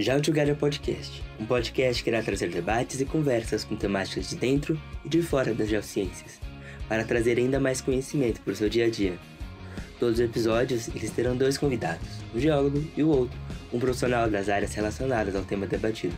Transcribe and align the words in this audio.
Já 0.00 0.16
o 0.16 0.20
Together 0.20 0.54
Podcast, 0.54 1.24
um 1.40 1.44
podcast 1.44 2.04
que 2.04 2.08
irá 2.08 2.22
trazer 2.22 2.50
debates 2.50 3.00
e 3.00 3.04
conversas 3.04 3.64
com 3.64 3.74
temáticas 3.74 4.28
de 4.28 4.36
dentro 4.36 4.80
e 5.04 5.08
de 5.08 5.20
fora 5.22 5.52
das 5.52 5.68
geociências, 5.68 6.38
para 6.88 7.02
trazer 7.02 7.36
ainda 7.36 7.58
mais 7.58 7.80
conhecimento 7.80 8.40
para 8.42 8.52
o 8.52 8.54
seu 8.54 8.68
dia 8.68 8.86
a 8.86 8.88
dia. 8.88 9.18
Todos 9.98 10.20
os 10.20 10.24
episódios 10.24 10.86
eles 10.94 11.10
terão 11.10 11.36
dois 11.36 11.58
convidados, 11.58 12.06
um 12.32 12.38
geólogo 12.38 12.80
e 12.96 13.02
o 13.02 13.08
outro, 13.08 13.36
um 13.72 13.80
profissional 13.80 14.30
das 14.30 14.48
áreas 14.48 14.72
relacionadas 14.72 15.34
ao 15.34 15.42
tema 15.42 15.66
debatido, 15.66 16.14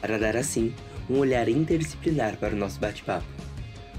para 0.00 0.16
dar 0.16 0.36
assim 0.36 0.72
um 1.10 1.18
olhar 1.18 1.48
interdisciplinar 1.48 2.36
para 2.36 2.54
o 2.54 2.56
nosso 2.56 2.78
bate-papo. 2.78 3.26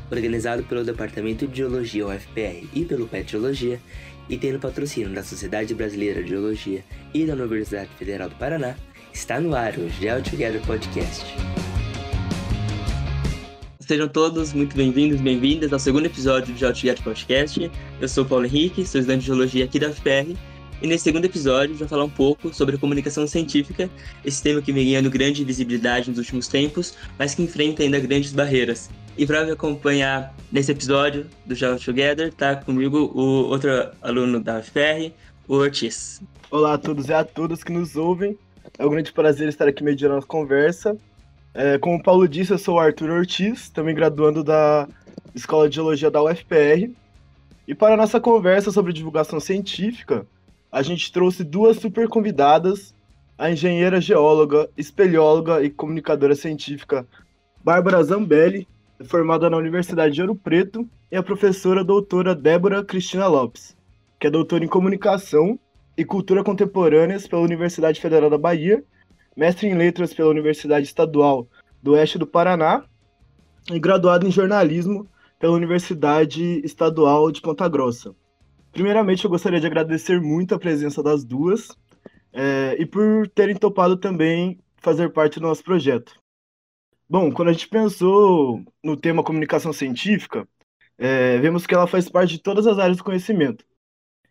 Organizado 0.09 0.63
pelo 0.63 0.85
Departamento 0.85 1.45
de 1.45 1.57
Geologia 1.57 2.07
UFPR 2.07 2.69
e 2.73 2.85
pelo 2.85 3.05
PET 3.05 3.31
Geologia, 3.31 3.81
e 4.29 4.37
tendo 4.37 4.59
patrocínio 4.59 5.09
da 5.09 5.23
Sociedade 5.23 5.75
Brasileira 5.75 6.23
de 6.23 6.29
Geologia 6.29 6.85
e 7.13 7.25
da 7.25 7.33
Universidade 7.33 7.89
Federal 7.97 8.29
do 8.29 8.35
Paraná, 8.35 8.77
Está 9.15 9.39
no 9.39 9.55
ar 9.55 9.77
o 9.77 9.87
Geo 9.87 10.21
Together 10.21 10.61
Podcast. 10.67 11.25
Sejam 13.79 14.09
todos 14.09 14.51
muito 14.51 14.75
bem-vindos, 14.75 15.21
bem-vindas 15.21 15.71
ao 15.71 15.79
segundo 15.79 16.05
episódio 16.05 16.53
do 16.53 16.59
Geo 16.59 16.73
Together 16.73 17.01
Podcast. 17.01 17.71
Eu 18.01 18.09
sou 18.09 18.25
Paulo 18.25 18.45
Henrique, 18.45 18.85
sou 18.85 18.99
estudante 18.99 19.21
de 19.21 19.27
Geologia 19.27 19.63
aqui 19.63 19.79
da 19.79 19.87
UFPR. 19.87 20.35
E 20.81 20.85
nesse 20.85 21.05
segundo 21.05 21.23
episódio, 21.23 21.75
vai 21.75 21.87
falar 21.87 22.03
um 22.03 22.09
pouco 22.09 22.53
sobre 22.53 22.75
a 22.75 22.77
comunicação 22.77 23.25
científica, 23.25 23.89
esse 24.25 24.43
tema 24.43 24.61
que 24.61 24.73
vem 24.73 24.87
ganhando 24.87 25.09
grande 25.09 25.45
visibilidade 25.45 26.09
nos 26.09 26.19
últimos 26.19 26.49
tempos, 26.49 26.97
mas 27.17 27.33
que 27.33 27.41
enfrenta 27.41 27.83
ainda 27.83 27.97
grandes 28.01 28.33
barreiras. 28.33 28.89
E 29.17 29.25
para 29.25 29.45
me 29.45 29.51
acompanhar 29.51 30.35
nesse 30.51 30.73
episódio 30.73 31.25
do 31.45 31.55
Geo 31.55 31.79
Together, 31.79 32.27
está 32.27 32.57
comigo 32.57 33.09
o 33.15 33.45
outro 33.45 33.69
aluno 34.01 34.41
da 34.41 34.59
UFPR, 34.59 35.13
o 35.47 35.55
Ortiz. 35.55 36.21
Olá 36.51 36.73
a 36.73 36.77
todos 36.77 37.07
e 37.07 37.13
a 37.13 37.23
todas 37.23 37.63
que 37.63 37.71
nos 37.71 37.95
ouvem. 37.95 38.37
É 38.77 38.85
um 38.85 38.89
grande 38.89 39.13
prazer 39.13 39.47
estar 39.47 39.67
aqui 39.67 39.83
mediando 39.83 40.17
a 40.17 40.21
conversa. 40.21 40.97
É, 41.53 41.77
como 41.77 41.95
o 41.97 42.03
Paulo 42.03 42.27
disse, 42.27 42.51
eu 42.51 42.57
sou 42.57 42.75
o 42.75 42.79
Arthur 42.79 43.09
Ortiz, 43.09 43.69
também 43.69 43.95
graduando 43.95 44.43
da 44.43 44.87
Escola 45.33 45.69
de 45.69 45.75
Geologia 45.75 46.11
da 46.11 46.21
UFPR. 46.21 46.91
E 47.67 47.73
para 47.73 47.93
a 47.93 47.97
nossa 47.97 48.19
conversa 48.19 48.71
sobre 48.71 48.91
divulgação 48.91 49.39
científica, 49.39 50.25
a 50.71 50.81
gente 50.81 51.11
trouxe 51.11 51.43
duas 51.43 51.77
super 51.77 52.07
convidadas, 52.09 52.93
a 53.37 53.49
engenheira 53.49 54.01
geóloga, 54.01 54.69
espeleóloga 54.77 55.63
e 55.63 55.69
comunicadora 55.69 56.35
científica 56.35 57.07
Bárbara 57.63 58.03
Zambelli, 58.03 58.67
formada 59.05 59.49
na 59.49 59.57
Universidade 59.57 60.13
de 60.13 60.21
Ouro 60.21 60.35
Preto, 60.35 60.87
e 61.11 61.15
a 61.15 61.23
professora 61.23 61.83
doutora 61.83 62.35
Débora 62.35 62.83
Cristina 62.83 63.27
Lopes, 63.27 63.75
que 64.19 64.27
é 64.27 64.29
doutora 64.29 64.65
em 64.65 64.67
comunicação 64.67 65.57
e 65.97 66.03
Cultura 66.03 66.43
Contemporâneas 66.43 67.27
pela 67.27 67.41
Universidade 67.41 68.01
Federal 68.01 68.29
da 68.29 68.37
Bahia, 68.37 68.83
mestre 69.35 69.67
em 69.67 69.75
Letras 69.75 70.13
pela 70.13 70.29
Universidade 70.29 70.85
Estadual 70.85 71.47
do 71.81 71.93
Oeste 71.93 72.17
do 72.17 72.27
Paraná 72.27 72.83
e 73.71 73.79
graduado 73.79 74.27
em 74.27 74.31
Jornalismo 74.31 75.07
pela 75.39 75.53
Universidade 75.53 76.61
Estadual 76.63 77.31
de 77.31 77.41
Ponta 77.41 77.67
Grossa. 77.67 78.15
Primeiramente, 78.71 79.23
eu 79.23 79.29
gostaria 79.29 79.59
de 79.59 79.67
agradecer 79.67 80.19
muito 80.19 80.53
a 80.53 80.59
presença 80.59 81.01
das 81.01 81.23
duas 81.23 81.77
é, 82.33 82.75
e 82.77 82.85
por 82.85 83.27
terem 83.29 83.55
topado 83.55 83.95
também 83.95 84.59
fazer 84.77 85.09
parte 85.09 85.39
do 85.39 85.47
nosso 85.47 85.63
projeto. 85.63 86.13
Bom, 87.09 87.31
quando 87.31 87.49
a 87.49 87.53
gente 87.53 87.67
pensou 87.67 88.63
no 88.83 88.97
tema 88.97 89.23
comunicação 89.23 89.71
científica, 89.71 90.47
é, 90.97 91.37
vemos 91.39 91.65
que 91.65 91.73
ela 91.73 91.87
faz 91.87 92.09
parte 92.09 92.31
de 92.33 92.39
todas 92.39 92.67
as 92.67 92.79
áreas 92.79 92.97
do 92.97 93.03
conhecimento, 93.03 93.63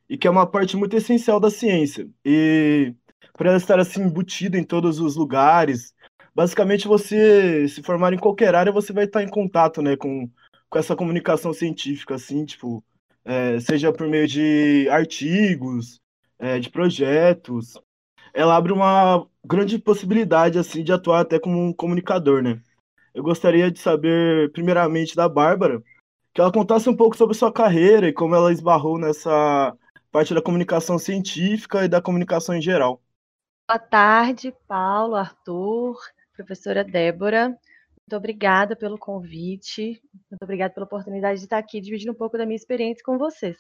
e 0.09 0.17
que 0.19 0.27
é 0.27 0.31
uma 0.31 0.47
parte 0.47 0.77
muito 0.77 0.97
essencial 0.97 1.41
da 1.41 1.51
ciência. 1.51 2.09
E 2.25 2.95
por 3.35 3.47
ela 3.47 3.57
estar 3.57 3.79
assim 3.79 4.03
embutida 4.03 4.59
em 4.59 4.65
todos 4.65 5.01
os 5.01 5.17
lugares, 5.17 5.95
basicamente 6.35 6.89
você 6.89 7.69
se 7.69 7.83
formar 7.83 8.13
em 8.13 8.19
qualquer 8.19 8.55
área, 8.55 8.73
você 8.73 8.93
vai 8.93 9.05
estar 9.05 9.23
em 9.23 9.29
contato, 9.29 9.83
né, 9.83 9.97
com, 9.97 10.29
com 10.69 10.79
essa 10.79 10.97
comunicação 10.97 11.53
científica, 11.53 12.15
assim, 12.15 12.45
tipo, 12.45 12.85
é, 13.25 13.59
seja 13.61 13.93
por 13.93 14.09
meio 14.09 14.27
de 14.27 14.89
artigos, 14.91 16.01
é, 16.39 16.59
de 16.59 16.71
projetos. 16.71 17.75
Ela 18.33 18.57
abre 18.57 18.73
uma 18.73 19.27
grande 19.45 19.79
possibilidade, 19.79 20.59
assim, 20.59 20.83
de 20.83 20.93
atuar 20.93 21.21
até 21.21 21.39
como 21.39 21.59
um 21.59 21.73
comunicador, 21.73 22.43
né? 22.43 22.61
Eu 23.15 23.23
gostaria 23.23 23.71
de 23.71 23.79
saber, 23.79 24.51
primeiramente, 24.53 25.15
da 25.15 25.29
Bárbara, 25.29 25.83
que 26.35 26.41
ela 26.41 26.53
contasse 26.53 26.89
um 26.89 26.97
pouco 26.97 27.17
sobre 27.17 27.37
sua 27.37 27.53
carreira 27.53 28.09
e 28.09 28.13
como 28.13 28.35
ela 28.35 28.53
esbarrou 28.53 28.99
nessa 28.99 29.77
parte 30.15 30.33
da 30.33 30.41
comunicação 30.41 30.97
científica 30.97 31.85
e 31.85 31.89
da 31.89 32.01
comunicação 32.01 32.55
em 32.55 32.63
geral. 32.63 33.03
Boa 33.69 33.81
tarde, 33.81 34.55
Paulo, 34.69 35.17
Arthur, 35.17 35.99
professora 36.37 36.85
Débora. 36.85 37.49
Muito 37.49 38.17
obrigada 38.17 38.77
pelo 38.77 38.97
convite, 38.97 40.01
muito 40.31 40.41
obrigada 40.41 40.73
pela 40.73 40.87
oportunidade 40.87 41.41
de 41.41 41.47
estar 41.47 41.59
aqui 41.59 41.81
dividindo 41.81 42.13
um 42.13 42.15
pouco 42.15 42.39
da 42.39 42.47
minha 42.47 42.55
experiência 42.55 43.03
com 43.05 43.19
vocês. 43.19 43.57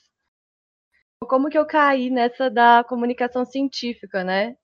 Como 1.26 1.50
que 1.50 1.58
eu 1.58 1.66
caí 1.66 2.08
nessa 2.08 2.48
da 2.48 2.84
comunicação 2.84 3.44
científica, 3.44 4.22
né? 4.22 4.56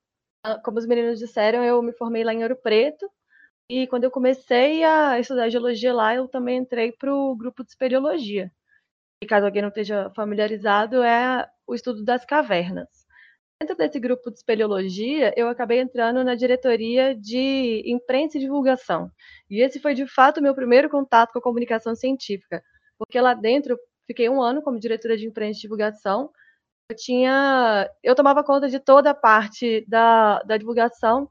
Ah, 0.44 0.60
como 0.62 0.78
os 0.78 0.86
meninos 0.86 1.18
disseram, 1.18 1.64
eu 1.64 1.82
me 1.82 1.92
formei 1.94 2.22
lá 2.22 2.32
em 2.32 2.44
Ouro 2.44 2.54
Preto, 2.54 3.10
e 3.68 3.88
quando 3.88 4.04
eu 4.04 4.12
comecei 4.12 4.84
a 4.84 5.18
estudar 5.18 5.48
geologia 5.48 5.92
lá, 5.92 6.14
eu 6.14 6.28
também 6.28 6.58
entrei 6.58 6.92
para 6.92 7.12
o 7.12 7.34
grupo 7.34 7.64
de 7.64 7.70
espeleologia. 7.70 8.52
E 9.22 9.26
caso 9.26 9.44
alguém 9.44 9.60
não 9.62 9.68
esteja 9.68 10.10
familiarizado, 10.16 11.02
é 11.02 11.46
o 11.66 11.74
estudo 11.74 12.02
das 12.02 12.24
cavernas. 12.24 12.88
Dentro 13.60 13.76
desse 13.76 14.00
grupo 14.00 14.30
de 14.30 14.38
espeleologia, 14.38 15.34
eu 15.36 15.46
acabei 15.46 15.80
entrando 15.80 16.24
na 16.24 16.34
diretoria 16.34 17.14
de 17.14 17.82
imprensa 17.84 18.38
e 18.38 18.40
divulgação. 18.40 19.10
E 19.50 19.60
esse 19.60 19.78
foi, 19.78 19.92
de 19.92 20.06
fato, 20.06 20.38
o 20.38 20.42
meu 20.42 20.54
primeiro 20.54 20.88
contato 20.88 21.32
com 21.32 21.38
a 21.38 21.42
comunicação 21.42 21.94
científica, 21.94 22.62
porque 22.98 23.20
lá 23.20 23.34
dentro 23.34 23.78
fiquei 24.06 24.30
um 24.30 24.40
ano 24.40 24.62
como 24.62 24.80
diretora 24.80 25.18
de 25.18 25.26
imprensa 25.26 25.58
e 25.58 25.62
divulgação. 25.62 26.30
Eu 26.90 26.96
tinha, 26.96 27.90
eu 28.02 28.14
tomava 28.14 28.42
conta 28.42 28.70
de 28.70 28.80
toda 28.80 29.10
a 29.10 29.14
parte 29.14 29.84
da, 29.86 30.42
da 30.44 30.56
divulgação 30.56 31.28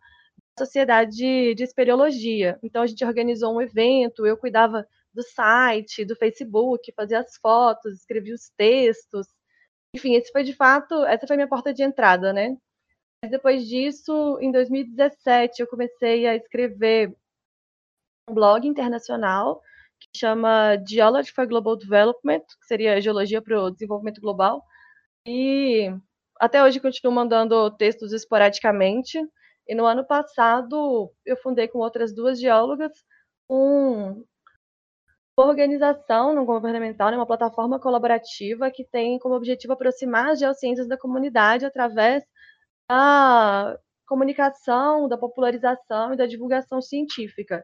da 0.56 0.66
sociedade 0.66 1.16
de, 1.18 1.56
de 1.56 1.64
espeleologia. 1.64 2.60
Então 2.62 2.84
a 2.84 2.88
gente 2.88 3.04
organizou 3.04 3.56
um 3.56 3.62
evento, 3.62 4.28
eu 4.28 4.38
cuidava 4.38 4.86
do 5.20 5.24
site, 5.24 6.06
do 6.06 6.16
Facebook, 6.16 6.94
fazia 6.94 7.20
as 7.20 7.36
fotos, 7.38 7.96
escrevia 7.96 8.34
os 8.34 8.50
textos, 8.58 9.28
enfim, 9.94 10.16
esse 10.16 10.32
foi 10.32 10.44
de 10.44 10.54
fato, 10.54 11.04
essa 11.06 11.28
foi 11.28 11.36
minha 11.36 11.48
porta 11.48 11.74
de 11.74 11.84
entrada, 11.84 12.32
né? 12.32 12.56
Depois 13.30 13.68
disso, 13.68 14.38
em 14.40 14.52
2017, 14.52 15.62
eu 15.62 15.68
comecei 15.68 16.26
a 16.26 16.36
escrever 16.36 17.14
um 18.30 18.34
blog 18.34 18.66
internacional 18.66 19.62
que 20.00 20.18
chama 20.18 20.78
Geology 20.88 21.32
for 21.34 21.46
Global 21.46 21.76
Development, 21.76 22.40
que 22.40 22.66
seria 22.66 23.02
Geologia 23.02 23.42
para 23.42 23.62
o 23.62 23.72
Desenvolvimento 23.72 24.22
Global. 24.22 24.64
E 25.28 25.92
até 26.40 26.64
hoje 26.64 26.80
continuo 26.80 27.14
mandando 27.14 27.70
textos 27.72 28.14
esporadicamente. 28.14 29.20
E 29.68 29.76
no 29.76 29.86
ano 29.86 30.06
passado, 30.06 31.12
eu 31.26 31.36
fundei 31.38 31.68
com 31.68 31.80
outras 31.80 32.14
duas 32.16 32.40
geólogas 32.40 32.94
um 33.50 34.24
organização 35.48 36.34
não 36.34 36.46
governamental, 36.46 37.12
né, 37.12 37.18
uma 37.18 37.26
plataforma 37.26 37.80
colaborativa 37.80 38.70
que 38.72 38.84
tem 38.84 39.20
como 39.20 39.36
objetivo 39.36 39.74
aproximar 39.74 40.32
as 40.32 40.40
geociências 40.40 40.88
da 40.88 40.98
comunidade 40.98 41.66
através 41.66 42.24
da 42.90 43.78
comunicação, 44.08 45.08
da 45.08 45.18
popularização 45.18 46.14
e 46.14 46.18
da 46.18 46.26
divulgação 46.26 46.82
científica. 46.82 47.64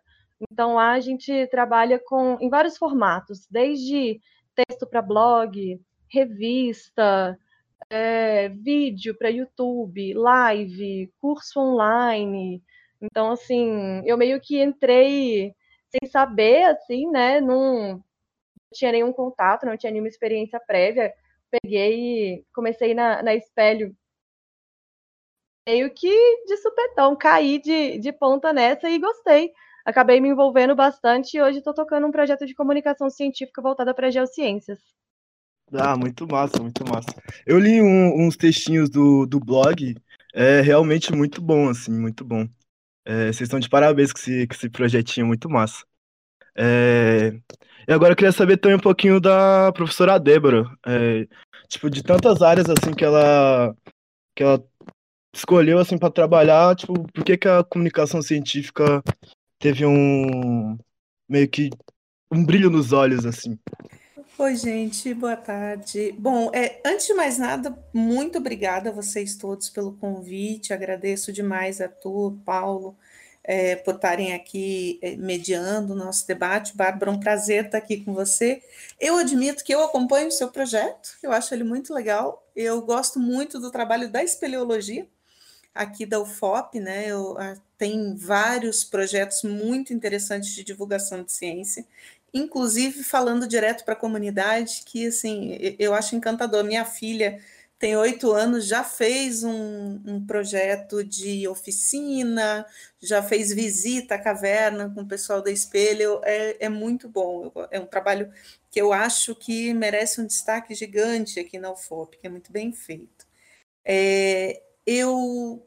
Então, 0.52 0.76
lá 0.76 0.92
a 0.92 1.00
gente 1.00 1.48
trabalha 1.48 2.00
com, 2.06 2.38
em 2.40 2.50
vários 2.50 2.78
formatos, 2.78 3.48
desde 3.50 4.20
texto 4.54 4.88
para 4.88 5.02
blog, 5.02 5.80
revista, 6.08 7.38
é, 7.90 8.50
vídeo 8.50 9.16
para 9.18 9.30
YouTube, 9.30 10.14
live, 10.14 11.12
curso 11.20 11.60
online. 11.60 12.62
Então, 13.02 13.32
assim, 13.32 14.02
eu 14.06 14.18
meio 14.18 14.40
que 14.40 14.62
entrei 14.62 15.54
sem 15.96 16.10
saber, 16.10 16.64
assim, 16.64 17.10
né? 17.10 17.40
Não 17.40 18.04
tinha 18.74 18.92
nenhum 18.92 19.14
contato, 19.14 19.66
não 19.66 19.78
tinha 19.78 19.92
nenhuma 19.92 20.10
experiência 20.10 20.60
prévia. 20.60 21.14
Peguei 21.50 22.36
e 22.36 22.46
comecei 22.54 22.94
na, 22.94 23.24
na 23.24 23.34
espelho 23.34 23.96
meio 25.68 25.90
que 25.92 26.46
de 26.46 26.58
supetão, 26.58 27.16
caí 27.16 27.60
de, 27.60 27.98
de 27.98 28.12
ponta 28.12 28.54
nessa 28.54 28.90
e 28.90 29.00
gostei. 29.00 29.52
Acabei 29.84 30.20
me 30.20 30.30
envolvendo 30.30 30.76
bastante 30.76 31.38
e 31.38 31.42
hoje 31.42 31.60
estou 31.60 31.74
tocando 31.74 32.08
um 32.08 32.12
projeto 32.12 32.46
de 32.46 32.56
comunicação 32.56 33.10
científica 33.10 33.62
voltada 33.62 33.94
para 33.94 34.12
geociências. 34.12 34.80
Ah, 35.74 35.98
muito 35.98 36.28
massa, 36.28 36.62
muito 36.62 36.84
massa. 36.88 37.10
Eu 37.46 37.58
li 37.58 37.82
um, 37.82 38.26
uns 38.26 38.38
textinhos 38.38 38.90
do, 38.90 39.26
do 39.26 39.40
blog, 39.40 39.96
é 40.34 40.62
realmente 40.62 41.12
muito 41.12 41.42
bom, 41.42 41.70
assim, 41.70 41.92
muito 41.92 42.24
bom. 42.24 42.48
É, 43.06 43.28
vocês 43.28 43.42
estão 43.42 43.60
de 43.60 43.70
parabéns 43.70 44.12
com 44.12 44.18
esse, 44.20 44.48
com 44.48 44.54
esse 44.56 44.70
projetinho 44.70 45.28
muito 45.28 45.50
massa. 45.50 45.86
É, 46.58 47.34
e 47.88 47.94
agora 47.94 48.14
eu 48.14 48.16
queria 48.16 48.32
saber 48.32 48.58
também 48.58 48.78
um 48.78 48.82
pouquinho 48.82 49.20
da 49.20 49.72
professora 49.74 50.20
Débora. 50.20 50.66
É, 50.86 51.28
tipo, 51.68 51.90
de 51.90 52.02
tantas 52.02 52.42
áreas 52.42 52.68
assim 52.70 52.94
que 52.94 53.06
ela, 53.06 53.76
que 54.36 54.44
ela 54.44 54.64
escolheu 55.36 55.80
assim 55.80 55.98
para 55.98 56.12
trabalhar, 56.12 56.76
tipo, 56.76 56.94
por 57.12 57.24
que 57.24 57.38
que 57.38 57.48
a 57.48 57.64
comunicação 57.64 58.22
científica 58.22 59.04
teve 59.60 59.86
um 59.86 60.78
meio 61.30 61.48
que 61.50 61.70
um 62.32 62.44
brilho 62.46 62.70
nos 62.70 62.92
olhos 62.92 63.26
assim? 63.26 63.60
Oi, 64.38 64.54
gente, 64.58 65.14
boa 65.14 65.38
tarde. 65.38 66.12
Bom, 66.20 66.52
é, 66.54 66.82
antes 66.86 67.08
de 67.08 67.14
mais 67.14 67.38
nada, 67.38 67.74
muito 67.94 68.38
obrigada 68.38 68.90
a 68.90 68.94
vocês 68.94 69.38
todos 69.38 69.70
pelo 69.70 69.94
convite. 69.94 70.74
Agradeço 70.74 71.32
demais 71.32 71.80
a 71.80 71.88
tu, 71.88 72.38
Paulo, 72.44 72.98
é, 73.42 73.78
por 73.78 73.96
estarem 73.96 74.34
aqui 74.34 75.00
é, 75.02 75.16
mediando 75.16 75.94
o 75.94 75.96
nosso 75.96 76.28
debate. 76.28 76.76
Bárbara, 76.76 77.12
um 77.12 77.20
prazer 77.20 77.66
estar 77.66 77.78
aqui 77.78 78.04
com 78.04 78.14
você. 78.14 78.62
Eu 79.00 79.16
admito 79.18 79.64
que 79.64 79.74
eu 79.74 79.82
acompanho 79.82 80.28
o 80.28 80.32
seu 80.32 80.50
projeto, 80.50 81.18
eu 81.24 81.32
acho 81.32 81.54
ele 81.54 81.64
muito 81.64 81.94
legal. 81.94 82.46
Eu 82.54 82.82
gosto 82.82 83.20
muito 83.20 83.58
do 83.58 83.72
trabalho 83.72 84.12
da 84.12 84.22
espeleologia 84.22 85.08
aqui 85.76 86.06
da 86.06 86.22
UFOP, 86.22 86.80
né? 86.80 87.08
Eu, 87.08 87.38
a, 87.38 87.58
tem 87.78 88.16
vários 88.16 88.86
projetos 88.86 89.44
muito 89.44 89.94
interessantes 89.94 90.56
de 90.56 90.64
divulgação 90.64 91.22
de 91.22 91.34
ciência, 91.34 91.86
inclusive 92.36 93.02
falando 93.02 93.48
direto 93.48 93.86
para 93.86 93.94
a 93.94 93.98
comunidade, 93.98 94.84
que 94.86 95.08
assim 95.08 95.58
eu 95.80 95.94
acho 95.94 96.16
encantador. 96.16 96.66
Minha 96.66 96.84
filha 96.84 97.42
tem 97.80 97.96
oito 97.96 98.32
anos, 98.32 98.68
já 98.68 98.84
fez 98.84 99.44
um, 99.44 100.02
um, 100.06 100.26
projeto 100.26 101.04
de 101.04 101.48
oficina, 101.48 102.66
já 103.02 103.24
fez 103.24 103.54
visita 103.54 104.16
à 104.16 104.20
caverna 104.20 104.90
com 104.94 105.02
o 105.02 105.08
pessoal 105.08 105.42
da 105.42 105.52
Espelho, 105.52 106.22
é, 106.24 106.66
é 106.66 106.70
muito 106.70 107.08
bom. 107.10 107.52
É 107.72 107.80
um 107.80 107.86
trabalho 107.86 108.32
que 108.72 108.82
eu 108.82 108.92
acho 108.94 109.36
que 109.36 109.74
merece 109.74 110.22
um 110.22 110.28
destaque 110.28 110.76
gigante 110.76 111.40
aqui 111.40 111.58
na 111.60 111.72
UFOP, 111.72 112.18
que 112.18 112.28
é 112.28 112.30
muito 112.30 112.52
bem 112.52 112.74
feito. 112.74 113.26
É, 113.86 114.62
eu 114.86 115.66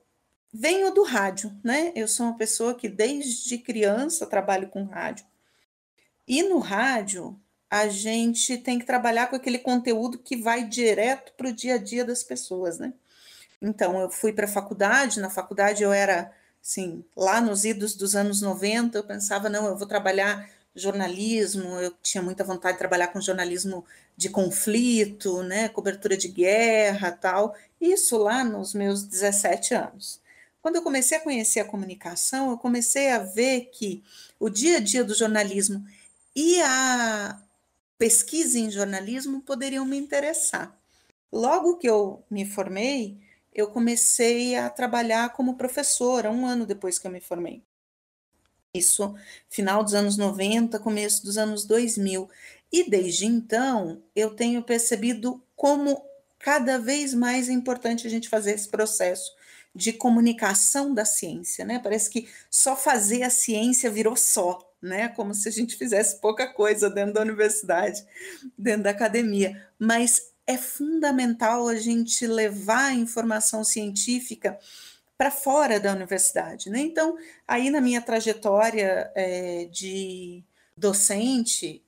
venho 0.52 0.92
do 0.92 1.04
rádio, 1.04 1.54
né? 1.64 1.92
Eu 1.94 2.08
sou 2.08 2.26
uma 2.26 2.36
pessoa 2.36 2.74
que 2.74 2.88
desde 2.88 3.58
criança 3.58 4.26
trabalho 4.26 4.68
com 4.68 4.84
rádio. 4.84 5.26
E 6.28 6.42
no 6.42 6.58
rádio, 6.58 7.40
a 7.70 7.88
gente 7.88 8.58
tem 8.58 8.78
que 8.78 8.84
trabalhar 8.84 9.28
com 9.28 9.36
aquele 9.36 9.58
conteúdo 9.58 10.18
que 10.18 10.36
vai 10.36 10.62
direto 10.62 11.32
para 11.32 11.48
o 11.48 11.52
dia 11.52 11.76
a 11.76 11.78
dia 11.78 12.04
das 12.04 12.22
pessoas, 12.22 12.78
né? 12.78 12.92
Então, 13.62 13.98
eu 13.98 14.10
fui 14.10 14.30
para 14.32 14.44
a 14.44 14.48
faculdade, 14.48 15.20
na 15.20 15.30
faculdade 15.30 15.82
eu 15.82 15.90
era, 15.90 16.30
assim, 16.62 17.02
lá 17.16 17.40
nos 17.40 17.64
idos 17.64 17.94
dos 17.94 18.14
anos 18.14 18.42
90, 18.42 18.98
eu 18.98 19.04
pensava, 19.04 19.48
não, 19.48 19.66
eu 19.66 19.76
vou 19.76 19.88
trabalhar 19.88 20.48
jornalismo, 20.74 21.80
eu 21.80 21.92
tinha 22.02 22.22
muita 22.22 22.44
vontade 22.44 22.74
de 22.74 22.78
trabalhar 22.78 23.08
com 23.08 23.20
jornalismo 23.20 23.84
de 24.14 24.28
conflito, 24.28 25.42
né, 25.42 25.68
cobertura 25.70 26.14
de 26.16 26.28
guerra, 26.28 27.10
tal, 27.10 27.56
isso 27.80 28.18
lá 28.18 28.44
nos 28.44 28.74
meus 28.74 29.02
17 29.02 29.74
anos. 29.74 30.20
Quando 30.60 30.76
eu 30.76 30.82
comecei 30.82 31.16
a 31.16 31.20
conhecer 31.22 31.60
a 31.60 31.64
comunicação, 31.64 32.50
eu 32.50 32.58
comecei 32.58 33.10
a 33.10 33.18
ver 33.18 33.70
que 33.72 34.04
o 34.38 34.50
dia 34.50 34.76
a 34.76 34.80
dia 34.80 35.02
do 35.02 35.14
jornalismo 35.14 35.84
e 36.34 36.60
a 36.62 37.40
pesquisa 37.96 38.58
em 38.58 38.70
jornalismo 38.70 39.42
poderiam 39.42 39.84
me 39.84 39.96
interessar. 39.96 40.76
Logo 41.32 41.76
que 41.76 41.88
eu 41.88 42.24
me 42.30 42.46
formei, 42.46 43.18
eu 43.52 43.68
comecei 43.68 44.56
a 44.56 44.70
trabalhar 44.70 45.30
como 45.30 45.56
professora, 45.56 46.30
um 46.30 46.46
ano 46.46 46.64
depois 46.64 46.98
que 46.98 47.06
eu 47.06 47.10
me 47.10 47.20
formei. 47.20 47.62
Isso, 48.72 49.14
final 49.48 49.82
dos 49.82 49.94
anos 49.94 50.16
90, 50.16 50.78
começo 50.78 51.24
dos 51.24 51.36
anos 51.36 51.64
2000. 51.64 52.30
E 52.70 52.88
desde 52.88 53.26
então, 53.26 54.02
eu 54.14 54.30
tenho 54.34 54.62
percebido 54.62 55.42
como 55.56 56.04
cada 56.38 56.78
vez 56.78 57.12
mais 57.14 57.48
é 57.48 57.52
importante 57.52 58.06
a 58.06 58.10
gente 58.10 58.28
fazer 58.28 58.52
esse 58.52 58.68
processo 58.68 59.32
de 59.74 59.92
comunicação 59.92 60.94
da 60.94 61.04
ciência, 61.04 61.64
né? 61.64 61.78
Parece 61.78 62.10
que 62.10 62.28
só 62.50 62.76
fazer 62.76 63.22
a 63.22 63.30
ciência 63.30 63.90
virou 63.90 64.16
só, 64.16 64.67
né? 64.80 65.08
Como 65.08 65.34
se 65.34 65.48
a 65.48 65.52
gente 65.52 65.76
fizesse 65.76 66.20
pouca 66.20 66.46
coisa 66.46 66.88
dentro 66.88 67.14
da 67.14 67.20
universidade, 67.20 68.04
dentro 68.56 68.84
da 68.84 68.90
academia. 68.90 69.68
Mas 69.78 70.32
é 70.46 70.56
fundamental 70.56 71.68
a 71.68 71.76
gente 71.76 72.26
levar 72.26 72.86
a 72.86 72.94
informação 72.94 73.62
científica 73.62 74.58
para 75.16 75.30
fora 75.30 75.80
da 75.80 75.92
universidade, 75.92 76.70
né? 76.70 76.78
Então, 76.78 77.16
aí 77.46 77.70
na 77.70 77.80
minha 77.80 78.00
trajetória 78.00 79.10
é, 79.14 79.64
de 79.64 80.44
docente, 80.76 81.84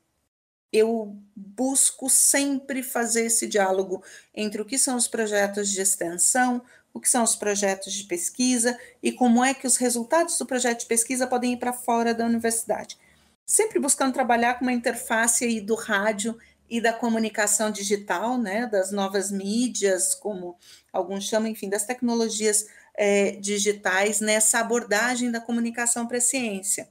eu 0.73 1.17
busco 1.35 2.11
sempre 2.11 2.83
fazer 2.83 3.27
esse 3.27 3.47
diálogo 3.47 4.03
entre 4.35 4.61
o 4.61 4.65
que 4.65 4.79
são 4.79 4.97
os 4.97 5.09
projetos 5.09 5.71
de 5.71 5.81
extensão, 5.81 6.63
o 6.93 7.01
que 7.01 7.09
são 7.09 7.23
os 7.23 7.37
projetos 7.37 7.93
de 7.93 8.05
pesquisa 8.05 8.79
e 9.03 9.13
como 9.13 9.45
é 9.45 9.55
que 9.55 9.67
os 9.67 9.77
resultados 9.77 10.37
do 10.39 10.47
projeto 10.47 10.81
de 10.81 10.87
pesquisa 10.87 11.27
podem 11.27 11.53
ir 11.55 11.57
para 11.57 11.73
fora 11.73 12.13
da 12.13 12.25
universidade. 12.25 12.99
Sempre 13.47 13.79
buscando 13.79 14.13
trabalhar 14.13 14.55
com 14.55 14.65
uma 14.65 14.73
interface 14.73 15.45
aí 15.45 15.61
do 15.61 15.75
rádio 15.75 16.39
e 16.69 16.81
da 16.81 16.93
comunicação 16.93 17.71
digital, 17.71 18.39
né, 18.39 18.67
das 18.67 18.93
novas 18.93 19.31
mídias, 19.31 20.15
como 20.15 20.57
alguns 20.93 21.25
chamam, 21.25 21.51
enfim, 21.51 21.69
das 21.69 21.85
tecnologias 21.85 22.67
é, 22.95 23.33
digitais 23.33 24.21
nessa 24.21 24.61
abordagem 24.61 25.31
da 25.31 25.41
comunicação 25.41 26.07
para 26.07 26.19
a 26.19 26.21
ciência. 26.21 26.89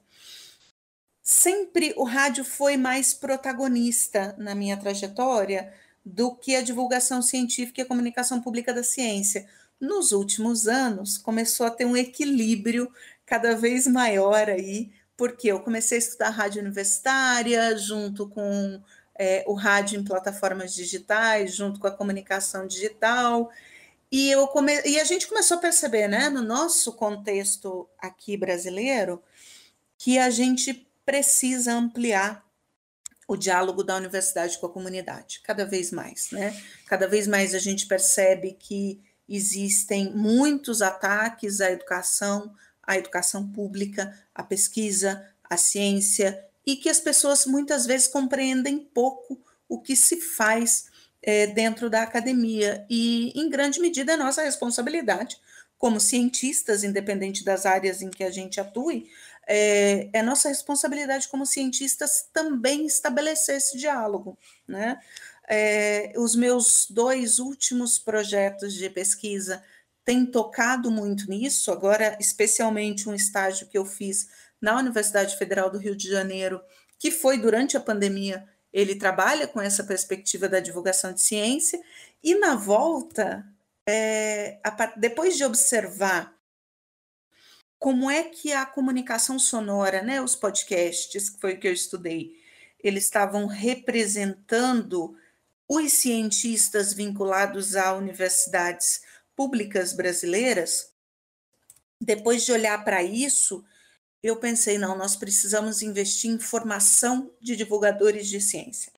Sempre 1.21 1.93
o 1.95 2.03
rádio 2.03 2.43
foi 2.43 2.75
mais 2.75 3.13
protagonista 3.13 4.35
na 4.37 4.55
minha 4.55 4.75
trajetória 4.75 5.71
do 6.03 6.35
que 6.35 6.55
a 6.55 6.61
divulgação 6.61 7.21
científica 7.21 7.79
e 7.79 7.83
a 7.83 7.87
comunicação 7.87 8.41
pública 8.41 8.73
da 8.73 8.83
ciência 8.83 9.47
nos 9.79 10.11
últimos 10.11 10.67
anos 10.67 11.17
começou 11.17 11.65
a 11.65 11.71
ter 11.71 11.85
um 11.85 11.95
equilíbrio 11.95 12.91
cada 13.25 13.55
vez 13.55 13.87
maior 13.87 14.49
aí, 14.49 14.91
porque 15.15 15.49
eu 15.49 15.59
comecei 15.59 15.97
a 15.97 15.99
estudar 15.99 16.29
rádio 16.29 16.61
universitária 16.61 17.77
junto 17.77 18.27
com 18.27 18.81
é, 19.17 19.43
o 19.47 19.53
rádio 19.53 19.99
em 19.99 20.03
plataformas 20.03 20.73
digitais, 20.73 21.55
junto 21.55 21.79
com 21.79 21.87
a 21.87 21.91
comunicação 21.91 22.65
digital. 22.65 23.51
E, 24.11 24.31
eu 24.31 24.47
come... 24.47 24.81
e 24.85 24.99
a 24.99 25.03
gente 25.03 25.27
começou 25.27 25.57
a 25.57 25.61
perceber, 25.61 26.07
né, 26.07 26.29
no 26.29 26.41
nosso 26.41 26.93
contexto 26.93 27.87
aqui 27.99 28.35
brasileiro, 28.35 29.21
que 29.97 30.17
a 30.17 30.29
gente 30.29 30.87
precisa 31.05 31.73
ampliar 31.73 32.43
o 33.27 33.37
diálogo 33.37 33.83
da 33.83 33.95
universidade 33.95 34.57
com 34.57 34.65
a 34.65 34.71
comunidade, 34.71 35.41
cada 35.43 35.63
vez 35.63 35.91
mais, 35.91 36.31
né? 36.31 36.59
Cada 36.87 37.07
vez 37.07 37.27
mais 37.27 37.53
a 37.53 37.59
gente 37.59 37.85
percebe 37.85 38.53
que 38.59 38.99
existem 39.29 40.11
muitos 40.13 40.81
ataques 40.81 41.61
à 41.61 41.71
educação, 41.71 42.53
à 42.81 42.97
educação 42.97 43.47
pública, 43.47 44.17
à 44.33 44.41
pesquisa, 44.43 45.25
à 45.49 45.55
ciência, 45.55 46.43
e 46.65 46.75
que 46.75 46.89
as 46.89 46.99
pessoas 46.99 47.45
muitas 47.45 47.85
vezes 47.85 48.07
compreendem 48.07 48.79
pouco 48.79 49.39
o 49.67 49.79
que 49.79 49.95
se 49.95 50.19
faz 50.19 50.85
é, 51.21 51.47
dentro 51.47 51.89
da 51.89 52.01
academia. 52.01 52.85
E, 52.89 53.31
em 53.39 53.49
grande 53.49 53.79
medida, 53.79 54.13
é 54.13 54.17
nossa 54.17 54.41
responsabilidade, 54.41 55.37
como 55.77 55.99
cientistas, 55.99 56.83
independente 56.83 57.43
das 57.43 57.65
áreas 57.65 58.01
em 58.01 58.09
que 58.09 58.23
a 58.23 58.31
gente 58.31 58.59
atue, 58.59 59.09
é, 59.47 60.09
é 60.13 60.21
nossa 60.21 60.47
responsabilidade 60.49 61.27
como 61.27 61.45
cientistas 61.45 62.29
também 62.31 62.85
estabelecer 62.85 63.57
esse 63.57 63.77
diálogo, 63.77 64.37
né? 64.67 64.99
É, 65.51 66.13
os 66.15 66.35
meus 66.35 66.85
dois 66.89 67.39
últimos 67.39 67.97
projetos 67.97 68.75
de 68.75 68.87
pesquisa 68.87 69.63
têm 70.05 70.25
tocado 70.25 70.91
muito 70.91 71.27
nisso, 71.29 71.71
agora, 71.71 72.15
especialmente 72.19 73.09
um 73.09 73.15
estágio 73.15 73.67
que 73.67 73.77
eu 73.77 73.85
fiz 73.85 74.29
na 74.61 74.77
Universidade 74.77 75.35
Federal 75.37 75.69
do 75.69 75.79
Rio 75.79 75.95
de 75.95 76.07
Janeiro, 76.07 76.61
que 76.99 77.09
foi 77.09 77.37
durante 77.37 77.75
a 77.75 77.79
pandemia. 77.79 78.47
Ele 78.71 78.95
trabalha 78.95 79.47
com 79.47 79.59
essa 79.59 79.83
perspectiva 79.83 80.47
da 80.47 80.59
divulgação 80.59 81.13
de 81.13 81.21
ciência, 81.21 81.81
e 82.23 82.35
na 82.35 82.55
volta, 82.55 83.43
é, 83.87 84.59
a, 84.63 84.85
depois 84.97 85.35
de 85.35 85.43
observar 85.43 86.37
como 87.79 88.11
é 88.11 88.23
que 88.23 88.51
a 88.51 88.65
comunicação 88.65 89.39
sonora, 89.39 90.01
né, 90.03 90.21
os 90.21 90.35
podcasts, 90.35 91.29
que 91.29 91.39
foi 91.39 91.53
o 91.53 91.59
que 91.59 91.67
eu 91.67 91.73
estudei, 91.73 92.35
eles 92.83 93.05
estavam 93.05 93.47
representando 93.47 95.15
os 95.69 95.93
cientistas 95.93 96.93
vinculados 96.93 97.75
a 97.75 97.93
universidades 97.93 99.01
públicas 99.35 99.93
brasileiras, 99.93 100.91
depois 102.01 102.43
de 102.43 102.51
olhar 102.51 102.83
para 102.83 103.03
isso, 103.03 103.63
eu 104.23 104.37
pensei, 104.37 104.77
não, 104.77 104.97
nós 104.97 105.15
precisamos 105.15 105.81
investir 105.81 106.31
em 106.31 106.39
formação 106.39 107.31
de 107.39 107.55
divulgadores 107.55 108.27
de 108.27 108.41
ciência. 108.41 108.91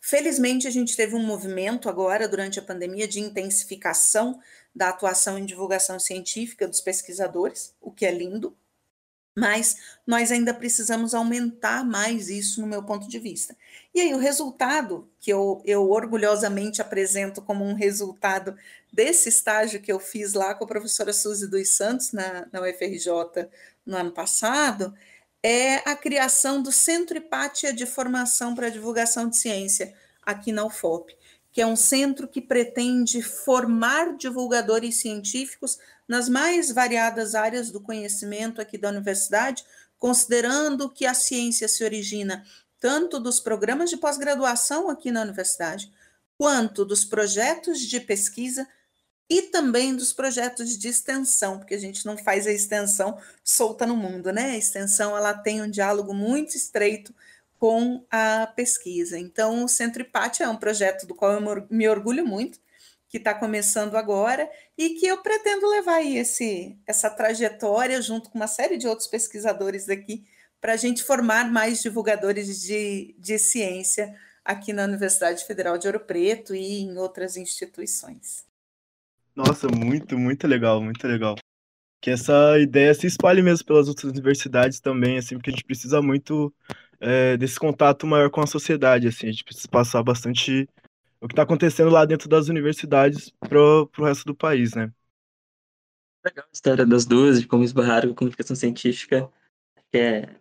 Felizmente, 0.00 0.66
a 0.66 0.70
gente 0.70 0.96
teve 0.96 1.14
um 1.14 1.24
movimento 1.24 1.88
agora, 1.88 2.26
durante 2.26 2.58
a 2.58 2.62
pandemia, 2.62 3.06
de 3.06 3.20
intensificação 3.20 4.40
da 4.74 4.88
atuação 4.88 5.38
em 5.38 5.44
divulgação 5.44 5.98
científica 6.00 6.66
dos 6.66 6.80
pesquisadores, 6.80 7.74
o 7.80 7.92
que 7.92 8.04
é 8.04 8.10
lindo. 8.10 8.56
mas 9.36 9.76
nós 10.06 10.30
ainda 10.32 10.52
precisamos 10.52 11.14
aumentar 11.14 11.84
mais 11.84 12.28
isso, 12.28 12.60
no 12.60 12.66
meu 12.66 12.82
ponto 12.82 13.08
de 13.08 13.18
vista. 13.18 13.56
E 13.92 14.00
aí, 14.00 14.14
o 14.14 14.18
resultado, 14.18 15.10
que 15.18 15.32
eu, 15.32 15.60
eu 15.64 15.90
orgulhosamente 15.90 16.80
apresento 16.80 17.42
como 17.42 17.64
um 17.64 17.74
resultado 17.74 18.56
desse 18.92 19.28
estágio 19.28 19.80
que 19.80 19.90
eu 19.90 19.98
fiz 19.98 20.32
lá 20.32 20.54
com 20.54 20.64
a 20.64 20.68
professora 20.68 21.12
Suzy 21.12 21.48
dos 21.48 21.70
Santos, 21.70 22.12
na, 22.12 22.46
na 22.52 22.60
UFRJ, 22.60 23.48
no 23.84 23.96
ano 23.96 24.12
passado, 24.12 24.94
é 25.42 25.76
a 25.88 25.96
criação 25.96 26.62
do 26.62 26.70
Centro 26.70 27.16
Hipátia 27.16 27.72
de 27.72 27.84
Formação 27.86 28.54
para 28.54 28.68
Divulgação 28.68 29.28
de 29.28 29.36
Ciência, 29.36 29.92
aqui 30.22 30.52
na 30.52 30.64
UFOP, 30.64 31.16
que 31.50 31.60
é 31.60 31.66
um 31.66 31.76
centro 31.76 32.28
que 32.28 32.40
pretende 32.40 33.22
formar 33.22 34.16
divulgadores 34.16 34.96
científicos 34.96 35.78
nas 36.06 36.28
mais 36.28 36.70
variadas 36.70 37.34
áreas 37.34 37.70
do 37.70 37.80
conhecimento 37.80 38.60
aqui 38.60 38.78
da 38.78 38.90
universidade, 38.90 39.64
considerando 39.98 40.90
que 40.90 41.06
a 41.06 41.14
ciência 41.14 41.66
se 41.66 41.82
origina 41.82 42.44
tanto 42.80 43.20
dos 43.20 43.38
programas 43.38 43.90
de 43.90 43.98
pós-graduação 43.98 44.88
aqui 44.88 45.10
na 45.12 45.20
universidade, 45.22 45.92
quanto 46.38 46.84
dos 46.84 47.04
projetos 47.04 47.78
de 47.80 48.00
pesquisa 48.00 48.66
e 49.28 49.42
também 49.42 49.94
dos 49.94 50.12
projetos 50.12 50.76
de 50.76 50.88
extensão, 50.88 51.58
porque 51.58 51.74
a 51.74 51.78
gente 51.78 52.04
não 52.04 52.18
faz 52.18 52.46
a 52.46 52.52
extensão 52.52 53.16
solta 53.44 53.86
no 53.86 53.94
mundo, 53.94 54.32
né? 54.32 54.52
A 54.52 54.56
extensão 54.56 55.16
ela 55.16 55.34
tem 55.34 55.62
um 55.62 55.70
diálogo 55.70 56.12
muito 56.12 56.56
estreito 56.56 57.14
com 57.58 58.04
a 58.10 58.46
pesquisa. 58.56 59.18
Então, 59.18 59.62
o 59.62 59.68
Centro 59.68 60.02
IPAT 60.02 60.42
é 60.42 60.48
um 60.48 60.56
projeto 60.56 61.06
do 61.06 61.14
qual 61.14 61.32
eu 61.32 61.66
me 61.70 61.88
orgulho 61.88 62.26
muito, 62.26 62.58
que 63.06 63.18
está 63.18 63.34
começando 63.34 63.96
agora 63.96 64.50
e 64.78 64.90
que 64.90 65.06
eu 65.06 65.18
pretendo 65.18 65.68
levar 65.68 65.96
aí 65.96 66.16
esse, 66.16 66.78
essa 66.86 67.10
trajetória 67.10 68.00
junto 68.00 68.30
com 68.30 68.38
uma 68.38 68.46
série 68.46 68.78
de 68.78 68.88
outros 68.88 69.08
pesquisadores 69.08 69.88
aqui 69.88 70.24
para 70.60 70.74
a 70.74 70.76
gente 70.76 71.02
formar 71.02 71.50
mais 71.50 71.82
divulgadores 71.82 72.60
de, 72.60 73.14
de 73.18 73.38
ciência 73.38 74.14
aqui 74.44 74.72
na 74.72 74.84
Universidade 74.84 75.44
Federal 75.44 75.78
de 75.78 75.86
Ouro 75.86 76.00
Preto 76.00 76.54
e 76.54 76.80
em 76.80 76.96
outras 76.98 77.36
instituições. 77.36 78.46
Nossa, 79.34 79.68
muito, 79.68 80.18
muito 80.18 80.46
legal, 80.46 80.82
muito 80.82 81.06
legal. 81.06 81.36
Que 82.00 82.10
essa 82.10 82.58
ideia 82.58 82.92
se 82.94 83.06
espalhe 83.06 83.42
mesmo 83.42 83.66
pelas 83.66 83.88
outras 83.88 84.10
universidades 84.10 84.80
também, 84.80 85.18
assim, 85.18 85.36
porque 85.36 85.50
a 85.50 85.52
gente 85.52 85.64
precisa 85.64 86.02
muito 86.02 86.52
é, 86.98 87.36
desse 87.36 87.58
contato 87.58 88.06
maior 88.06 88.30
com 88.30 88.40
a 88.40 88.46
sociedade, 88.46 89.08
assim, 89.08 89.28
a 89.28 89.30
gente 89.30 89.44
precisa 89.44 89.68
passar 89.68 90.02
bastante 90.02 90.68
o 91.20 91.28
que 91.28 91.32
está 91.32 91.42
acontecendo 91.42 91.90
lá 91.90 92.04
dentro 92.04 92.28
das 92.28 92.48
universidades 92.48 93.30
pro, 93.40 93.86
pro 93.88 94.04
resto 94.04 94.24
do 94.24 94.34
país, 94.34 94.74
né? 94.74 94.90
Legal 96.24 96.46
a 96.46 96.52
história 96.52 96.86
das 96.86 97.04
duas, 97.04 97.40
de 97.40 97.46
como 97.46 97.62
esbarraram 97.62 98.08
com 98.08 98.14
a 98.14 98.16
comunicação 98.16 98.56
científica, 98.56 99.30
que 99.90 99.98
é 99.98 100.39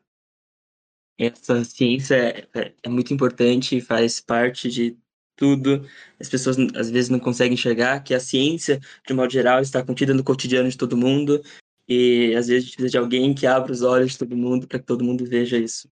essa 1.20 1.64
ciência 1.66 2.48
é, 2.56 2.74
é 2.82 2.90
muito 2.90 3.14
importante, 3.14 3.82
faz 3.82 4.22
parte 4.22 4.70
de 4.70 4.98
tudo. 5.36 5.86
As 6.20 6.30
pessoas 6.30 6.58
às 6.76 6.90
vezes 6.90 7.10
não 7.10 7.20
conseguem 7.20 7.54
enxergar 7.54 8.02
que 8.02 8.14
a 8.14 8.20
ciência, 8.20 8.80
de 9.08 9.14
modo 9.14 9.32
geral, 9.32 9.62
está 9.62 9.84
contida 9.84 10.14
no 10.14 10.24
cotidiano 10.24 10.70
de 10.70 10.78
todo 10.78 10.98
mundo 10.98 11.42
e 11.88 12.34
às 12.36 12.48
vezes 12.48 12.64
a 12.64 12.66
gente 12.66 12.76
precisa 12.76 12.92
de 12.92 12.98
alguém 12.98 13.34
que 13.34 13.48
abra 13.48 13.72
os 13.72 13.82
olhos 13.82 14.12
de 14.12 14.18
todo 14.18 14.36
mundo 14.38 14.68
para 14.68 14.80
que 14.80 14.86
todo 14.86 15.04
mundo 15.04 15.26
veja 15.26 15.58
isso. 15.58 15.90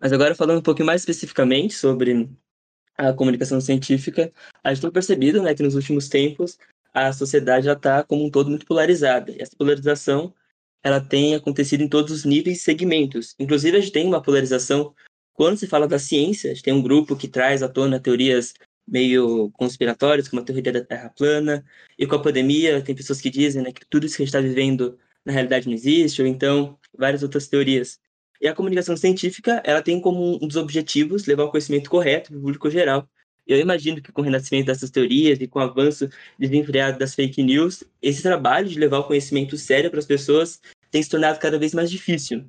Mas 0.00 0.12
agora 0.12 0.34
falando 0.34 0.58
um 0.58 0.62
pouquinho 0.62 0.86
mais 0.86 1.02
especificamente 1.02 1.74
sobre 1.74 2.28
a 2.96 3.12
comunicação 3.12 3.60
científica, 3.60 4.32
a 4.62 4.72
gente 4.72 4.82
tem 4.82 4.90
percebido 4.90 5.42
né, 5.42 5.54
que 5.54 5.62
nos 5.62 5.74
últimos 5.74 6.08
tempos 6.08 6.58
a 6.92 7.12
sociedade 7.12 7.66
já 7.66 7.74
está 7.74 8.02
como 8.02 8.24
um 8.24 8.30
todo 8.30 8.50
muito 8.50 8.66
polarizada. 8.66 9.30
E 9.30 9.40
essa 9.40 9.54
polarização 9.56 10.34
ela 10.82 11.00
tem 11.00 11.34
acontecido 11.34 11.82
em 11.82 11.88
todos 11.88 12.12
os 12.12 12.24
níveis 12.24 12.58
e 12.58 12.62
segmentos. 12.62 13.34
Inclusive, 13.38 13.76
a 13.76 13.80
gente 13.80 13.92
tem 13.92 14.06
uma 14.06 14.22
polarização 14.22 14.94
quando 15.32 15.56
se 15.56 15.66
fala 15.68 15.86
da 15.86 15.98
ciência, 15.98 16.50
a 16.50 16.54
gente 16.54 16.64
tem 16.64 16.74
um 16.74 16.82
grupo 16.82 17.14
que 17.16 17.28
traz 17.28 17.62
à 17.62 17.68
tona 17.68 18.00
teorias 18.00 18.54
meio 18.86 19.50
conspiratórias, 19.52 20.28
como 20.28 20.42
a 20.42 20.44
teoria 20.44 20.72
da 20.72 20.84
Terra 20.84 21.10
plana, 21.10 21.64
e 21.98 22.06
com 22.06 22.16
a 22.16 22.22
pandemia 22.22 22.80
tem 22.82 22.94
pessoas 22.94 23.20
que 23.20 23.30
dizem 23.30 23.62
né, 23.62 23.70
que 23.70 23.86
tudo 23.88 24.06
isso 24.06 24.16
que 24.16 24.22
a 24.22 24.26
gente 24.26 24.34
está 24.34 24.40
vivendo 24.40 24.98
na 25.24 25.32
realidade 25.32 25.66
não 25.66 25.74
existe, 25.74 26.22
ou 26.22 26.26
então 26.26 26.78
várias 26.96 27.22
outras 27.22 27.46
teorias. 27.46 28.00
E 28.40 28.48
a 28.48 28.54
comunicação 28.54 28.96
científica, 28.96 29.62
ela 29.64 29.82
tem 29.82 30.00
como 30.00 30.42
um 30.42 30.46
dos 30.46 30.56
objetivos 30.56 31.26
levar 31.26 31.44
o 31.44 31.50
conhecimento 31.50 31.90
correto 31.90 32.30
para 32.30 32.38
o 32.38 32.42
público 32.42 32.70
geral. 32.70 33.08
Eu 33.48 33.58
imagino 33.58 34.02
que 34.02 34.12
com 34.12 34.20
o 34.20 34.24
renascimento 34.24 34.66
dessas 34.66 34.90
teorias 34.90 35.40
e 35.40 35.48
com 35.48 35.58
o 35.58 35.62
avanço 35.62 36.06
desenfreado 36.38 36.98
das 36.98 37.14
fake 37.14 37.42
news, 37.42 37.82
esse 38.02 38.22
trabalho 38.22 38.68
de 38.68 38.78
levar 38.78 38.98
o 38.98 39.04
conhecimento 39.04 39.56
sério 39.56 39.90
para 39.90 39.98
as 39.98 40.04
pessoas 40.04 40.60
tem 40.90 41.02
se 41.02 41.08
tornado 41.08 41.38
cada 41.38 41.58
vez 41.58 41.72
mais 41.72 41.90
difícil. 41.90 42.44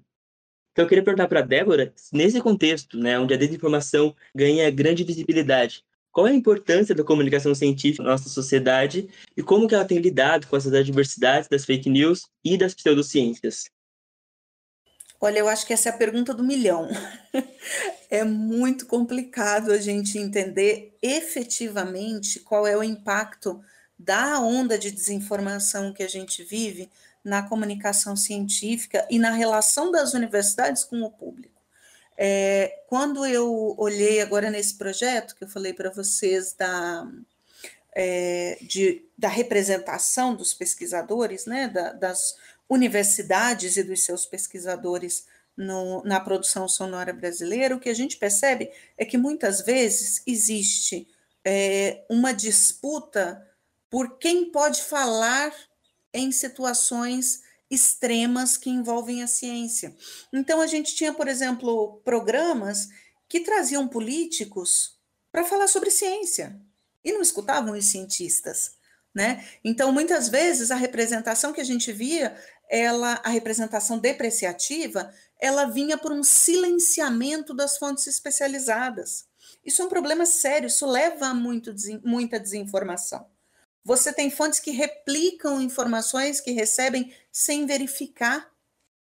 Então 0.74 0.84
eu 0.84 0.90
queria 0.90 1.04
perguntar 1.04 1.30
para 1.30 1.40
a 1.40 1.44
Débora, 1.44 1.94
nesse 2.12 2.42
contexto, 2.42 2.98
né, 2.98 3.18
onde 3.18 3.34
a 3.34 3.38
desinformação 3.38 4.14
ganha 4.36 4.70
grande 4.70 5.06
visibilidade, 5.06 5.86
qual 6.12 6.28
é 6.28 6.32
a 6.32 6.36
importância 6.36 6.94
da 6.94 7.04
comunicação 7.04 7.56
científica 7.56 8.04
na 8.04 8.12
nossa 8.12 8.28
sociedade 8.28 9.08
e 9.38 9.42
como 9.42 9.68
que 9.68 9.76
ela 9.76 9.86
tem 9.86 10.00
lidado 10.00 10.48
com 10.48 10.58
essas 10.58 10.74
adversidades 10.74 11.48
das 11.48 11.64
fake 11.64 11.90
news 11.90 12.28
e 12.44 12.58
das 12.58 12.74
pseudociências? 12.74 13.70
Olha, 15.22 15.40
eu 15.40 15.50
acho 15.50 15.66
que 15.66 15.74
essa 15.74 15.90
é 15.90 15.92
a 15.92 15.98
pergunta 15.98 16.34
do 16.34 16.44
milhão. 16.44 16.88
é 18.10 18.24
muito 18.24 18.86
complicado 18.86 19.72
a 19.72 19.78
gente 19.78 20.18
entender 20.18 20.98
efetivamente 21.02 22.40
qual 22.40 22.66
é 22.66 22.78
o 22.78 22.84
impacto 22.84 23.62
da 23.98 24.40
onda 24.40 24.80
de 24.80 24.92
desinformação 24.92 25.94
que 25.94 26.04
a 26.04 26.08
gente 26.08 26.42
vive 26.44 26.90
na 27.22 27.44
comunicação 27.44 28.16
científica 28.16 29.06
e 29.10 29.20
na 29.20 29.32
relação 29.32 29.92
das 29.92 30.14
universidades 30.14 30.86
com 30.86 31.02
o 31.02 31.12
público. 31.12 31.60
É, 32.18 32.84
quando 32.88 33.26
eu 33.26 33.76
olhei 33.78 34.22
agora 34.22 34.50
nesse 34.50 34.76
projeto 34.76 35.36
que 35.36 35.44
eu 35.44 35.50
falei 35.50 35.74
para 35.74 35.90
vocês 35.90 36.54
da, 36.54 37.06
é, 37.94 38.58
de, 38.62 39.06
da 39.18 39.28
representação 39.28 40.34
dos 40.34 40.54
pesquisadores, 40.54 41.46
né, 41.46 41.68
da, 41.68 41.92
das 41.92 42.38
universidades 42.70 43.76
e 43.78 43.84
dos 43.84 44.04
seus 44.04 44.26
pesquisadores 44.26 45.26
no, 45.58 46.04
na 46.04 46.20
produção 46.20 46.70
sonora 46.70 47.12
brasileira, 47.12 47.76
o 47.76 47.80
que 47.80 47.90
a 47.90 47.94
gente 47.94 48.18
percebe 48.18 48.72
é 48.98 49.04
que 49.04 49.18
muitas 49.18 49.62
vezes 49.62 50.22
existe 50.26 51.08
é, 51.44 52.06
uma 52.10 52.32
disputa 52.32 53.46
por 53.90 54.18
quem 54.18 54.52
pode 54.52 54.84
falar 54.84 55.54
em 56.14 56.32
situações 56.32 57.42
extremas 57.70 58.58
que 58.58 58.70
envolvem 58.70 59.22
a 59.22 59.28
ciência. 59.28 59.96
Então, 60.34 60.62
a 60.62 60.68
gente 60.68 60.96
tinha, 60.96 61.14
por 61.14 61.28
exemplo, 61.28 62.02
programas 62.04 62.90
que 63.28 63.42
traziam 63.42 63.88
políticos 63.88 64.98
para 65.32 65.44
falar 65.44 65.68
sobre 65.68 65.92
ciência 65.92 66.60
e 67.04 67.12
não 67.12 67.22
escutavam 67.22 67.78
os 67.78 67.86
cientistas. 67.86 68.78
Né? 69.14 69.46
Então, 69.64 69.92
muitas 69.92 70.30
vezes, 70.30 70.72
a 70.72 70.76
representação 70.76 71.54
que 71.54 71.62
a 71.62 71.66
gente 71.66 71.92
via 71.92 72.36
ela, 72.70 73.20
a 73.24 73.30
representação 73.30 73.98
depreciativa, 73.98 75.12
ela 75.40 75.66
vinha 75.66 75.98
por 75.98 76.12
um 76.12 76.24
silenciamento 76.24 77.54
das 77.54 77.78
fontes 77.78 78.06
especializadas. 78.06 79.26
Isso 79.66 79.82
é 79.82 79.86
um 79.86 79.90
problema 79.90 80.26
sério, 80.26 80.68
isso 80.68 80.86
leva 80.86 81.28
a 81.28 81.34
muito, 81.34 81.74
muita 82.04 82.40
desinformação. 82.40 83.26
Você 83.84 84.14
tem 84.14 84.30
fontes 84.30 84.60
que 84.60 84.72
replicam 84.72 85.62
informações 85.62 86.40
que 86.40 86.52
recebem 86.52 87.14
sem 87.32 87.66
verificar 87.66 88.52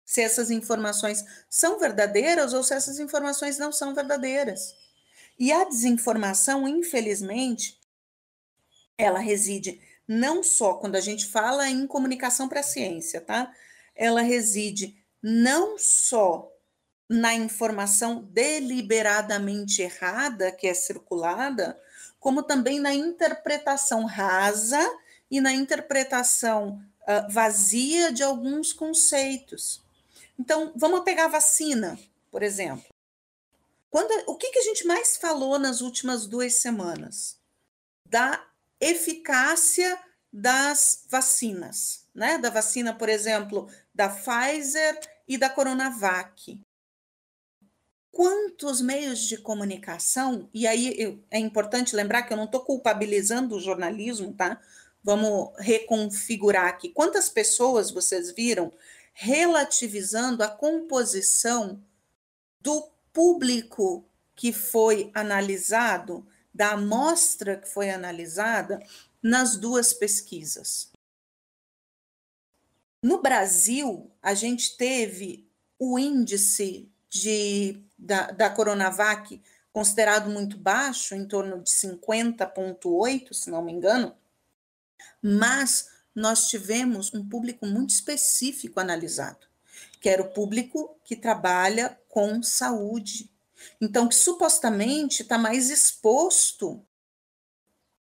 se 0.05 0.23
essas 0.23 0.51
informações 0.51 1.25
são 1.49 1.79
verdadeiras 1.79 2.53
ou 2.53 2.63
se 2.63 2.75
essas 2.75 2.99
informações 2.99 3.59
não 3.59 3.71
são 3.71 3.95
verdadeiras. 3.95 4.75
E 5.39 5.53
a 5.53 5.65
desinformação, 5.65 6.67
infelizmente, 6.67 7.79
ela 8.97 9.19
reside 9.19 9.81
não 10.13 10.43
só 10.43 10.75
quando 10.75 10.97
a 10.97 11.01
gente 11.01 11.25
fala 11.25 11.69
em 11.69 11.87
comunicação 11.87 12.49
para 12.49 12.59
a 12.59 12.65
ciência, 12.65 13.21
tá? 13.21 13.55
Ela 13.95 14.23
reside 14.23 15.01
não 15.23 15.79
só 15.79 16.51
na 17.09 17.33
informação 17.33 18.29
deliberadamente 18.33 19.83
errada 19.83 20.51
que 20.51 20.67
é 20.67 20.75
circulada, 20.75 21.81
como 22.19 22.43
também 22.43 22.81
na 22.81 22.93
interpretação 22.93 24.05
rasa 24.05 24.81
e 25.31 25.41
na 25.41 25.53
interpretação 25.53 26.83
uh, 27.03 27.33
vazia 27.33 28.11
de 28.11 28.25
alguns 28.25 28.73
conceitos. 28.73 29.81
Então, 30.37 30.73
vamos 30.75 31.05
pegar 31.05 31.27
a 31.27 31.29
vacina, 31.29 31.97
por 32.33 32.43
exemplo. 32.43 32.93
Quando, 33.89 34.11
o 34.27 34.35
que, 34.35 34.51
que 34.51 34.59
a 34.59 34.65
gente 34.65 34.85
mais 34.85 35.17
falou 35.17 35.57
nas 35.57 35.81
últimas 35.81 36.27
duas 36.27 36.55
semanas? 36.55 37.39
Da 38.05 38.50
eficácia 38.81 39.99
das 40.33 41.05
vacinas, 41.09 42.07
né? 42.15 42.39
Da 42.39 42.51
vacina, 42.51 42.95
por 42.95 43.09
exemplo, 43.09 43.69
da 43.95 44.09
Pfizer 44.09 44.99
e 45.27 45.37
da 45.37 45.51
Coronavac. 45.51 46.61
Quantos 48.11 48.81
meios 48.81 49.21
de 49.21 49.39
comunicação, 49.39 50.49
e 50.53 50.67
aí 50.67 50.95
eu, 50.99 51.23
é 51.31 51.39
importante 51.39 51.95
lembrar 51.95 52.23
que 52.23 52.33
eu 52.33 52.37
não 52.37 52.45
estou 52.45 52.65
culpabilizando 52.65 53.57
o 53.57 53.61
jornalismo, 53.61 54.33
tá? 54.33 54.61
Vamos 55.03 55.53
reconfigurar 55.59 56.67
aqui. 56.67 56.91
Quantas 56.91 57.29
pessoas 57.29 57.91
vocês 57.91 58.33
viram 58.33 58.73
relativizando 59.13 60.43
a 60.43 60.49
composição 60.49 61.83
do 62.61 62.91
público 63.13 64.05
que 64.35 64.53
foi 64.53 65.11
analisado, 65.15 66.27
da 66.53 66.73
amostra 66.73 67.57
que 67.57 67.69
foi 67.69 67.91
analisada 67.91 68.83
nas 69.23 69.57
duas 69.57 69.93
pesquisas. 69.93 70.91
No 73.03 73.23
Brasil, 73.23 74.11
a 74.23 74.35
gente 74.35 74.77
teve 74.77 75.49
o 75.79 75.99
índice 75.99 76.91
de, 77.09 77.83
da, 77.99 78.31
da 78.31 78.51
Coronavac 78.51 79.41
considerado 79.73 80.29
muito 80.29 80.57
baixo, 80.59 81.15
em 81.15 81.27
torno 81.27 81.63
de 81.63 81.71
50,8, 81.71 83.33
se 83.33 83.51
não 83.51 83.63
me 83.63 83.73
engano, 83.73 84.15
mas 85.23 85.89
nós 86.15 86.49
tivemos 86.49 87.15
um 87.15 87.27
público 87.27 87.67
muito 87.67 87.91
específico 87.91 88.81
analisado, 88.81 89.47
que 90.01 90.09
era 90.09 90.23
o 90.23 90.33
público 90.33 90.99
que 91.05 91.17
trabalha 91.17 91.99
com 92.09 92.43
saúde. 92.43 93.30
Então, 93.81 94.09
que 94.09 94.15
supostamente 94.15 95.23
está 95.23 95.39
mais 95.39 95.71
exposto 95.71 96.85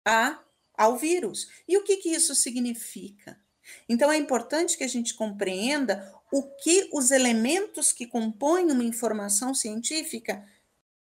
a, 0.05 0.39
ao 0.75 0.97
vírus. 0.97 1.47
E 1.67 1.77
o 1.77 1.83
que, 1.83 1.97
que 1.97 2.09
isso 2.09 2.33
significa? 2.35 3.39
Então, 3.87 4.11
é 4.11 4.17
importante 4.17 4.77
que 4.77 4.83
a 4.83 4.87
gente 4.87 5.13
compreenda 5.13 6.13
o 6.31 6.43
que 6.43 6.89
os 6.93 7.11
elementos 7.11 7.91
que 7.91 8.07
compõem 8.07 8.71
uma 8.71 8.83
informação 8.83 9.53
científica 9.53 10.45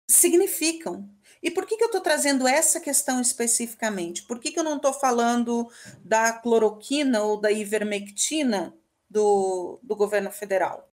significam. 0.07 1.09
E 1.41 1.51
por 1.51 1.65
que, 1.65 1.77
que 1.77 1.83
eu 1.83 1.87
estou 1.87 2.01
trazendo 2.01 2.47
essa 2.47 2.79
questão 2.79 3.21
especificamente? 3.21 4.23
Por 4.23 4.39
que, 4.39 4.51
que 4.51 4.59
eu 4.59 4.63
não 4.63 4.77
estou 4.77 4.93
falando 4.93 5.69
da 6.03 6.33
cloroquina 6.33 7.23
ou 7.23 7.39
da 7.39 7.51
ivermectina 7.51 8.75
do, 9.09 9.79
do 9.83 9.95
governo 9.95 10.31
federal? 10.31 10.91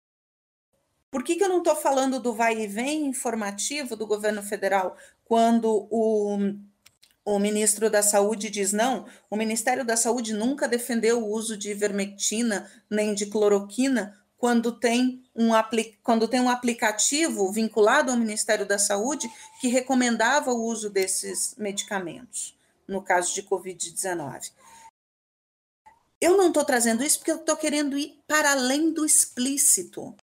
Por 1.10 1.22
que, 1.22 1.36
que 1.36 1.44
eu 1.44 1.48
não 1.48 1.58
estou 1.58 1.74
falando 1.74 2.20
do 2.20 2.34
vai 2.34 2.60
e 2.60 2.66
vem 2.66 3.06
informativo 3.06 3.96
do 3.96 4.06
governo 4.06 4.42
federal 4.42 4.96
quando 5.24 5.88
o, 5.90 6.38
o 7.24 7.38
ministro 7.38 7.88
da 7.88 8.02
Saúde 8.02 8.50
diz 8.50 8.72
não? 8.72 9.06
O 9.30 9.36
Ministério 9.36 9.84
da 9.84 9.96
Saúde 9.96 10.34
nunca 10.34 10.68
defendeu 10.68 11.22
o 11.22 11.30
uso 11.30 11.56
de 11.56 11.70
ivermectina 11.70 12.70
nem 12.90 13.14
de 13.14 13.26
cloroquina 13.26 14.18
quando 14.38 14.72
tem 14.72 15.24
um, 15.34 15.48
quando 16.02 16.28
tem 16.28 16.40
um 16.40 16.48
aplicativo 16.48 17.50
vinculado 17.50 18.12
ao 18.12 18.16
Ministério 18.16 18.64
da 18.64 18.78
Saúde 18.78 19.28
que 19.60 19.68
recomendava 19.68 20.52
o 20.52 20.62
uso 20.62 20.88
desses 20.88 21.54
medicamentos, 21.58 22.56
no 22.86 23.02
caso 23.02 23.34
de 23.34 23.42
Covid-19. 23.42 24.52
Eu 26.20 26.36
não 26.36 26.48
estou 26.48 26.64
trazendo 26.64 27.02
isso 27.02 27.18
porque 27.18 27.32
eu 27.32 27.36
estou 27.36 27.56
querendo 27.56 27.98
ir 27.98 28.20
para 28.26 28.52
além 28.52 28.92
do 28.92 29.04
explícito, 29.04 30.14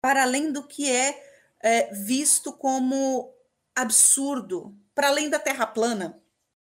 para 0.00 0.22
além 0.22 0.52
do 0.52 0.66
que 0.66 0.90
é, 0.90 1.22
é 1.60 1.92
visto 1.94 2.52
como 2.52 3.34
absurdo, 3.74 4.76
para 4.94 5.08
além 5.08 5.28
da 5.28 5.38
terra 5.38 5.66
plana. 5.66 6.20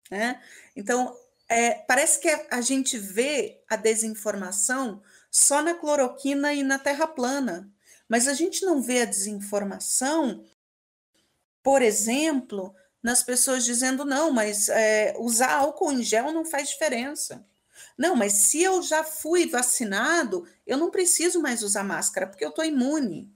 Né? 0.09 0.41
Então, 0.75 1.15
é, 1.47 1.73
parece 1.73 2.19
que 2.19 2.29
a 2.49 2.61
gente 2.61 2.97
vê 2.97 3.63
a 3.69 3.75
desinformação 3.75 5.01
só 5.29 5.61
na 5.61 5.73
cloroquina 5.73 6.53
e 6.53 6.63
na 6.63 6.79
terra 6.79 7.07
plana. 7.07 7.71
Mas 8.07 8.27
a 8.27 8.33
gente 8.33 8.65
não 8.65 8.81
vê 8.81 9.01
a 9.01 9.05
desinformação, 9.05 10.43
por 11.63 11.81
exemplo, 11.81 12.73
nas 13.01 13.23
pessoas 13.23 13.65
dizendo: 13.65 14.05
não, 14.05 14.31
mas 14.31 14.69
é, 14.69 15.15
usar 15.17 15.53
álcool 15.55 15.91
em 15.91 16.03
gel 16.03 16.31
não 16.31 16.45
faz 16.45 16.69
diferença. 16.69 17.45
Não, 17.97 18.15
mas 18.15 18.33
se 18.33 18.61
eu 18.61 18.81
já 18.81 19.03
fui 19.03 19.47
vacinado, 19.47 20.47
eu 20.67 20.77
não 20.77 20.91
preciso 20.91 21.41
mais 21.41 21.63
usar 21.63 21.83
máscara, 21.83 22.27
porque 22.27 22.43
eu 22.43 22.49
estou 22.49 22.65
imune. 22.65 23.31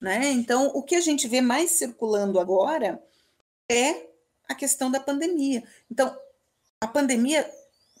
Né? 0.00 0.30
Então, 0.30 0.68
o 0.68 0.82
que 0.82 0.94
a 0.94 1.00
gente 1.00 1.26
vê 1.28 1.40
mais 1.40 1.72
circulando 1.72 2.38
agora 2.38 3.02
é 3.68 4.06
a 4.48 4.54
questão 4.54 4.90
da 4.90 5.00
pandemia. 5.00 5.62
Então, 5.90 6.16
a 6.80 6.86
pandemia 6.86 7.50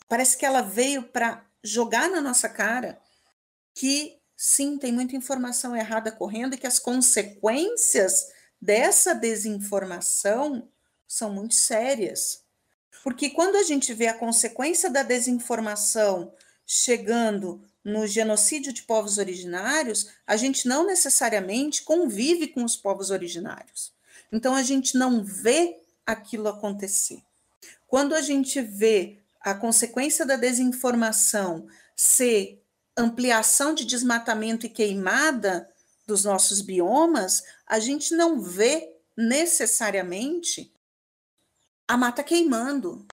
parece 0.08 0.36
que 0.36 0.46
ela 0.46 0.62
veio 0.62 1.02
para 1.02 1.44
jogar 1.62 2.08
na 2.08 2.20
nossa 2.20 2.48
cara 2.48 2.98
que 3.74 4.18
sim, 4.36 4.78
tem 4.78 4.92
muita 4.92 5.16
informação 5.16 5.76
errada 5.76 6.12
correndo 6.12 6.54
e 6.54 6.58
que 6.58 6.66
as 6.66 6.78
consequências 6.78 8.28
dessa 8.60 9.14
desinformação 9.14 10.68
são 11.06 11.30
muito 11.30 11.54
sérias. 11.54 12.44
Porque 13.02 13.30
quando 13.30 13.56
a 13.56 13.62
gente 13.62 13.92
vê 13.94 14.06
a 14.08 14.14
consequência 14.14 14.90
da 14.90 15.02
desinformação 15.02 16.32
chegando 16.66 17.62
no 17.84 18.06
genocídio 18.06 18.72
de 18.72 18.82
povos 18.82 19.18
originários, 19.18 20.08
a 20.26 20.36
gente 20.36 20.68
não 20.68 20.86
necessariamente 20.86 21.82
convive 21.82 22.48
com 22.48 22.64
os 22.64 22.76
povos 22.76 23.10
originários. 23.10 23.92
Então 24.30 24.54
a 24.54 24.62
gente 24.62 24.96
não 24.96 25.24
vê 25.24 25.80
aquilo 26.04 26.48
acontecer. 26.48 27.22
Quando 27.86 28.14
a 28.14 28.20
gente 28.20 28.60
vê 28.60 29.18
a 29.40 29.54
consequência 29.54 30.26
da 30.26 30.36
desinformação 30.36 31.66
ser 31.96 32.62
ampliação 32.96 33.72
de 33.72 33.84
desmatamento 33.84 34.66
e 34.66 34.68
queimada 34.68 35.68
dos 36.06 36.24
nossos 36.24 36.60
biomas, 36.60 37.42
a 37.66 37.78
gente 37.78 38.14
não 38.14 38.40
vê 38.40 38.94
necessariamente 39.16 40.72
a 41.88 41.96
mata 41.96 42.22
queimando. 42.22 43.06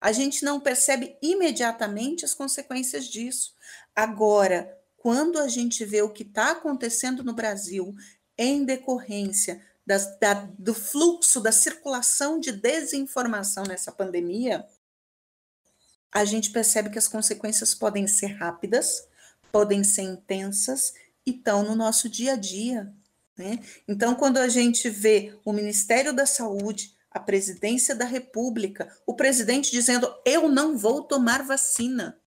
A 0.00 0.10
gente 0.10 0.42
não 0.42 0.58
percebe 0.58 1.16
imediatamente 1.22 2.24
as 2.24 2.34
consequências 2.34 3.06
disso. 3.06 3.54
Agora, 3.94 4.74
quando 4.96 5.38
a 5.38 5.48
gente 5.48 5.84
vê 5.84 6.00
o 6.00 6.10
que 6.10 6.22
está 6.22 6.52
acontecendo 6.52 7.22
no 7.22 7.34
Brasil 7.34 7.94
em 8.38 8.64
decorrência 8.64 9.62
das, 9.86 10.18
da, 10.18 10.32
do 10.58 10.72
fluxo, 10.72 11.40
da 11.40 11.52
circulação 11.52 12.40
de 12.40 12.52
desinformação 12.52 13.64
nessa 13.64 13.92
pandemia, 13.92 14.66
a 16.10 16.24
gente 16.24 16.50
percebe 16.50 16.88
que 16.88 16.98
as 16.98 17.08
consequências 17.08 17.74
podem 17.74 18.06
ser 18.06 18.28
rápidas, 18.28 19.06
podem 19.52 19.84
ser 19.84 20.02
intensas 20.02 20.94
e 21.26 21.32
estão 21.32 21.62
no 21.64 21.74
nosso 21.74 22.08
dia 22.08 22.32
a 22.32 22.36
dia. 22.36 22.90
Né? 23.36 23.58
Então, 23.86 24.14
quando 24.14 24.38
a 24.38 24.48
gente 24.48 24.88
vê 24.88 25.38
o 25.44 25.52
Ministério 25.52 26.14
da 26.14 26.24
Saúde, 26.24 26.93
a 27.14 27.20
presidência 27.20 27.94
da 27.94 28.04
República, 28.04 28.92
o 29.06 29.14
presidente 29.14 29.70
dizendo: 29.70 30.12
eu 30.26 30.48
não 30.48 30.76
vou 30.76 31.04
tomar 31.04 31.44
vacina. 31.44 32.20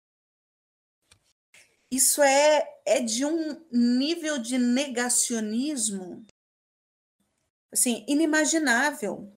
Isso 1.92 2.22
é, 2.24 2.68
é 2.86 3.02
de 3.02 3.26
um 3.26 3.66
nível 3.72 4.38
de 4.38 4.58
negacionismo 4.58 6.26
assim, 7.72 8.04
inimaginável. 8.08 9.32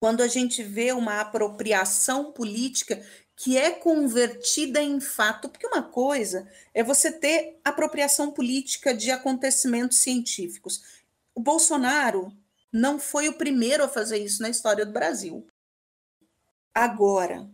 Quando 0.00 0.22
a 0.22 0.28
gente 0.28 0.62
vê 0.62 0.92
uma 0.92 1.20
apropriação 1.20 2.32
política 2.32 3.04
que 3.36 3.56
é 3.56 3.70
convertida 3.70 4.82
em 4.82 5.00
fato, 5.00 5.48
porque 5.48 5.66
uma 5.66 5.82
coisa 5.82 6.50
é 6.74 6.82
você 6.82 7.10
ter 7.10 7.58
apropriação 7.64 8.30
política 8.30 8.94
de 8.94 9.10
acontecimentos 9.10 9.98
científicos. 9.98 11.02
O 11.34 11.40
Bolsonaro 11.40 12.36
não 12.72 12.98
foi 12.98 13.28
o 13.28 13.34
primeiro 13.34 13.84
a 13.84 13.88
fazer 13.88 14.18
isso 14.18 14.42
na 14.42 14.48
história 14.48 14.84
do 14.86 14.92
Brasil. 14.92 15.46
Agora, 16.74 17.50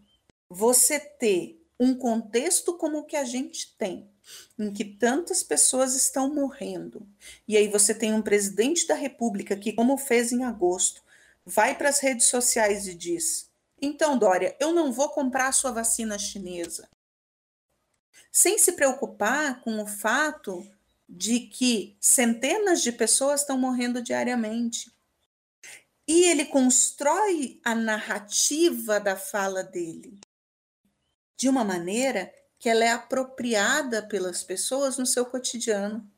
você 0.49 1.01
ter 1.01 1.63
um 1.79 1.95
contexto 1.95 2.77
como 2.77 2.99
o 2.99 3.05
que 3.05 3.17
a 3.17 3.25
gente 3.25 3.77
tem, 3.77 4.11
em 4.59 4.73
que 4.73 4.85
tantas 4.85 5.43
pessoas 5.43 5.95
estão 5.95 6.35
morrendo, 6.35 7.07
e 7.47 7.57
aí 7.57 7.69
você 7.69 7.95
tem 7.95 8.13
um 8.13 8.23
presidente 8.23 8.87
da 8.87 8.95
República 8.95 9.57
que, 9.57 9.73
como 9.73 9.97
fez 9.97 10.33
em 10.33 10.45
agosto, 10.45 11.03
vai 11.45 11.77
para 11.77 11.89
as 11.89 12.01
redes 12.01 12.27
sociais 12.27 12.87
e 12.87 12.95
diz: 12.95 13.51
então, 13.81 14.19
Dória, 14.19 14.57
eu 14.59 14.73
não 14.73 14.91
vou 14.91 15.11
comprar 15.11 15.49
a 15.49 15.53
sua 15.53 15.71
vacina 15.71 16.19
chinesa. 16.19 16.89
Sem 18.33 18.59
se 18.59 18.73
preocupar 18.73 19.61
com 19.61 19.83
o 19.83 19.87
fato 19.87 20.67
de 21.09 21.41
que 21.41 21.97
centenas 22.01 22.83
de 22.83 22.91
pessoas 22.91 23.43
estão 23.43 23.59
morrendo 23.59 24.03
diariamente. 24.03 24.93
E 26.07 26.25
ele 26.25 26.45
constrói 26.45 27.61
a 27.65 27.75
narrativa 27.75 29.01
da 29.01 29.17
fala 29.17 29.63
dele 29.63 30.21
de 31.37 31.49
uma 31.49 31.65
maneira 31.65 32.33
que 32.59 32.69
ela 32.69 32.85
é 32.85 32.91
apropriada 32.91 34.03
pelas 34.03 34.43
pessoas 34.43 34.97
no 34.97 35.05
seu 35.05 35.27
cotidiano. 35.27 36.09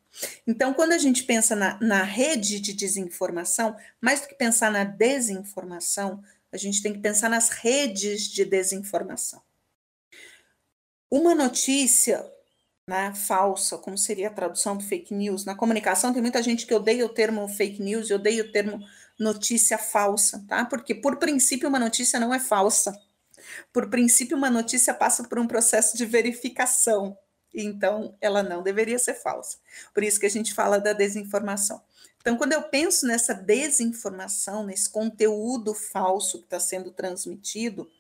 Então, 0.47 0.73
quando 0.73 0.93
a 0.93 0.99
gente 0.99 1.25
pensa 1.25 1.55
na, 1.55 1.79
na 1.81 2.03
rede 2.03 2.61
de 2.61 2.73
desinformação, 2.73 3.77
mais 4.01 4.21
do 4.21 4.29
que 4.29 4.35
pensar 4.35 4.71
na 4.71 4.85
desinformação, 4.85 6.23
a 6.53 6.57
gente 6.57 6.83
tem 6.83 6.93
que 6.93 7.01
pensar 7.01 7.29
nas 7.29 7.51
redes 7.51 8.23
de 8.29 8.45
desinformação. 8.45 9.43
Uma 11.11 11.35
notícia 11.35 12.25
né, 12.89 13.13
falsa, 13.15 13.77
como 13.77 13.99
seria 13.99 14.29
a 14.29 14.33
tradução 14.33 14.77
do 14.77 14.85
fake 14.85 15.13
news, 15.15 15.45
na 15.45 15.55
comunicação 15.55 16.13
tem 16.13 16.23
muita 16.23 16.43
gente 16.43 16.67
que 16.67 16.75
odeia 16.75 17.05
o 17.05 17.11
termo 17.11 17.47
fake 17.47 17.83
news 17.83 18.09
e 18.09 18.15
odeia 18.15 18.43
o 18.43 18.51
termo 18.51 18.81
notícia 19.19 19.77
falsa, 19.77 20.45
tá? 20.47 20.65
Porque, 20.65 20.95
por 20.95 21.17
princípio, 21.17 21.69
uma 21.69 21.79
notícia 21.79 22.21
não 22.21 22.33
é 22.33 22.39
falsa. 22.39 22.99
Por 23.73 23.89
princípio, 23.89 24.37
uma 24.37 24.51
notícia 24.51 24.95
passa 24.95 25.25
por 25.25 25.39
um 25.39 25.47
processo 25.47 25.97
de 25.97 26.07
verificação. 26.07 27.17
Então, 27.53 28.17
ela 28.21 28.43
não 28.43 28.63
deveria 28.63 28.99
ser 28.99 29.15
falsa. 29.15 29.59
Por 29.93 30.03
isso 30.05 30.21
que 30.21 30.27
a 30.27 30.31
gente 30.31 30.55
fala 30.55 30.79
da 30.79 30.93
desinformação. 30.93 31.83
Então, 32.21 32.37
quando 32.37 32.53
eu 32.53 32.63
penso 32.63 33.07
nessa 33.07 33.33
desinformação, 33.33 34.65
nesse 34.65 34.91
conteúdo 34.91 35.73
falso 35.73 36.39
que 36.39 36.45
está 36.45 36.61
sendo 36.61 36.91
transmitido, 36.91 37.91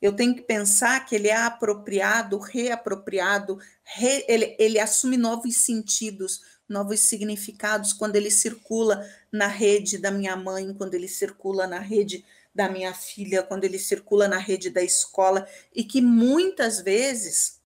eu 0.00 0.12
tenho 0.14 0.34
que 0.34 0.42
pensar 0.42 1.04
que 1.04 1.14
ele 1.14 1.28
é 1.28 1.36
apropriado, 1.36 2.38
reapropriado, 2.38 3.58
re, 3.84 4.24
ele, 4.26 4.56
ele 4.58 4.78
assume 4.78 5.16
novos 5.16 5.56
sentidos, 5.58 6.40
novos 6.68 7.00
significados 7.00 7.92
quando 7.92 8.16
ele 8.16 8.30
circula 8.30 9.08
na 9.32 9.46
rede 9.46 9.98
da 9.98 10.10
minha 10.10 10.36
mãe, 10.36 10.74
quando 10.74 10.94
ele 10.94 11.08
circula 11.08 11.66
na 11.66 11.78
rede 11.78 12.24
da 12.54 12.68
minha 12.68 12.92
filha, 12.92 13.42
quando 13.42 13.64
ele 13.64 13.78
circula 13.78 14.28
na 14.28 14.38
rede 14.38 14.68
da 14.68 14.82
escola, 14.82 15.48
e 15.74 15.84
que 15.84 16.00
muitas 16.00 16.80
vezes 16.80 17.60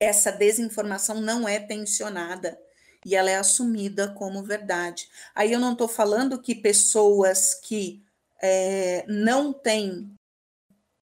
essa 0.00 0.30
desinformação 0.30 1.20
não 1.20 1.48
é 1.48 1.58
tensionada 1.58 2.60
e 3.04 3.14
ela 3.14 3.30
é 3.30 3.36
assumida 3.36 4.08
como 4.12 4.42
verdade. 4.42 5.08
Aí 5.34 5.52
eu 5.52 5.60
não 5.60 5.72
estou 5.72 5.88
falando 5.88 6.40
que 6.40 6.54
pessoas 6.54 7.54
que 7.54 8.02
é, 8.40 9.04
não 9.08 9.52
têm 9.52 10.14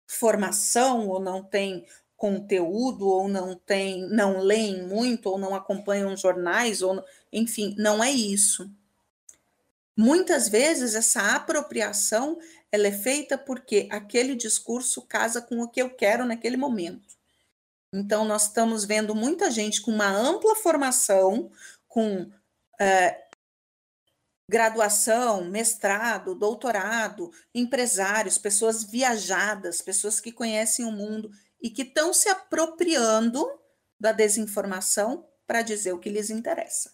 formação 0.06 1.08
ou 1.08 1.20
não 1.20 1.42
têm 1.42 1.86
conteúdo 2.16 3.06
ou 3.06 3.28
não 3.28 3.54
têm, 3.54 4.08
não 4.08 4.38
leem 4.38 4.86
muito 4.86 5.28
ou 5.28 5.38
não 5.38 5.54
acompanham 5.54 6.16
jornais 6.16 6.80
ou 6.82 7.04
enfim, 7.32 7.74
não 7.78 8.02
é 8.02 8.10
isso. 8.10 8.70
Muitas 9.96 10.48
vezes 10.48 10.94
essa 10.94 11.34
apropriação 11.34 12.38
ela 12.72 12.88
é 12.88 12.92
feita 12.92 13.38
porque 13.38 13.88
aquele 13.90 14.34
discurso 14.34 15.02
casa 15.02 15.40
com 15.40 15.60
o 15.60 15.68
que 15.68 15.80
eu 15.80 15.90
quero 15.90 16.24
naquele 16.24 16.56
momento. 16.56 17.16
Então 17.92 18.24
nós 18.24 18.44
estamos 18.44 18.84
vendo 18.84 19.14
muita 19.14 19.50
gente 19.50 19.80
com 19.80 19.90
uma 19.90 20.08
ampla 20.08 20.54
formação, 20.56 21.50
com 21.88 22.30
é, 22.80 23.26
graduação, 24.48 25.44
mestrado, 25.44 26.34
doutorado, 26.34 27.30
empresários, 27.54 28.38
pessoas 28.38 28.84
viajadas, 28.84 29.80
pessoas 29.80 30.20
que 30.20 30.32
conhecem 30.32 30.84
o 30.84 30.92
mundo 30.92 31.30
e 31.60 31.70
que 31.70 31.82
estão 31.82 32.12
se 32.12 32.28
apropriando 32.28 33.46
da 33.98 34.12
desinformação 34.12 35.26
para 35.46 35.62
dizer 35.62 35.92
o 35.92 35.98
que 35.98 36.10
lhes 36.10 36.30
interessa. 36.30 36.92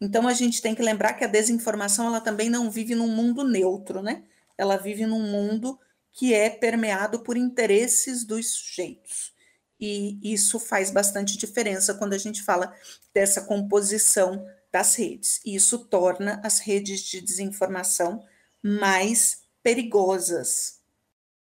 Então 0.00 0.26
a 0.26 0.32
gente 0.32 0.60
tem 0.60 0.74
que 0.74 0.82
lembrar 0.82 1.14
que 1.14 1.24
a 1.24 1.28
desinformação 1.28 2.06
ela 2.06 2.20
também 2.20 2.50
não 2.50 2.70
vive 2.70 2.94
num 2.94 3.08
mundo 3.08 3.44
neutro, 3.44 4.02
né? 4.02 4.24
Ela 4.56 4.76
vive 4.76 5.06
num 5.06 5.22
mundo 5.22 5.78
que 6.12 6.34
é 6.34 6.50
permeado 6.50 7.20
por 7.20 7.36
interesses 7.36 8.24
dos 8.24 8.50
sujeitos 8.50 9.32
e 9.80 10.18
isso 10.22 10.58
faz 10.58 10.90
bastante 10.90 11.36
diferença 11.36 11.94
quando 11.94 12.12
a 12.12 12.18
gente 12.18 12.42
fala 12.42 12.74
dessa 13.14 13.42
composição 13.42 14.44
das 14.72 14.96
redes. 14.96 15.40
E 15.44 15.54
isso 15.54 15.78
torna 15.86 16.40
as 16.44 16.58
redes 16.58 17.00
de 17.00 17.20
desinformação 17.20 18.24
mais 18.62 19.42
perigosas 19.62 20.80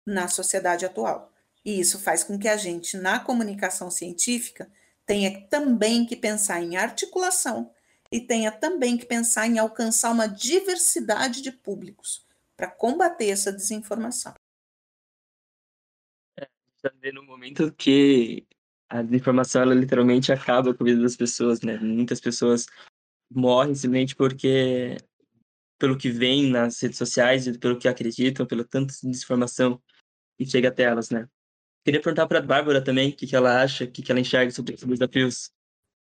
na 0.05 0.27
sociedade 0.27 0.85
atual. 0.85 1.33
E 1.67 1.79
isso 1.79 1.99
faz 1.99 2.23
com 2.23 2.39
que 2.39 2.47
a 2.47 2.55
gente, 2.55 2.95
na 2.95 3.19
comunicação 3.19 3.91
científica, 3.91 4.71
tenha 5.05 5.41
também 5.47 6.05
que 6.05 6.15
pensar 6.15 6.63
em 6.63 6.77
articulação 6.77 7.71
e 8.11 8.21
tenha 8.21 8.51
também 8.51 8.97
que 8.97 9.05
pensar 9.05 9.45
em 9.47 9.59
alcançar 9.59 10.11
uma 10.11 10.27
diversidade 10.27 11.41
de 11.41 11.51
públicos 11.51 12.25
para 12.55 12.71
combater 12.71 13.29
essa 13.29 13.51
desinformação 13.51 14.33
está 16.77 16.89
vivendo 16.89 17.21
um 17.21 17.25
momento 17.25 17.71
que 17.73 18.47
a 18.89 19.01
desinformação, 19.01 19.63
ela 19.63 19.73
literalmente 19.73 20.31
acaba 20.31 20.73
com 20.73 20.83
a 20.83 20.87
vida 20.87 21.01
das 21.01 21.15
pessoas, 21.15 21.61
né? 21.61 21.77
Muitas 21.79 22.21
pessoas 22.21 22.67
morrem 23.29 23.75
simplesmente 23.75 24.15
porque, 24.15 24.97
pelo 25.77 25.97
que 25.97 26.09
vem 26.09 26.49
nas 26.49 26.81
redes 26.81 26.97
sociais, 26.97 27.57
pelo 27.57 27.77
que 27.77 27.87
acreditam, 27.87 28.45
pelo 28.45 28.63
tanto 28.63 28.93
de 28.93 29.09
desinformação 29.09 29.81
que 30.37 30.45
chega 30.45 30.69
até 30.69 30.83
elas, 30.83 31.09
né? 31.09 31.27
Queria 31.87 32.01
perguntar 32.01 32.27
para 32.27 32.39
a 32.39 32.41
Bárbara 32.41 32.83
também 32.83 33.11
o 33.11 33.15
que, 33.15 33.25
que 33.25 33.33
ela 33.33 33.61
acha, 33.61 33.85
o 33.85 33.87
que, 33.89 34.01
que 34.01 34.11
ela 34.11 34.19
enxerga 34.19 34.51
sobre 34.51 34.73
esses 34.73 34.85
desafios. 34.85 35.53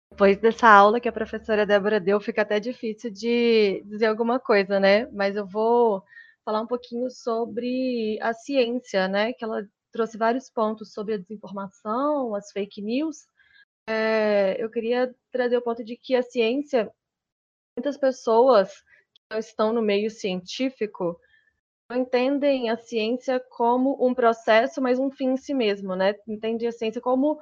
Depois 0.09 0.35
dessa 0.39 0.67
aula 0.67 0.99
que 0.99 1.07
a 1.07 1.11
professora 1.11 1.63
Débora 1.63 1.99
deu, 1.99 2.19
fica 2.19 2.41
até 2.41 2.59
difícil 2.59 3.11
de 3.11 3.83
dizer 3.85 4.07
alguma 4.07 4.39
coisa, 4.39 4.79
né? 4.79 5.05
Mas 5.11 5.35
eu 5.35 5.45
vou 5.45 6.03
falar 6.43 6.61
um 6.61 6.65
pouquinho 6.65 7.07
sobre 7.11 8.17
a 8.19 8.33
ciência, 8.33 9.07
né? 9.07 9.31
Que 9.33 9.45
ela 9.45 9.63
trouxe 9.91 10.17
vários 10.17 10.49
pontos 10.49 10.91
sobre 10.91 11.13
a 11.13 11.17
desinformação, 11.19 12.33
as 12.33 12.51
fake 12.51 12.81
news. 12.81 13.27
É, 13.87 14.55
eu 14.57 14.71
queria 14.71 15.13
trazer 15.31 15.57
o 15.57 15.61
ponto 15.61 15.83
de 15.85 15.95
que 15.95 16.15
a 16.15 16.23
ciência, 16.23 16.91
muitas 17.77 17.95
pessoas 17.95 18.73
que 19.13 19.21
não 19.29 19.37
estão 19.37 19.71
no 19.71 19.83
meio 19.83 20.09
científico 20.09 21.15
entendem 21.91 22.69
a 22.69 22.77
ciência 22.77 23.39
como 23.49 23.97
um 24.05 24.13
processo, 24.13 24.81
mas 24.81 24.99
um 24.99 25.11
fim 25.11 25.31
em 25.31 25.37
si 25.37 25.53
mesmo, 25.53 25.95
né? 25.95 26.15
Entendem 26.27 26.67
a 26.67 26.71
ciência 26.71 27.01
como 27.01 27.39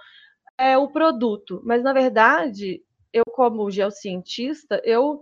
é, 0.58 0.77
o 0.77 0.91
produto. 0.91 1.62
Mas, 1.65 1.84
na 1.84 1.93
verdade, 1.93 2.84
eu, 3.13 3.23
como 3.34 3.71
geocientista, 3.71 4.82
eu 4.84 5.21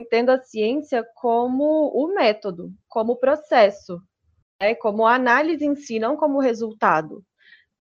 entendo 0.00 0.30
a 0.30 0.38
ciência 0.38 1.04
como 1.16 1.90
o 1.94 2.14
método, 2.14 2.72
como 2.88 3.12
o 3.12 3.16
processo 3.16 4.00
né, 4.60 4.74
como 4.74 5.06
a 5.06 5.14
análise 5.14 5.64
em 5.64 5.74
si, 5.74 5.98
não 5.98 6.16
como 6.16 6.40
resultado. 6.40 7.24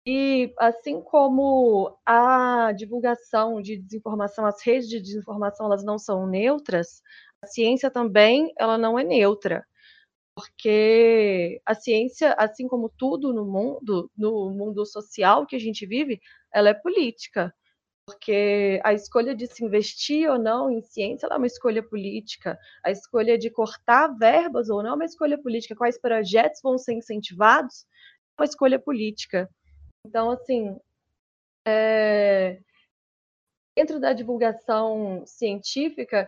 E 0.05 0.53
assim 0.57 0.99
como 1.01 1.95
a 2.05 2.71
divulgação 2.75 3.61
de 3.61 3.77
desinformação, 3.77 4.45
as 4.45 4.61
redes 4.65 4.89
de 4.89 4.99
desinformação, 4.99 5.67
elas 5.67 5.83
não 5.83 5.99
são 5.99 6.25
neutras, 6.25 7.01
a 7.43 7.47
ciência 7.47 7.91
também, 7.91 8.51
ela 8.57 8.77
não 8.77 8.97
é 8.97 9.03
neutra. 9.03 9.63
Porque 10.41 11.61
a 11.63 11.75
ciência, 11.75 12.33
assim 12.33 12.67
como 12.67 12.89
tudo 12.89 13.31
no 13.31 13.45
mundo, 13.45 14.09
no 14.17 14.49
mundo 14.49 14.85
social 14.87 15.45
que 15.45 15.55
a 15.55 15.59
gente 15.59 15.85
vive, 15.85 16.19
ela 16.51 16.69
é 16.69 16.73
política. 16.73 17.53
Porque 18.07 18.81
a 18.83 18.91
escolha 18.91 19.35
de 19.35 19.45
se 19.45 19.63
investir 19.63 20.29
ou 20.29 20.39
não 20.39 20.71
em 20.71 20.81
ciência 20.81 21.27
é 21.27 21.37
uma 21.37 21.45
escolha 21.45 21.83
política, 21.83 22.57
a 22.83 22.89
escolha 22.89 23.37
de 23.37 23.51
cortar 23.51 24.07
verbas 24.17 24.69
ou 24.69 24.81
não 24.81 24.91
é 24.91 24.95
uma 24.95 25.05
escolha 25.05 25.37
política, 25.37 25.75
quais 25.75 25.99
projetos 25.99 26.59
vão 26.63 26.77
ser 26.77 26.93
incentivados 26.93 27.85
é 28.37 28.41
uma 28.41 28.45
escolha 28.45 28.79
política. 28.79 29.47
Então, 30.05 30.31
assim, 30.31 30.75
é... 31.67 32.59
dentro 33.77 33.99
da 33.99 34.11
divulgação 34.13 35.23
científica, 35.27 36.27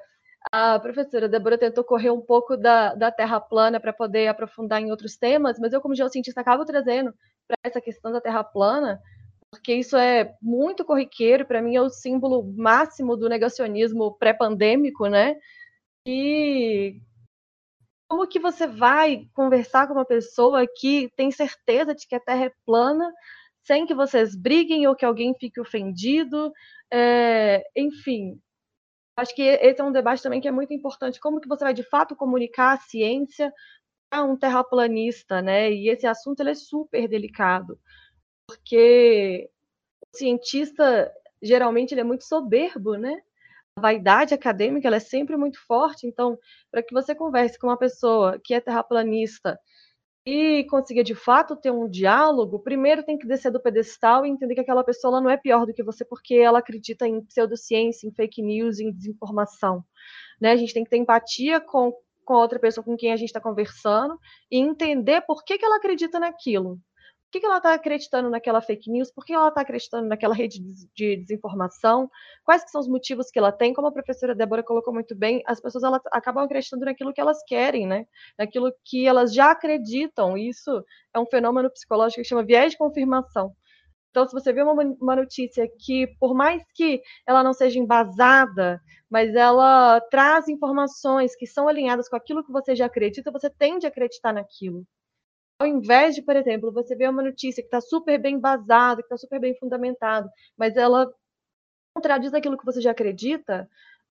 a 0.55 0.79
professora 0.79 1.27
Débora 1.27 1.57
tentou 1.57 1.83
correr 1.83 2.11
um 2.11 2.21
pouco 2.21 2.55
da, 2.55 2.93
da 2.93 3.11
Terra 3.11 3.41
plana 3.41 3.79
para 3.79 3.91
poder 3.91 4.27
aprofundar 4.27 4.79
em 4.79 4.91
outros 4.91 5.17
temas, 5.17 5.57
mas 5.59 5.73
eu, 5.73 5.81
como 5.81 5.95
geocientista, 5.95 6.41
acabo 6.41 6.63
trazendo 6.63 7.11
para 7.47 7.57
essa 7.63 7.81
questão 7.81 8.11
da 8.11 8.21
Terra 8.21 8.43
plana 8.43 9.01
porque 9.49 9.73
isso 9.75 9.95
é 9.95 10.35
muito 10.41 10.83
corriqueiro, 10.83 11.45
para 11.45 11.61
mim 11.61 11.75
é 11.75 11.81
o 11.81 11.89
símbolo 11.89 12.43
máximo 12.55 13.15
do 13.15 13.29
negacionismo 13.29 14.15
pré-pandêmico, 14.17 15.07
né? 15.07 15.35
E 16.07 16.99
como 18.07 18.27
que 18.27 18.39
você 18.39 18.65
vai 18.65 19.27
conversar 19.33 19.87
com 19.87 19.93
uma 19.93 20.05
pessoa 20.05 20.65
que 20.67 21.11
tem 21.15 21.31
certeza 21.31 21.93
de 21.93 22.07
que 22.07 22.15
a 22.15 22.19
Terra 22.19 22.45
é 22.45 22.51
plana, 22.65 23.11
sem 23.63 23.85
que 23.85 23.93
vocês 23.93 24.35
briguem 24.35 24.87
ou 24.87 24.95
que 24.95 25.05
alguém 25.05 25.35
fique 25.39 25.61
ofendido? 25.61 26.51
É, 26.91 27.63
enfim, 27.75 28.39
acho 29.17 29.35
que 29.35 29.41
esse 29.41 29.79
é 29.81 29.83
um 29.83 29.91
debate 29.91 30.23
também 30.23 30.41
que 30.41 30.47
é 30.47 30.51
muito 30.51 30.73
importante. 30.73 31.19
Como 31.19 31.39
que 31.39 31.47
você 31.47 31.63
vai 31.63 31.73
de 31.73 31.83
fato 31.83 32.15
comunicar 32.15 32.73
a 32.73 32.77
ciência 32.77 33.53
a 34.11 34.23
um 34.23 34.37
terraplanista, 34.37 35.41
né? 35.41 35.71
E 35.71 35.89
esse 35.89 36.05
assunto 36.07 36.39
ele 36.41 36.51
é 36.51 36.55
super 36.55 37.07
delicado 37.07 37.79
porque 38.47 39.49
o 40.13 40.17
cientista 40.17 41.11
geralmente 41.41 41.93
ele 41.93 42.01
é 42.01 42.03
muito 42.03 42.25
soberbo, 42.25 42.95
né? 42.95 43.21
A 43.77 43.81
vaidade 43.81 44.33
acadêmica 44.33 44.87
ela 44.87 44.97
é 44.97 44.99
sempre 44.99 45.35
muito 45.35 45.59
forte. 45.65 46.07
Então, 46.07 46.37
para 46.71 46.83
que 46.83 46.93
você 46.93 47.15
converse 47.15 47.57
com 47.59 47.67
uma 47.67 47.77
pessoa 47.77 48.39
que 48.43 48.53
é 48.53 48.61
terraplanista 48.61 49.59
e 50.25 50.63
consiga 50.69 51.03
de 51.03 51.13
fato 51.13 51.55
ter 51.55 51.71
um 51.71 51.89
diálogo, 51.89 52.59
primeiro 52.59 53.03
tem 53.03 53.17
que 53.17 53.27
descer 53.27 53.51
do 53.51 53.61
pedestal 53.61 54.25
e 54.25 54.29
entender 54.29 54.55
que 54.55 54.61
aquela 54.61 54.83
pessoa 54.83 55.19
não 55.19 55.29
é 55.29 55.35
pior 55.35 55.65
do 55.65 55.73
que 55.73 55.83
você 55.83 56.05
porque 56.05 56.35
ela 56.35 56.59
acredita 56.59 57.07
em 57.07 57.21
pseudociência, 57.25 58.07
em 58.07 58.13
fake 58.13 58.41
news, 58.41 58.79
em 58.79 58.91
desinformação. 58.91 59.83
Né? 60.39 60.51
A 60.51 60.55
gente 60.55 60.73
tem 60.73 60.83
que 60.83 60.89
ter 60.89 60.97
empatia 60.97 61.59
com, 61.59 61.93
com 62.23 62.33
a 62.35 62.41
outra 62.41 62.59
pessoa 62.59 62.83
com 62.83 62.95
quem 62.95 63.11
a 63.11 63.17
gente 63.17 63.29
está 63.29 63.41
conversando 63.41 64.17
e 64.49 64.57
entender 64.57 65.21
por 65.21 65.43
que, 65.43 65.57
que 65.57 65.65
ela 65.65 65.75
acredita 65.75 66.19
naquilo 66.19 66.79
que, 67.33 67.39
que 67.39 67.45
ela 67.47 67.57
está 67.57 67.73
acreditando 67.73 68.29
naquela 68.29 68.61
fake 68.61 68.91
news, 68.91 69.11
por 69.11 69.25
que 69.25 69.33
ela 69.33 69.47
está 69.47 69.61
acreditando 69.61 70.07
naquela 70.07 70.35
rede 70.35 70.59
de 70.95 71.17
desinformação, 71.17 72.07
quais 72.43 72.63
que 72.63 72.69
são 72.69 72.79
os 72.79 72.87
motivos 72.87 73.31
que 73.31 73.39
ela 73.39 73.51
tem, 73.51 73.73
como 73.73 73.87
a 73.87 73.91
professora 73.91 74.35
Débora 74.35 74.61
colocou 74.61 74.93
muito 74.93 75.15
bem, 75.15 75.41
as 75.47 75.59
pessoas 75.59 75.83
elas 75.83 76.01
acabam 76.11 76.43
acreditando 76.43 76.85
naquilo 76.85 77.11
que 77.11 77.19
elas 77.19 77.43
querem, 77.43 77.87
né? 77.87 78.05
naquilo 78.37 78.71
que 78.85 79.07
elas 79.07 79.33
já 79.33 79.49
acreditam, 79.49 80.37
isso 80.37 80.85
é 81.11 81.19
um 81.19 81.25
fenômeno 81.25 81.71
psicológico 81.71 82.21
que 82.21 82.27
chama 82.27 82.45
viés 82.45 82.73
de 82.73 82.77
confirmação. 82.77 83.51
Então, 84.11 84.27
se 84.27 84.33
você 84.33 84.53
vê 84.53 84.61
uma, 84.61 84.73
uma 85.01 85.15
notícia 85.15 85.67
que, 85.79 86.05
por 86.19 86.35
mais 86.35 86.63
que 86.75 87.01
ela 87.25 87.43
não 87.43 87.51
seja 87.51 87.79
embasada, 87.79 88.79
mas 89.09 89.33
ela 89.33 89.99
traz 90.11 90.47
informações 90.47 91.35
que 91.35 91.47
são 91.47 91.67
alinhadas 91.67 92.07
com 92.07 92.15
aquilo 92.15 92.43
que 92.43 92.51
você 92.51 92.75
já 92.75 92.85
acredita, 92.85 93.31
você 93.31 93.49
tende 93.49 93.87
a 93.87 93.89
acreditar 93.89 94.31
naquilo. 94.31 94.85
Ao 95.63 95.67
invés 95.67 96.13
de, 96.13 96.21
por 96.21 96.35
exemplo, 96.35 96.73
você 96.73 96.93
ver 96.93 97.09
uma 97.09 97.23
notícia 97.23 97.63
que 97.63 97.67
está 97.67 97.79
super 97.79 98.19
bem 98.19 98.35
embasada, 98.35 99.01
que 99.01 99.05
está 99.05 99.15
super 99.15 99.39
bem 99.39 99.55
fundamentada, 99.57 100.29
mas 100.57 100.75
ela 100.75 101.09
contradiz 101.95 102.33
aquilo 102.33 102.57
que 102.57 102.65
você 102.65 102.81
já 102.81 102.91
acredita, 102.91 103.69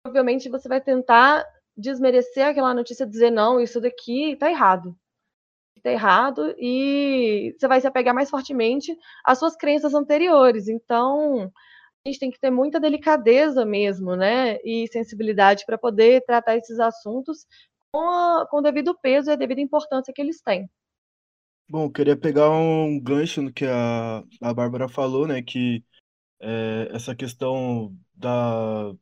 obviamente 0.05 0.49
você 0.49 0.67
vai 0.67 0.81
tentar 0.81 1.45
desmerecer 1.75 2.45
aquela 2.47 2.73
notícia, 2.73 3.07
dizer 3.07 3.31
não, 3.31 3.61
isso 3.61 3.79
daqui 3.79 4.33
está 4.33 4.49
errado 4.49 4.93
está 5.77 5.89
errado 5.89 6.53
e 6.57 7.55
você 7.57 7.65
vai 7.65 7.79
se 7.79 7.87
apegar 7.87 8.13
mais 8.13 8.29
fortemente 8.29 8.93
às 9.23 9.39
suas 9.39 9.55
crenças 9.55 9.93
anteriores. 9.93 10.67
Então, 10.67 11.49
a 12.05 12.09
gente 12.09 12.19
tem 12.19 12.31
que 12.31 12.39
ter 12.39 12.51
muita 12.51 12.79
delicadeza 12.79 13.65
mesmo, 13.65 14.15
né? 14.17 14.57
E 14.65 14.87
sensibilidade 14.91 15.65
para 15.65 15.77
poder 15.77 16.25
tratar 16.25 16.57
esses 16.57 16.79
assuntos 16.79 17.45
com, 17.91 18.01
a, 18.01 18.45
com 18.49 18.57
o 18.57 18.61
devido 18.61 18.97
peso 18.99 19.29
e 19.29 19.33
a 19.33 19.37
devida 19.37 19.61
importância 19.61 20.13
que 20.13 20.21
eles 20.21 20.41
têm. 20.41 20.69
Bom, 21.69 21.85
eu 21.85 21.91
queria 21.91 22.15
pegar 22.15 22.49
um 22.49 22.99
gancho 22.99 23.41
no 23.41 23.51
que 23.51 23.65
a, 23.65 24.19
a 24.41 24.53
Bárbara 24.53 24.87
falou, 24.87 25.27
né? 25.27 25.41
Que 25.41 25.83
é, 26.41 26.89
essa 26.93 27.15
questão 27.15 27.95
da 28.15 28.93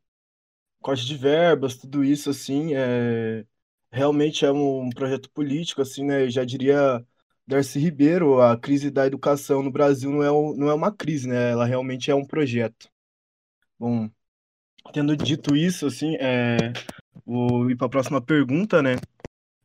corte 0.80 1.04
de 1.06 1.16
verbas, 1.16 1.76
tudo 1.76 2.04
isso, 2.04 2.30
assim, 2.30 2.74
é, 2.74 3.44
realmente 3.90 4.44
é 4.46 4.52
um 4.52 4.90
projeto 4.90 5.30
político, 5.30 5.82
assim, 5.82 6.04
né? 6.04 6.24
Eu 6.24 6.30
já 6.30 6.44
diria 6.44 7.04
Darcy 7.46 7.78
Ribeiro, 7.80 8.40
a 8.40 8.58
crise 8.58 8.90
da 8.90 9.06
educação 9.06 9.62
no 9.62 9.70
Brasil 9.72 10.10
não 10.10 10.22
é, 10.22 10.56
não 10.58 10.70
é 10.70 10.74
uma 10.74 10.92
crise, 10.94 11.28
né? 11.28 11.52
Ela 11.52 11.66
realmente 11.66 12.10
é 12.10 12.14
um 12.14 12.26
projeto. 12.26 12.88
Bom, 13.78 14.10
tendo 14.92 15.16
dito 15.16 15.56
isso, 15.56 15.86
assim, 15.86 16.16
é, 16.20 16.72
vou 17.26 17.70
ir 17.70 17.76
para 17.76 17.86
a 17.88 17.90
próxima 17.90 18.20
pergunta, 18.22 18.82
né? 18.82 18.96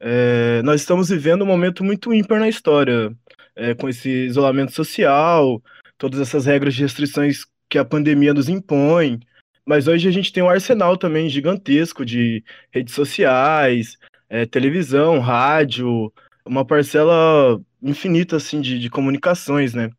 É, 0.04 0.64
nós 0.64 0.82
estamos 0.82 1.10
vivendo 1.10 1.44
um 1.44 1.46
momento 1.46 1.84
muito 1.84 2.12
ímpar 2.12 2.40
na 2.40 2.50
história, 2.50 3.16
é, 3.56 3.76
com 3.76 3.88
esse 3.88 4.10
isolamento 4.10 4.72
social, 4.72 5.62
todas 5.96 6.20
essas 6.20 6.48
regras 6.48 6.74
de 6.74 6.82
restrições 6.82 7.46
que 7.70 7.78
a 7.78 7.86
pandemia 7.86 8.34
nos 8.34 8.50
impõe. 8.50 9.20
Mas 9.64 9.88
hoje 9.88 10.08
a 10.08 10.12
gente 10.12 10.34
tem 10.34 10.42
um 10.42 10.50
arsenal 10.50 10.98
também 10.98 11.30
gigantesco 11.30 12.04
de 12.04 12.44
redes 12.72 12.96
sociais, 12.96 13.96
é, 14.28 14.44
televisão, 14.48 15.20
rádio, 15.20 16.12
uma 16.44 16.66
parcela 16.66 17.62
infinita 17.80 18.38
assim 18.38 18.60
de, 18.60 18.80
de 18.80 18.90
comunicações, 18.90 19.76
né? 19.76 19.92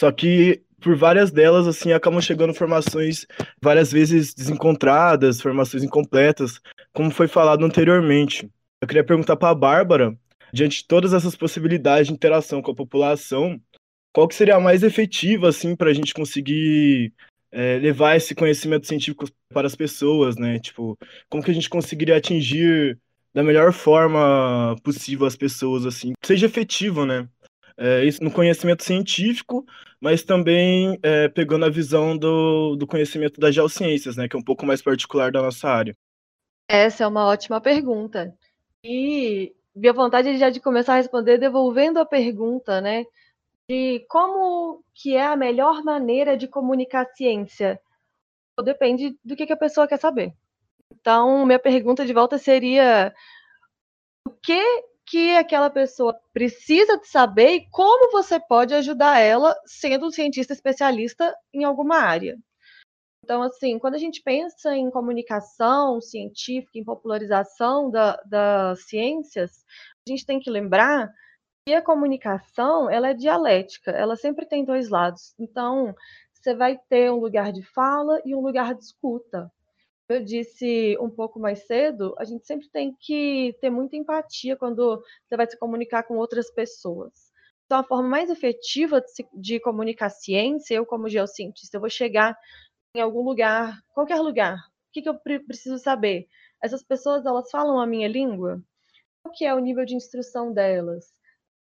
Só 0.00 0.12
que 0.12 0.62
por 0.80 0.94
várias 0.96 1.32
delas 1.32 1.66
assim 1.66 1.92
acabam 1.92 2.20
chegando 2.20 2.50
informações 2.50 3.26
várias 3.60 3.90
vezes 3.90 4.32
desencontradas, 4.32 5.40
informações 5.40 5.82
incompletas, 5.82 6.60
como 6.92 7.10
foi 7.10 7.26
falado 7.26 7.64
anteriormente. 7.64 8.48
Eu 8.80 8.88
queria 8.88 9.04
perguntar 9.04 9.36
para 9.36 9.50
a 9.50 9.54
Bárbara, 9.54 10.16
diante 10.52 10.78
de 10.78 10.86
todas 10.86 11.12
essas 11.12 11.36
possibilidades 11.36 12.08
de 12.08 12.14
interação 12.14 12.62
com 12.62 12.70
a 12.70 12.74
população, 12.74 13.60
qual 14.12 14.26
que 14.26 14.34
seria 14.34 14.56
a 14.56 14.60
mais 14.60 14.82
efetiva 14.82 15.48
assim 15.48 15.76
para 15.76 15.90
a 15.90 15.94
gente 15.94 16.14
conseguir 16.14 17.12
é, 17.52 17.78
levar 17.78 18.16
esse 18.16 18.34
conhecimento 18.34 18.86
científico 18.86 19.26
para 19.52 19.66
as 19.66 19.76
pessoas, 19.76 20.36
né? 20.36 20.58
Tipo, 20.58 20.98
como 21.28 21.42
que 21.42 21.50
a 21.50 21.54
gente 21.54 21.68
conseguiria 21.68 22.16
atingir 22.16 22.98
da 23.34 23.42
melhor 23.42 23.72
forma 23.72 24.74
possível 24.82 25.26
as 25.26 25.36
pessoas, 25.36 25.86
assim, 25.86 26.12
seja 26.24 26.46
efetivo, 26.46 27.04
né? 27.04 27.28
É, 27.76 28.04
isso 28.04 28.22
no 28.22 28.30
conhecimento 28.30 28.84
científico, 28.84 29.64
mas 30.00 30.22
também 30.22 30.98
é, 31.02 31.28
pegando 31.28 31.64
a 31.64 31.70
visão 31.70 32.16
do, 32.16 32.76
do 32.76 32.86
conhecimento 32.86 33.40
das 33.40 33.54
geociências, 33.54 34.16
né? 34.16 34.28
Que 34.28 34.36
é 34.36 34.38
um 34.38 34.44
pouco 34.44 34.66
mais 34.66 34.82
particular 34.82 35.30
da 35.30 35.42
nossa 35.42 35.68
área. 35.68 35.94
Essa 36.68 37.04
é 37.04 37.06
uma 37.06 37.26
ótima 37.26 37.60
pergunta. 37.60 38.34
E 38.84 39.54
minha 39.74 39.92
vontade 39.92 40.28
é 40.30 40.36
já 40.36 40.50
de 40.50 40.60
começar 40.60 40.94
a 40.94 40.96
responder 40.96 41.38
devolvendo 41.38 41.98
a 41.98 42.06
pergunta, 42.06 42.80
né? 42.80 43.04
De 43.68 44.04
como 44.08 44.84
que 44.94 45.16
é 45.16 45.24
a 45.24 45.36
melhor 45.36 45.84
maneira 45.84 46.36
de 46.36 46.48
comunicar 46.48 47.06
ciência. 47.14 47.80
Depende 48.62 49.18
do 49.24 49.36
que, 49.36 49.46
que 49.46 49.52
a 49.52 49.56
pessoa 49.56 49.88
quer 49.88 49.98
saber. 49.98 50.34
Então, 50.92 51.46
minha 51.46 51.58
pergunta 51.58 52.04
de 52.04 52.12
volta 52.12 52.38
seria: 52.38 53.14
o 54.26 54.30
que 54.30 54.60
que 55.06 55.36
aquela 55.36 55.70
pessoa 55.70 56.14
precisa 56.32 56.96
de 56.98 57.08
saber 57.08 57.50
e 57.56 57.70
como 57.70 58.12
você 58.12 58.38
pode 58.38 58.74
ajudar 58.74 59.18
ela 59.18 59.56
sendo 59.66 60.06
um 60.06 60.10
cientista 60.10 60.52
especialista 60.52 61.34
em 61.52 61.64
alguma 61.64 61.96
área? 61.96 62.38
Então, 63.22 63.42
assim, 63.42 63.78
quando 63.78 63.94
a 63.94 63.98
gente 63.98 64.22
pensa 64.22 64.74
em 64.76 64.90
comunicação 64.90 66.00
científica, 66.00 66.78
em 66.78 66.84
popularização 66.84 67.90
da, 67.90 68.16
das 68.26 68.88
ciências, 68.88 69.64
a 70.06 70.10
gente 70.10 70.26
tem 70.26 70.40
que 70.40 70.50
lembrar 70.50 71.12
que 71.66 71.74
a 71.74 71.82
comunicação 71.82 72.90
ela 72.90 73.10
é 73.10 73.14
dialética, 73.14 73.90
ela 73.90 74.16
sempre 74.16 74.46
tem 74.46 74.64
dois 74.64 74.88
lados. 74.88 75.34
Então, 75.38 75.94
você 76.32 76.54
vai 76.54 76.78
ter 76.88 77.10
um 77.12 77.20
lugar 77.20 77.52
de 77.52 77.62
fala 77.62 78.20
e 78.24 78.34
um 78.34 78.40
lugar 78.40 78.74
de 78.74 78.84
escuta 78.84 79.50
eu 80.12 80.24
disse 80.24 80.96
um 81.00 81.08
pouco 81.08 81.38
mais 81.38 81.66
cedo, 81.66 82.14
a 82.18 82.24
gente 82.24 82.46
sempre 82.46 82.68
tem 82.68 82.94
que 82.98 83.56
ter 83.60 83.70
muita 83.70 83.96
empatia 83.96 84.56
quando 84.56 85.02
você 85.24 85.36
vai 85.36 85.48
se 85.48 85.58
comunicar 85.58 86.02
com 86.02 86.16
outras 86.16 86.50
pessoas. 86.50 87.12
Então, 87.64 87.78
a 87.78 87.84
forma 87.84 88.08
mais 88.08 88.28
efetiva 88.28 89.00
de, 89.00 89.10
se, 89.12 89.26
de 89.32 89.60
comunicar 89.60 90.10
ciência, 90.10 90.74
eu 90.74 90.84
como 90.84 91.08
geocientista, 91.08 91.76
eu 91.76 91.80
vou 91.80 91.90
chegar 91.90 92.36
em 92.94 93.00
algum 93.00 93.22
lugar, 93.22 93.82
qualquer 93.94 94.20
lugar. 94.20 94.56
O 94.56 94.92
que, 94.92 95.02
que 95.02 95.08
eu 95.08 95.18
preciso 95.18 95.78
saber? 95.78 96.26
Essas 96.62 96.82
pessoas, 96.82 97.24
elas 97.24 97.50
falam 97.50 97.80
a 97.80 97.86
minha 97.86 98.08
língua? 98.08 98.62
Qual 99.22 99.32
que 99.34 99.44
é 99.44 99.54
o 99.54 99.58
nível 99.58 99.84
de 99.84 99.94
instrução 99.94 100.52
delas? 100.52 101.06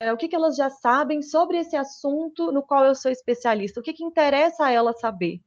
É, 0.02 0.14
o 0.14 0.18
que, 0.18 0.28
que 0.28 0.36
elas 0.36 0.56
já 0.56 0.70
sabem 0.70 1.22
sobre 1.22 1.58
esse 1.58 1.76
assunto 1.76 2.52
no 2.52 2.64
qual 2.64 2.86
eu 2.86 2.96
sou 2.96 3.12
especialista? 3.12 3.80
O 3.80 3.84
que, 3.84 3.94
que 3.94 4.04
interessa 4.04 4.66
a 4.66 4.72
elas 4.72 5.00
saber? 5.00 5.42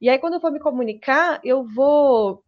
E 0.00 0.10
aí, 0.10 0.18
quando 0.18 0.34
eu 0.34 0.40
for 0.40 0.50
me 0.50 0.58
comunicar, 0.58 1.40
eu 1.44 1.64
vou 1.64 2.44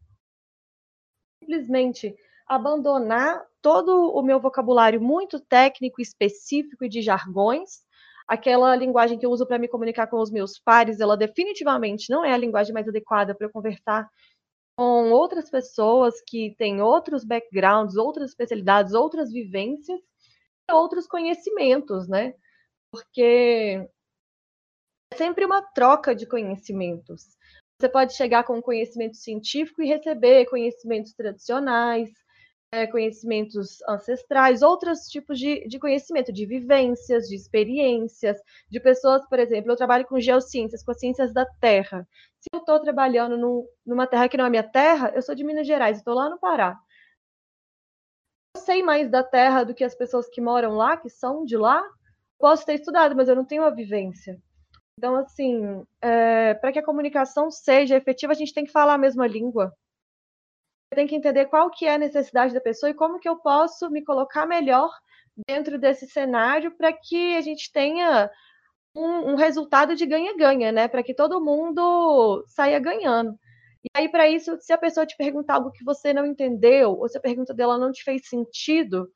simplesmente 1.40 2.14
abandonar 2.47 3.47
todo 3.62 4.11
o 4.12 4.23
meu 4.23 4.40
vocabulário 4.40 5.01
muito 5.01 5.38
técnico, 5.40 6.03
específico 6.03 6.85
e 6.85 6.88
de 6.88 7.01
jargões. 7.01 7.84
Aquela 8.26 8.74
linguagem 8.74 9.18
que 9.18 9.26
eu 9.26 9.30
uso 9.30 9.46
para 9.46 9.58
me 9.58 9.68
comunicar 9.68 10.06
com 10.06 10.18
os 10.18 10.30
meus 10.30 10.58
pares, 10.58 11.00
ela 11.00 11.16
definitivamente 11.16 12.10
não 12.10 12.24
é 12.24 12.32
a 12.32 12.38
linguagem 12.38 12.72
mais 12.72 12.88
adequada 12.88 13.34
para 13.34 13.46
eu 13.46 13.52
conversar 13.52 14.08
com 14.76 15.10
outras 15.12 15.50
pessoas 15.50 16.14
que 16.26 16.54
têm 16.56 16.80
outros 16.80 17.24
backgrounds, 17.24 17.96
outras 17.96 18.30
especialidades, 18.30 18.92
outras 18.92 19.30
vivências, 19.30 20.00
outros 20.70 21.06
conhecimentos, 21.06 22.08
né? 22.08 22.34
Porque 22.90 23.87
é 25.12 25.16
sempre 25.16 25.44
uma 25.44 25.62
troca 25.62 26.14
de 26.14 26.26
conhecimentos. 26.26 27.37
Você 27.78 27.88
pode 27.88 28.14
chegar 28.14 28.44
com 28.44 28.62
conhecimento 28.62 29.16
científico 29.16 29.82
e 29.82 29.87
receber 29.87 30.46
conhecimentos 30.46 31.12
tradicionais, 31.12 32.10
é, 32.74 32.88
conhecimentos 32.88 33.80
ancestrais, 33.88 34.60
outros 34.60 35.06
tipos 35.06 35.38
de, 35.38 35.66
de 35.68 35.78
conhecimento, 35.78 36.32
de 36.32 36.44
vivências, 36.44 37.28
de 37.28 37.37
experiências, 37.37 38.37
de 38.68 38.80
pessoas, 38.80 39.24
por 39.28 39.38
exemplo, 39.38 39.70
eu 39.70 39.76
trabalho 39.76 40.04
com 40.04 40.18
geociências, 40.18 40.82
com 40.82 40.90
as 40.90 40.98
ciências 40.98 41.32
da 41.32 41.46
Terra. 41.60 42.06
Se 42.40 42.48
eu 42.52 42.58
estou 42.58 42.80
trabalhando 42.80 43.38
no, 43.38 43.64
numa 43.87 44.08
terra 44.08 44.28
que 44.28 44.37
não 44.37 44.46
é 44.46 44.50
minha 44.50 44.64
terra, 44.64 45.12
eu 45.14 45.22
sou 45.22 45.37
de 45.37 45.44
Minas 45.44 45.68
Gerais, 45.68 45.98
estou 45.98 46.14
lá 46.14 46.28
no 46.28 46.38
Pará. 46.38 46.76
Eu 48.56 48.60
sei 48.62 48.82
mais 48.82 49.08
da 49.08 49.22
Terra 49.22 49.62
do 49.62 49.74
que 49.74 49.84
as 49.84 49.94
pessoas 49.94 50.28
que 50.28 50.40
moram 50.40 50.74
lá, 50.74 50.96
que 50.96 51.08
são 51.08 51.44
de 51.44 51.56
lá. 51.56 51.82
Posso 52.38 52.66
ter 52.66 52.74
estudado, 52.74 53.14
mas 53.14 53.28
eu 53.28 53.37
não 53.37 53.44
tenho 53.44 53.64
a 53.64 53.70
vivência. 53.70 54.37
Então, 54.98 55.16
assim, 55.16 55.84
é, 56.00 56.54
para 56.54 56.72
que 56.72 56.78
a 56.78 56.84
comunicação 56.84 57.50
seja 57.50 57.96
efetiva, 57.96 58.32
a 58.32 58.37
gente 58.37 58.54
tem 58.54 58.64
que 58.64 58.72
falar 58.72 58.94
a 58.94 58.98
mesma 58.98 59.26
língua. 59.26 59.72
Tem 60.94 61.07
que 61.07 61.16
entender 61.16 61.46
qual 61.46 61.70
que 61.70 61.87
é 61.87 61.94
a 61.94 61.98
necessidade 61.98 62.54
da 62.54 62.61
pessoa 62.61 62.90
e 62.90 62.94
como 62.94 63.18
que 63.18 63.28
eu 63.28 63.37
posso 63.37 63.90
me 63.90 64.04
colocar 64.04 64.46
melhor 64.46 64.90
dentro 65.48 65.78
desse 65.78 66.07
cenário 66.07 66.70
para 66.76 66.92
que 66.92 67.37
a 67.37 67.40
gente 67.40 67.72
tenha 67.72 68.30
um, 68.94 69.33
um 69.33 69.35
resultado 69.35 69.96
de 69.96 70.07
ganha-ganha, 70.07 70.70
né? 70.70 70.88
Para 70.88 71.02
que 71.02 71.14
todo 71.14 71.44
mundo 71.44 72.44
saia 72.46 72.78
ganhando. 72.78 73.38
E 73.85 73.88
aí, 73.94 74.09
para 74.09 74.28
isso, 74.28 74.57
se 74.61 74.72
a 74.72 74.78
pessoa 74.78 75.04
te 75.04 75.16
perguntar 75.16 75.54
algo 75.54 75.70
que 75.72 75.85
você 75.85 76.12
não 76.12 76.24
entendeu, 76.24 76.92
ou 76.92 77.09
se 77.09 77.18
a 77.18 77.20
pergunta 77.20 77.52
dela 77.52 77.76
não 77.76 77.92
te 77.92 78.02
fez 78.02 78.26
sentido, 78.28 79.11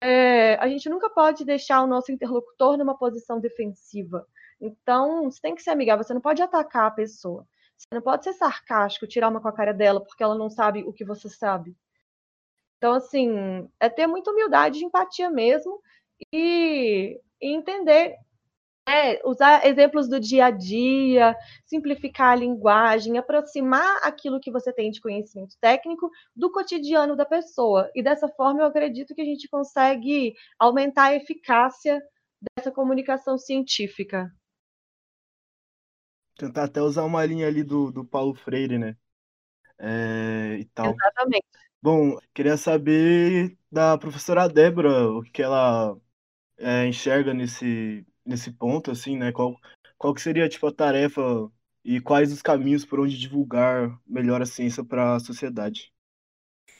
é, 0.00 0.54
a 0.54 0.68
gente 0.68 0.88
nunca 0.88 1.10
pode 1.10 1.44
deixar 1.44 1.82
o 1.82 1.86
nosso 1.86 2.10
interlocutor 2.12 2.78
numa 2.78 2.96
posição 2.96 3.40
defensiva. 3.40 4.26
Então, 4.60 5.24
você 5.24 5.40
tem 5.40 5.54
que 5.54 5.62
ser 5.62 5.70
amigável, 5.70 6.04
você 6.04 6.14
não 6.14 6.20
pode 6.20 6.40
atacar 6.40 6.86
a 6.86 6.90
pessoa. 6.90 7.46
Você 7.78 7.86
não 7.94 8.02
pode 8.02 8.24
ser 8.24 8.34
sarcástico, 8.34 9.06
tirar 9.06 9.28
uma 9.30 9.40
com 9.40 9.48
a 9.48 9.52
cara 9.54 9.72
dela 9.72 10.04
porque 10.04 10.22
ela 10.22 10.34
não 10.36 10.50
sabe 10.50 10.82
o 10.84 10.92
que 10.92 11.04
você 11.04 11.28
sabe. 11.30 11.76
Então, 12.78 12.94
assim, 12.94 13.68
é 13.80 13.88
ter 13.88 14.06
muita 14.06 14.30
humildade 14.30 14.84
empatia 14.84 15.30
mesmo 15.30 15.80
e, 16.32 17.20
e 17.40 17.48
entender 17.54 18.16
É, 18.88 19.20
usar 19.28 19.66
exemplos 19.66 20.08
do 20.08 20.18
dia 20.18 20.46
a 20.46 20.50
dia, 20.50 21.36
simplificar 21.66 22.32
a 22.32 22.36
linguagem, 22.36 23.18
aproximar 23.18 23.98
aquilo 24.02 24.40
que 24.40 24.50
você 24.50 24.72
tem 24.72 24.90
de 24.90 25.00
conhecimento 25.00 25.56
técnico 25.60 26.10
do 26.34 26.50
cotidiano 26.50 27.14
da 27.14 27.26
pessoa. 27.26 27.90
E 27.94 28.02
dessa 28.02 28.28
forma, 28.28 28.62
eu 28.62 28.66
acredito 28.66 29.14
que 29.14 29.20
a 29.22 29.24
gente 29.26 29.48
consegue 29.48 30.34
aumentar 30.58 31.04
a 31.08 31.16
eficácia 31.16 32.00
dessa 32.56 32.72
comunicação 32.72 33.36
científica. 33.38 34.30
Tentar 36.38 36.64
até 36.64 36.80
usar 36.80 37.04
uma 37.04 37.26
linha 37.26 37.46
ali 37.46 37.62
do, 37.62 37.92
do 37.92 38.04
Paulo 38.04 38.34
Freire, 38.34 38.78
né? 38.78 38.96
É, 39.78 40.56
e 40.58 40.64
tal. 40.66 40.94
Exatamente. 40.94 41.46
Bom, 41.82 42.16
queria 42.32 42.56
saber 42.56 43.58
da 43.70 43.98
professora 43.98 44.48
Débora 44.48 45.10
o 45.10 45.22
que 45.22 45.42
ela 45.42 45.96
é, 46.56 46.86
enxerga 46.86 47.34
nesse, 47.34 48.06
nesse 48.24 48.52
ponto, 48.52 48.90
assim, 48.90 49.16
né? 49.16 49.32
Qual, 49.32 49.56
qual 49.98 50.14
que 50.14 50.22
seria, 50.22 50.48
tipo, 50.48 50.66
a 50.66 50.72
tarefa 50.72 51.20
e 51.84 52.00
quais 52.00 52.32
os 52.32 52.40
caminhos 52.40 52.84
por 52.84 53.00
onde 53.00 53.18
divulgar 53.18 54.00
melhor 54.06 54.40
a 54.40 54.46
ciência 54.46 54.84
para 54.84 55.16
a 55.16 55.20
sociedade? 55.20 55.92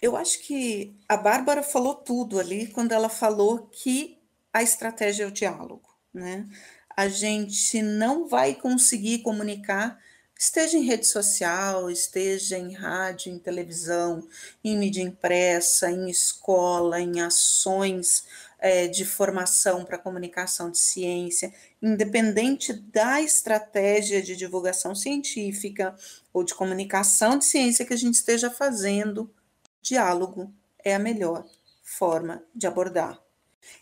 Eu 0.00 0.16
acho 0.16 0.40
que 0.46 0.96
a 1.08 1.16
Bárbara 1.16 1.62
falou 1.62 1.96
tudo 1.96 2.38
ali 2.38 2.68
quando 2.68 2.92
ela 2.92 3.08
falou 3.08 3.66
que 3.66 4.18
a 4.52 4.62
estratégia 4.62 5.24
é 5.24 5.26
o 5.26 5.32
diálogo, 5.32 5.88
né? 6.14 6.48
A 6.98 7.06
gente 7.06 7.80
não 7.80 8.26
vai 8.26 8.56
conseguir 8.56 9.18
comunicar, 9.20 10.02
esteja 10.36 10.76
em 10.76 10.82
rede 10.82 11.06
social, 11.06 11.88
esteja 11.88 12.58
em 12.58 12.74
rádio, 12.74 13.32
em 13.32 13.38
televisão, 13.38 14.26
em 14.64 14.76
mídia 14.76 15.04
impressa, 15.04 15.92
em 15.92 16.10
escola, 16.10 17.00
em 17.00 17.20
ações 17.20 18.26
é, 18.58 18.88
de 18.88 19.04
formação 19.04 19.84
para 19.84 19.96
comunicação 19.96 20.72
de 20.72 20.78
ciência, 20.78 21.54
independente 21.80 22.72
da 22.72 23.22
estratégia 23.22 24.20
de 24.20 24.34
divulgação 24.34 24.92
científica 24.92 25.94
ou 26.32 26.42
de 26.42 26.52
comunicação 26.52 27.38
de 27.38 27.44
ciência 27.44 27.86
que 27.86 27.94
a 27.94 27.96
gente 27.96 28.16
esteja 28.16 28.50
fazendo, 28.50 29.32
diálogo 29.80 30.52
é 30.84 30.96
a 30.96 30.98
melhor 30.98 31.46
forma 31.80 32.42
de 32.52 32.66
abordar. 32.66 33.27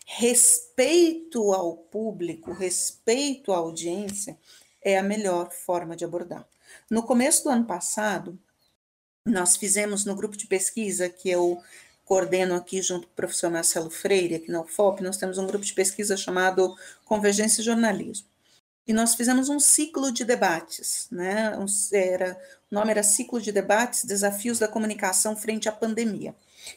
Respeito 0.05 1.53
ao 1.53 1.77
público, 1.77 2.51
respeito 2.51 3.51
à 3.51 3.57
audiência 3.57 4.37
é 4.81 4.97
a 4.97 5.03
melhor 5.03 5.51
forma 5.51 5.95
de 5.95 6.05
abordar. 6.05 6.47
No 6.89 7.03
começo 7.03 7.43
do 7.43 7.49
ano 7.49 7.65
passado, 7.65 8.39
nós 9.25 9.57
fizemos 9.57 10.05
no 10.05 10.15
grupo 10.15 10.37
de 10.37 10.47
pesquisa 10.47 11.09
que 11.09 11.29
eu 11.29 11.61
coordeno 12.05 12.55
aqui 12.55 12.81
junto 12.81 13.05
com 13.05 13.13
o 13.13 13.15
professor 13.15 13.51
Marcelo 13.51 13.89
Freire, 13.89 14.35
aqui 14.35 14.49
na 14.49 14.61
UFOP, 14.61 15.03
nós 15.03 15.17
temos 15.17 15.37
um 15.37 15.45
grupo 15.45 15.65
de 15.65 15.73
pesquisa 15.73 16.15
chamado 16.15 16.73
Convergência 17.03 17.61
e 17.61 17.65
Jornalismo. 17.65 18.27
E 18.87 18.93
nós 18.93 19.13
fizemos 19.15 19.49
um 19.49 19.59
ciclo 19.59 20.09
de 20.13 20.23
debates, 20.23 21.09
né? 21.11 21.51
Era, 21.91 22.39
o 22.71 22.75
nome 22.75 22.91
era 22.91 23.03
Ciclo 23.03 23.41
de 23.41 23.51
Debates 23.51 24.05
Desafios 24.05 24.59
da 24.59 24.67
Comunicação 24.69 25.35
Frente 25.35 25.67
à 25.67 25.73
Pandemia. 25.73 26.33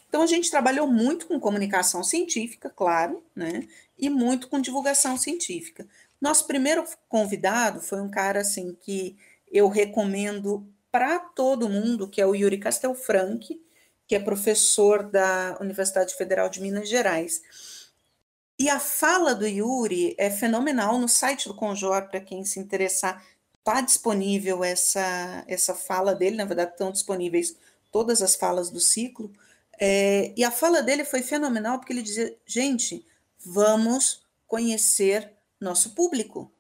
Então, 0.09 0.23
a 0.23 0.27
gente 0.27 0.51
trabalhou 0.51 0.87
muito 0.87 1.27
com 1.27 1.41
comunicação 1.41 2.03
científica, 2.03 2.71
claro, 2.71 3.23
né? 3.35 3.67
E 3.99 4.09
muito 4.09 4.49
com 4.49 4.61
divulgação 4.61 5.17
científica. 5.17 5.87
Nosso 6.21 6.47
primeiro 6.47 6.85
convidado 7.09 7.81
foi 7.81 8.01
um 8.01 8.11
cara 8.11 8.41
assim 8.41 8.77
que 8.81 9.17
eu 9.51 9.69
recomendo 9.69 10.67
para 10.91 11.19
todo 11.19 11.69
mundo, 11.69 12.09
que 12.09 12.21
é 12.21 12.27
o 12.27 12.35
Yuri 12.35 12.59
Castelfranchi, 12.59 13.61
que 14.07 14.15
é 14.15 14.21
professor 14.21 15.03
da 15.05 15.57
Universidade 15.61 16.15
Federal 16.15 16.49
de 16.49 16.61
Minas 16.61 16.89
Gerais. 16.89 17.43
E 18.59 18.69
a 18.69 18.79
fala 18.79 19.35
do 19.35 19.47
Yuri 19.47 20.15
é 20.19 20.29
fenomenal 20.29 20.99
no 20.99 21.09
site 21.09 21.49
do 21.49 21.55
Conjor, 21.55 22.09
para 22.09 22.21
quem 22.21 22.45
se 22.45 22.61
interessar, 22.61 23.25
está 23.59 23.81
disponível 23.81 24.65
essa, 24.65 25.45
essa 25.47 25.75
fala 25.75 26.15
dele, 26.15 26.37
na 26.37 26.45
verdade 26.45 26.73
estão 26.73 26.91
disponíveis 26.91 27.57
todas 27.93 28.21
as 28.21 28.35
falas 28.35 28.69
do 28.69 28.81
ciclo, 28.81 29.33
é, 29.81 30.35
e 30.37 30.45
a 30.45 30.51
fala 30.51 30.83
dele 30.83 31.05
foi 31.05 31.23
fenomenal 31.23 31.79
porque 31.79 31.93
ele 31.93 32.03
dizia, 32.03 32.37
gente, 32.45 33.07
vamos 33.39 34.23
conhecer 34.47 35.33
nosso 35.59 35.95
público, 35.95 36.53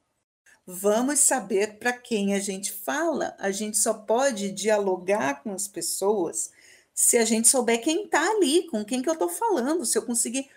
vamos 0.66 1.20
saber 1.20 1.78
para 1.78 1.92
quem 1.92 2.34
a 2.34 2.38
gente 2.38 2.72
fala, 2.72 3.36
a 3.38 3.50
gente 3.50 3.76
só 3.76 3.92
pode 3.92 4.50
dialogar 4.50 5.42
com 5.42 5.52
as 5.52 5.68
pessoas 5.68 6.50
se 6.94 7.18
a 7.18 7.24
gente 7.24 7.48
souber 7.48 7.82
quem 7.82 8.04
está 8.04 8.22
ali, 8.22 8.66
com 8.68 8.84
quem 8.84 9.02
que 9.02 9.08
eu 9.08 9.14
estou 9.14 9.28
falando, 9.28 9.84
se 9.84 9.96
eu 9.96 10.02
conseguir 10.02 10.50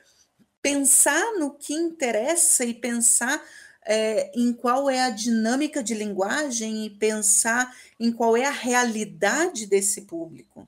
pensar 0.61 1.33
no 1.37 1.53
que 1.53 1.73
interessa 1.73 2.63
e 2.63 2.73
pensar 2.73 3.43
é, 3.85 4.31
em 4.33 4.53
qual 4.53 4.89
é 4.89 5.01
a 5.01 5.09
dinâmica 5.09 5.83
de 5.83 5.93
linguagem 5.93 6.85
e 6.85 6.89
pensar 6.89 7.75
em 7.99 8.11
qual 8.11 8.37
é 8.37 8.45
a 8.45 8.51
realidade 8.51 9.65
desse 9.65 10.03
público. 10.03 10.67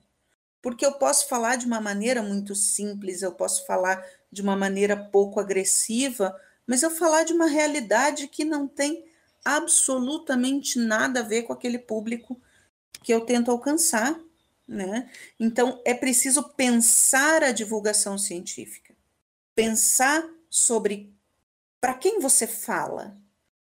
Porque 0.66 0.84
eu 0.84 0.94
posso 0.94 1.28
falar 1.28 1.54
de 1.54 1.64
uma 1.64 1.80
maneira 1.80 2.20
muito 2.20 2.52
simples, 2.56 3.22
eu 3.22 3.30
posso 3.30 3.64
falar 3.64 4.04
de 4.32 4.42
uma 4.42 4.56
maneira 4.56 4.96
pouco 4.96 5.38
agressiva, 5.38 6.36
mas 6.66 6.82
eu 6.82 6.90
falar 6.90 7.22
de 7.22 7.32
uma 7.32 7.46
realidade 7.46 8.26
que 8.26 8.44
não 8.44 8.66
tem 8.66 9.04
absolutamente 9.44 10.80
nada 10.80 11.20
a 11.20 11.22
ver 11.22 11.44
com 11.44 11.52
aquele 11.52 11.78
público 11.78 12.42
que 13.04 13.14
eu 13.14 13.20
tento 13.20 13.48
alcançar. 13.48 14.20
Né? 14.66 15.08
Então, 15.38 15.80
é 15.84 15.94
preciso 15.94 16.42
pensar 16.42 17.44
a 17.44 17.52
divulgação 17.52 18.18
científica, 18.18 18.92
pensar 19.54 20.28
sobre 20.50 21.14
para 21.80 21.94
quem 21.94 22.18
você 22.18 22.44
fala, 22.44 23.16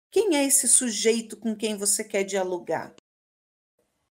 quem 0.09 0.35
é 0.35 0.43
esse 0.43 0.67
sujeito 0.67 1.37
com 1.37 1.55
quem 1.55 1.77
você 1.77 2.03
quer 2.03 2.23
dialogar. 2.23 2.95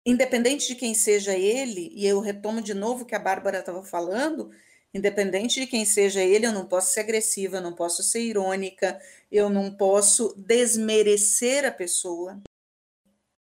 Independente 0.04 0.66
de 0.66 0.74
quem 0.74 0.94
seja 0.94 1.34
ele, 1.34 1.90
e 1.94 2.06
eu 2.06 2.20
retomo 2.20 2.62
de 2.62 2.72
novo 2.72 3.02
o 3.02 3.06
que 3.06 3.14
a 3.14 3.18
Bárbara 3.18 3.58
estava 3.58 3.82
falando, 3.82 4.50
independente 4.94 5.60
de 5.60 5.66
quem 5.66 5.84
seja 5.84 6.22
ele, 6.22 6.46
eu 6.46 6.52
não 6.52 6.66
posso 6.66 6.92
ser 6.92 7.00
agressiva, 7.00 7.58
eu 7.58 7.62
não 7.62 7.74
posso 7.74 8.02
ser 8.02 8.20
irônica, 8.20 9.00
eu 9.30 9.50
não 9.50 9.70
posso 9.74 10.34
desmerecer 10.36 11.66
a 11.66 11.70
pessoa. 11.70 12.40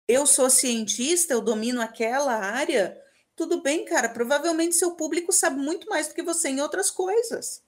Eu 0.08 0.26
sou 0.26 0.50
cientista, 0.50 1.34
eu 1.34 1.42
domino 1.42 1.82
aquela 1.82 2.36
área, 2.36 3.02
tudo 3.36 3.62
bem, 3.62 3.84
cara, 3.84 4.10
provavelmente 4.10 4.76
seu 4.76 4.92
público 4.92 5.32
sabe 5.32 5.60
muito 5.60 5.90
mais 5.90 6.08
do 6.08 6.14
que 6.14 6.22
você 6.22 6.50
em 6.50 6.62
outras 6.62 6.92
coisas. 6.92 7.64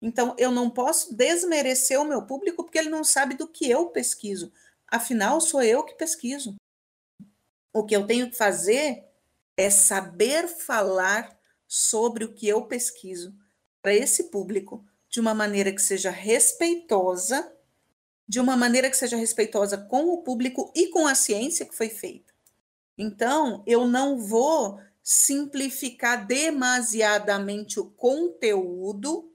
Então, 0.00 0.34
eu 0.38 0.50
não 0.50 0.68
posso 0.68 1.14
desmerecer 1.14 1.98
o 1.98 2.04
meu 2.04 2.22
público 2.22 2.62
porque 2.62 2.78
ele 2.78 2.90
não 2.90 3.02
sabe 3.02 3.34
do 3.34 3.48
que 3.48 3.70
eu 3.70 3.86
pesquiso. 3.86 4.52
Afinal, 4.86 5.40
sou 5.40 5.62
eu 5.62 5.82
que 5.84 5.94
pesquiso. 5.94 6.54
O 7.76 7.84
que 7.84 7.94
eu 7.94 8.06
tenho 8.06 8.30
que 8.30 8.36
fazer 8.38 9.04
é 9.54 9.68
saber 9.68 10.48
falar 10.48 11.38
sobre 11.68 12.24
o 12.24 12.32
que 12.32 12.48
eu 12.48 12.64
pesquiso 12.64 13.34
para 13.82 13.92
esse 13.94 14.30
público 14.30 14.82
de 15.10 15.20
uma 15.20 15.34
maneira 15.34 15.70
que 15.70 15.82
seja 15.82 16.08
respeitosa, 16.08 17.52
de 18.26 18.40
uma 18.40 18.56
maneira 18.56 18.88
que 18.88 18.96
seja 18.96 19.18
respeitosa 19.18 19.76
com 19.76 20.06
o 20.06 20.22
público 20.22 20.72
e 20.74 20.86
com 20.86 21.06
a 21.06 21.14
ciência 21.14 21.66
que 21.66 21.76
foi 21.76 21.90
feita. 21.90 22.32
Então, 22.96 23.62
eu 23.66 23.86
não 23.86 24.18
vou 24.18 24.80
simplificar 25.02 26.26
demasiadamente 26.26 27.78
o 27.78 27.90
conteúdo, 27.90 29.30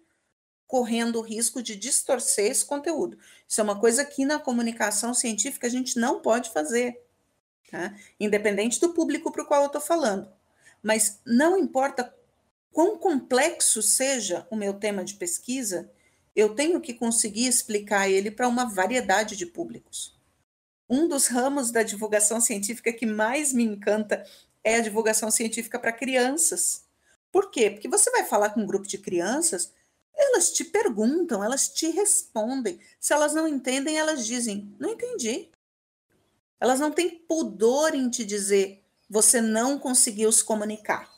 correndo 0.65 1.19
o 1.19 1.21
risco 1.21 1.61
de 1.61 1.75
distorcer 1.75 2.49
esse 2.49 2.65
conteúdo. 2.65 3.19
Isso 3.47 3.61
é 3.61 3.63
uma 3.63 3.79
coisa 3.79 4.03
que 4.03 4.25
na 4.25 4.39
comunicação 4.39 5.13
científica 5.13 5.67
a 5.67 5.69
gente 5.69 5.99
não 5.99 6.23
pode 6.23 6.49
fazer, 6.49 6.99
tá? 7.71 7.95
independente 8.19 8.79
do 8.79 8.93
público 8.93 9.31
para 9.31 9.43
o 9.43 9.45
qual 9.45 9.61
eu 9.61 9.67
estou 9.67 9.81
falando. 9.81 10.31
Mas 10.83 11.19
não 11.25 11.57
importa 11.57 12.13
quão 12.71 12.97
complexo 12.97 13.81
seja 13.81 14.45
o 14.51 14.55
meu 14.55 14.73
tema 14.73 15.03
de 15.03 15.15
pesquisa, 15.15 15.89
eu 16.35 16.55
tenho 16.55 16.79
que 16.79 16.93
conseguir 16.93 17.47
explicar 17.47 18.09
ele 18.09 18.31
para 18.31 18.47
uma 18.47 18.65
variedade 18.65 19.35
de 19.35 19.45
públicos. 19.45 20.19
Um 20.89 21.07
dos 21.07 21.27
ramos 21.27 21.71
da 21.71 21.83
divulgação 21.83 22.41
científica 22.41 22.91
que 22.91 23.05
mais 23.05 23.53
me 23.53 23.63
encanta 23.63 24.25
é 24.63 24.75
a 24.75 24.81
divulgação 24.81 25.31
científica 25.31 25.79
para 25.79 25.91
crianças. 25.91 26.85
Por 27.31 27.49
quê? 27.49 27.69
Porque 27.71 27.87
você 27.87 28.11
vai 28.11 28.25
falar 28.25 28.49
com 28.49 28.61
um 28.61 28.67
grupo 28.67 28.87
de 28.87 28.97
crianças, 28.97 29.73
elas 30.13 30.51
te 30.51 30.63
perguntam, 30.63 31.43
elas 31.43 31.69
te 31.69 31.89
respondem. 31.89 32.79
Se 32.99 33.13
elas 33.13 33.33
não 33.33 33.47
entendem, 33.47 33.97
elas 33.97 34.25
dizem: 34.25 34.73
não 34.79 34.89
entendi. 34.89 35.49
Elas 36.61 36.79
não 36.79 36.91
têm 36.91 37.09
pudor 37.09 37.93
em 37.95 38.09
te 38.09 38.23
dizer: 38.23 38.81
você 39.09 39.41
não 39.41 39.77
conseguiu 39.77 40.31
se 40.31 40.43
comunicar. 40.43 41.11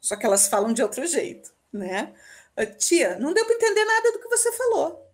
Só 0.00 0.16
que 0.16 0.26
elas 0.26 0.48
falam 0.48 0.72
de 0.72 0.82
outro 0.82 1.06
jeito, 1.06 1.50
né? 1.72 2.12
Tia, 2.78 3.18
não 3.18 3.32
deu 3.32 3.46
para 3.46 3.54
entender 3.54 3.84
nada 3.84 4.12
do 4.12 4.18
que 4.18 4.28
você 4.28 4.52
falou 4.52 5.08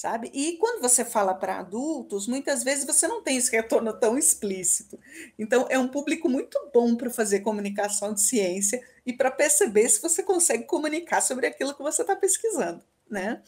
sabe? 0.00 0.30
E 0.32 0.56
quando 0.56 0.80
você 0.80 1.04
fala 1.04 1.34
para 1.34 1.58
adultos, 1.58 2.26
muitas 2.26 2.64
vezes 2.64 2.86
você 2.86 3.06
não 3.06 3.22
tem 3.22 3.36
esse 3.36 3.52
retorno 3.52 3.92
tão 3.92 4.16
explícito. 4.16 4.98
Então, 5.38 5.66
é 5.68 5.78
um 5.78 5.88
público 5.88 6.26
muito 6.26 6.58
bom 6.72 6.96
para 6.96 7.10
fazer 7.10 7.40
comunicação 7.40 8.14
de 8.14 8.22
ciência 8.22 8.82
e 9.04 9.12
para 9.12 9.30
perceber 9.30 9.86
se 9.90 10.00
você 10.00 10.22
consegue 10.22 10.64
comunicar 10.64 11.20
sobre 11.20 11.46
aquilo 11.46 11.74
que 11.74 11.82
você 11.82 12.00
está 12.00 12.16
pesquisando, 12.16 12.82
né? 13.10 13.42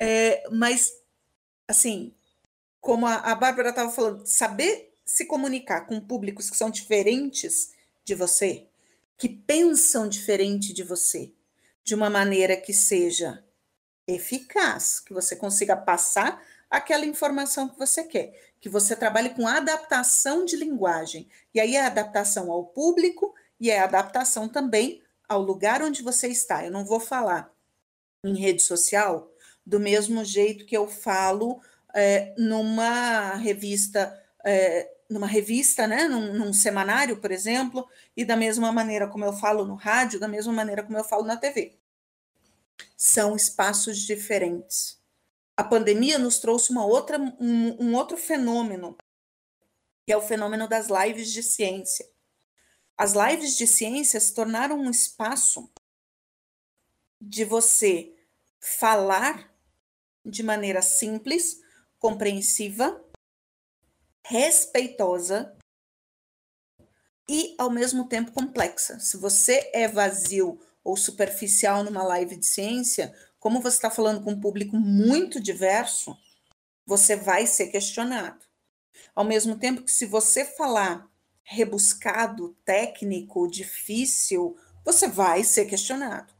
É, 0.00 0.48
mas, 0.50 0.90
assim, 1.68 2.14
como 2.84 3.06
a, 3.06 3.14
a 3.14 3.34
Bárbara 3.34 3.70
estava 3.70 3.90
falando, 3.90 4.26
saber 4.26 4.92
se 5.06 5.24
comunicar 5.24 5.86
com 5.86 5.98
públicos 5.98 6.50
que 6.50 6.56
são 6.56 6.68
diferentes 6.68 7.72
de 8.04 8.14
você, 8.14 8.66
que 9.16 9.26
pensam 9.26 10.06
diferente 10.06 10.70
de 10.74 10.82
você, 10.82 11.32
de 11.82 11.94
uma 11.94 12.10
maneira 12.10 12.58
que 12.58 12.74
seja 12.74 13.42
eficaz, 14.06 15.00
que 15.00 15.14
você 15.14 15.34
consiga 15.34 15.74
passar 15.74 16.44
aquela 16.68 17.06
informação 17.06 17.70
que 17.70 17.78
você 17.78 18.04
quer, 18.04 18.38
que 18.60 18.68
você 18.68 18.94
trabalhe 18.94 19.30
com 19.30 19.48
adaptação 19.48 20.44
de 20.44 20.54
linguagem. 20.54 21.26
E 21.54 21.60
aí 21.60 21.76
é 21.76 21.86
adaptação 21.86 22.52
ao 22.52 22.66
público 22.66 23.34
e 23.58 23.70
é 23.70 23.78
adaptação 23.78 24.46
também 24.46 25.02
ao 25.26 25.40
lugar 25.40 25.80
onde 25.80 26.02
você 26.02 26.28
está. 26.28 26.62
Eu 26.62 26.70
não 26.70 26.84
vou 26.84 27.00
falar 27.00 27.50
em 28.22 28.36
rede 28.36 28.62
social 28.62 29.32
do 29.64 29.80
mesmo 29.80 30.22
jeito 30.22 30.66
que 30.66 30.76
eu 30.76 30.86
falo 30.86 31.62
é, 31.94 32.34
numa 32.36 33.36
revista, 33.36 34.20
é, 34.44 34.90
numa 35.08 35.26
revista, 35.26 35.86
né, 35.86 36.08
num, 36.08 36.34
num, 36.34 36.52
semanário, 36.52 37.18
por 37.18 37.30
exemplo, 37.30 37.88
e 38.16 38.24
da 38.24 38.36
mesma 38.36 38.72
maneira 38.72 39.06
como 39.06 39.24
eu 39.24 39.32
falo 39.32 39.64
no 39.64 39.74
rádio, 39.74 40.18
da 40.18 40.26
mesma 40.26 40.52
maneira 40.52 40.82
como 40.82 40.98
eu 40.98 41.04
falo 41.04 41.24
na 41.24 41.36
TV. 41.36 41.78
São 42.96 43.36
espaços 43.36 43.98
diferentes. 43.98 45.00
A 45.56 45.62
pandemia 45.62 46.18
nos 46.18 46.40
trouxe 46.40 46.72
uma 46.72 46.84
outra, 46.84 47.18
um, 47.18 47.84
um 47.84 47.94
outro 47.94 48.16
fenômeno, 48.16 48.96
que 50.04 50.12
é 50.12 50.16
o 50.16 50.22
fenômeno 50.22 50.68
das 50.68 50.88
lives 50.88 51.30
de 51.30 51.42
ciência. 51.42 52.06
As 52.96 53.12
lives 53.12 53.56
de 53.56 53.66
ciência 53.66 54.18
se 54.18 54.34
tornaram 54.34 54.78
um 54.78 54.90
espaço 54.90 55.70
de 57.20 57.44
você 57.44 58.12
falar 58.60 59.52
de 60.24 60.42
maneira 60.42 60.82
simples, 60.82 61.63
compreensiva, 62.04 63.02
respeitosa 64.26 65.56
e 67.26 67.54
ao 67.56 67.70
mesmo 67.70 68.06
tempo 68.06 68.30
complexa. 68.30 69.00
Se 69.00 69.16
você 69.16 69.70
é 69.72 69.88
vazio 69.88 70.60
ou 70.84 70.98
superficial 70.98 71.82
numa 71.82 72.02
live 72.02 72.36
de 72.36 72.44
ciência, 72.44 73.10
como 73.40 73.62
você 73.62 73.76
está 73.76 73.90
falando 73.90 74.22
com 74.22 74.32
um 74.32 74.40
público 74.40 74.76
muito 74.76 75.40
diverso, 75.40 76.14
você 76.84 77.16
vai 77.16 77.46
ser 77.46 77.68
questionado. 77.68 78.44
Ao 79.14 79.24
mesmo 79.24 79.58
tempo 79.58 79.82
que 79.82 79.90
se 79.90 80.04
você 80.04 80.44
falar 80.44 81.10
rebuscado, 81.42 82.54
técnico, 82.66 83.48
difícil, 83.48 84.58
você 84.84 85.08
vai 85.08 85.42
ser 85.42 85.64
questionado. 85.64 86.33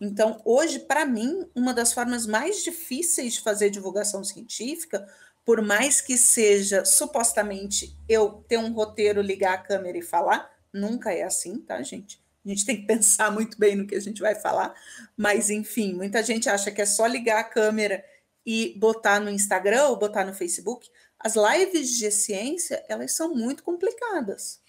Então, 0.00 0.40
hoje, 0.44 0.78
para 0.78 1.04
mim, 1.04 1.46
uma 1.54 1.74
das 1.74 1.92
formas 1.92 2.26
mais 2.26 2.64
difíceis 2.64 3.34
de 3.34 3.40
fazer 3.42 3.68
divulgação 3.68 4.24
científica, 4.24 5.06
por 5.44 5.60
mais 5.60 6.00
que 6.00 6.16
seja 6.16 6.84
supostamente 6.84 7.96
eu 8.08 8.44
ter 8.48 8.58
um 8.58 8.72
roteiro, 8.72 9.20
ligar 9.20 9.54
a 9.54 9.58
câmera 9.58 9.98
e 9.98 10.02
falar, 10.02 10.50
nunca 10.72 11.12
é 11.12 11.22
assim, 11.22 11.58
tá, 11.58 11.82
gente? 11.82 12.22
A 12.44 12.48
gente 12.48 12.64
tem 12.64 12.80
que 12.80 12.86
pensar 12.86 13.30
muito 13.32 13.58
bem 13.58 13.76
no 13.76 13.86
que 13.86 13.94
a 13.94 14.00
gente 14.00 14.22
vai 14.22 14.34
falar, 14.34 14.74
mas 15.16 15.50
enfim, 15.50 15.92
muita 15.92 16.22
gente 16.22 16.48
acha 16.48 16.70
que 16.70 16.80
é 16.80 16.86
só 16.86 17.06
ligar 17.06 17.40
a 17.40 17.44
câmera 17.44 18.02
e 18.46 18.74
botar 18.78 19.20
no 19.20 19.30
Instagram 19.30 19.88
ou 19.88 19.96
botar 19.96 20.24
no 20.24 20.32
Facebook. 20.32 20.88
As 21.18 21.34
lives 21.34 21.90
de 21.90 22.10
ciência, 22.10 22.82
elas 22.88 23.12
são 23.12 23.34
muito 23.34 23.62
complicadas. 23.62 24.60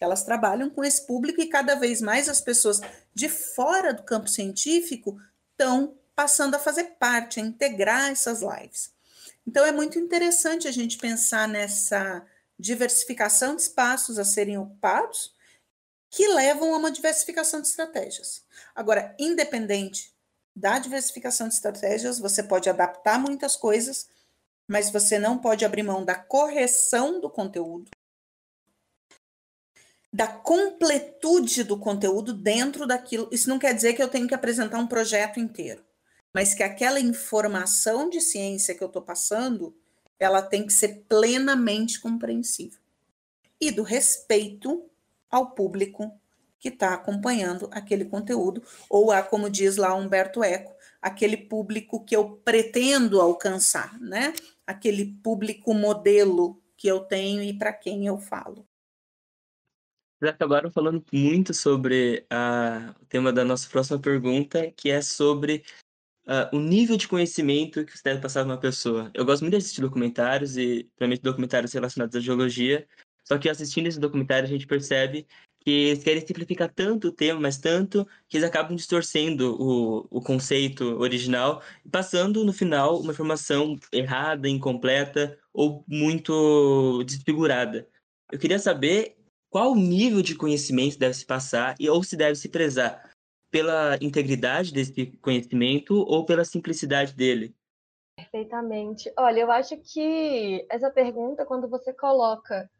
Elas 0.00 0.24
trabalham 0.24 0.70
com 0.70 0.84
esse 0.84 1.06
público 1.06 1.40
e 1.40 1.48
cada 1.48 1.74
vez 1.74 2.00
mais 2.00 2.28
as 2.28 2.40
pessoas 2.40 2.80
de 3.14 3.28
fora 3.28 3.92
do 3.92 4.02
campo 4.02 4.28
científico 4.28 5.18
estão 5.52 5.96
passando 6.14 6.54
a 6.54 6.58
fazer 6.58 6.96
parte, 6.98 7.40
a 7.40 7.42
integrar 7.42 8.10
essas 8.10 8.42
lives. 8.42 8.92
Então 9.46 9.64
é 9.64 9.72
muito 9.72 9.98
interessante 9.98 10.68
a 10.68 10.72
gente 10.72 10.98
pensar 10.98 11.48
nessa 11.48 12.24
diversificação 12.58 13.56
de 13.56 13.62
espaços 13.62 14.18
a 14.18 14.24
serem 14.24 14.58
ocupados 14.58 15.34
que 16.10 16.28
levam 16.28 16.74
a 16.74 16.78
uma 16.78 16.90
diversificação 16.90 17.60
de 17.60 17.68
estratégias. 17.68 18.44
Agora, 18.74 19.16
independente 19.18 20.12
da 20.54 20.78
diversificação 20.78 21.48
de 21.48 21.54
estratégias, 21.54 22.18
você 22.18 22.42
pode 22.42 22.68
adaptar 22.68 23.18
muitas 23.18 23.56
coisas, 23.56 24.08
mas 24.68 24.90
você 24.90 25.18
não 25.18 25.38
pode 25.38 25.64
abrir 25.64 25.82
mão 25.82 26.04
da 26.04 26.14
correção 26.14 27.20
do 27.20 27.30
conteúdo, 27.30 27.90
da 30.12 30.26
completude 30.26 31.64
do 31.64 31.78
conteúdo 31.78 32.34
dentro 32.34 32.86
daquilo. 32.86 33.28
Isso 33.32 33.48
não 33.48 33.58
quer 33.58 33.74
dizer 33.74 33.94
que 33.94 34.02
eu 34.02 34.08
tenho 34.08 34.28
que 34.28 34.34
apresentar 34.34 34.78
um 34.78 34.86
projeto 34.86 35.40
inteiro, 35.40 35.82
mas 36.34 36.54
que 36.54 36.62
aquela 36.62 37.00
informação 37.00 38.10
de 38.10 38.20
ciência 38.20 38.74
que 38.74 38.82
eu 38.82 38.88
estou 38.88 39.02
passando, 39.02 39.74
ela 40.18 40.42
tem 40.42 40.66
que 40.66 40.72
ser 40.72 41.04
plenamente 41.08 41.98
compreensível. 41.98 42.78
E 43.58 43.70
do 43.70 43.82
respeito 43.82 44.84
ao 45.30 45.52
público 45.52 46.12
que 46.60 46.68
está 46.68 46.94
acompanhando 46.94 47.68
aquele 47.72 48.04
conteúdo, 48.04 48.62
ou 48.88 49.10
a, 49.10 49.22
como 49.22 49.50
diz 49.50 49.76
lá 49.76 49.94
Humberto 49.94 50.44
Eco, 50.44 50.72
aquele 51.00 51.36
público 51.36 52.04
que 52.04 52.14
eu 52.14 52.40
pretendo 52.44 53.20
alcançar, 53.20 53.98
né? 53.98 54.32
Aquele 54.64 55.06
público 55.06 55.74
modelo 55.74 56.62
que 56.76 56.86
eu 56.86 57.00
tenho 57.00 57.42
e 57.42 57.52
para 57.52 57.72
quem 57.72 58.06
eu 58.06 58.18
falo. 58.18 58.64
Vocês 60.22 60.34
acabaram 60.34 60.70
falando 60.70 61.04
muito 61.12 61.52
sobre 61.52 62.24
a, 62.30 62.94
o 63.02 63.06
tema 63.06 63.32
da 63.32 63.44
nossa 63.44 63.68
próxima 63.68 63.98
pergunta, 63.98 64.70
que 64.70 64.88
é 64.88 65.02
sobre 65.02 65.64
uh, 66.28 66.56
o 66.56 66.60
nível 66.60 66.96
de 66.96 67.08
conhecimento 67.08 67.84
que 67.84 67.98
você 67.98 68.04
deve 68.04 68.20
passar 68.20 68.44
para 68.44 68.52
uma 68.52 68.60
pessoa. 68.60 69.10
Eu 69.14 69.24
gosto 69.24 69.42
muito 69.42 69.54
de 69.54 69.56
assistir 69.56 69.80
documentários, 69.80 70.56
e 70.56 70.84
principalmente 70.84 71.22
documentários 71.22 71.72
relacionados 71.72 72.14
à 72.14 72.20
geologia, 72.20 72.86
só 73.24 73.36
que 73.36 73.48
assistindo 73.48 73.88
esse 73.88 73.98
documentário 73.98 74.46
a 74.46 74.48
gente 74.48 74.64
percebe 74.64 75.26
que 75.58 75.70
eles 75.88 76.04
querem 76.04 76.24
simplificar 76.24 76.72
tanto 76.72 77.08
o 77.08 77.12
tema, 77.12 77.40
mas 77.40 77.58
tanto 77.58 78.06
que 78.28 78.36
eles 78.36 78.48
acabam 78.48 78.76
distorcendo 78.76 79.60
o, 79.60 80.06
o 80.08 80.20
conceito 80.20 80.84
original 81.00 81.60
passando 81.90 82.44
no 82.44 82.52
final 82.52 83.00
uma 83.00 83.10
informação 83.10 83.76
errada, 83.90 84.48
incompleta 84.48 85.36
ou 85.52 85.84
muito 85.88 87.02
desfigurada. 87.02 87.88
Eu 88.30 88.38
queria 88.38 88.60
saber 88.60 89.16
qual 89.52 89.74
nível 89.74 90.22
de 90.22 90.34
conhecimento 90.34 90.98
deve 90.98 91.12
se 91.12 91.26
passar 91.26 91.74
e 91.78 91.88
ou 91.88 92.02
se 92.02 92.16
deve 92.16 92.34
se 92.36 92.48
prezar 92.48 93.10
pela 93.50 93.98
integridade 94.00 94.72
desse 94.72 95.12
conhecimento 95.18 95.94
ou 95.94 96.24
pela 96.24 96.42
simplicidade 96.42 97.14
dele. 97.14 97.54
Perfeitamente. 98.16 99.12
Olha, 99.18 99.40
eu 99.40 99.52
acho 99.52 99.76
que 99.76 100.66
essa 100.70 100.90
pergunta, 100.90 101.44
quando 101.44 101.68
você 101.68 101.92
coloca 101.92 102.70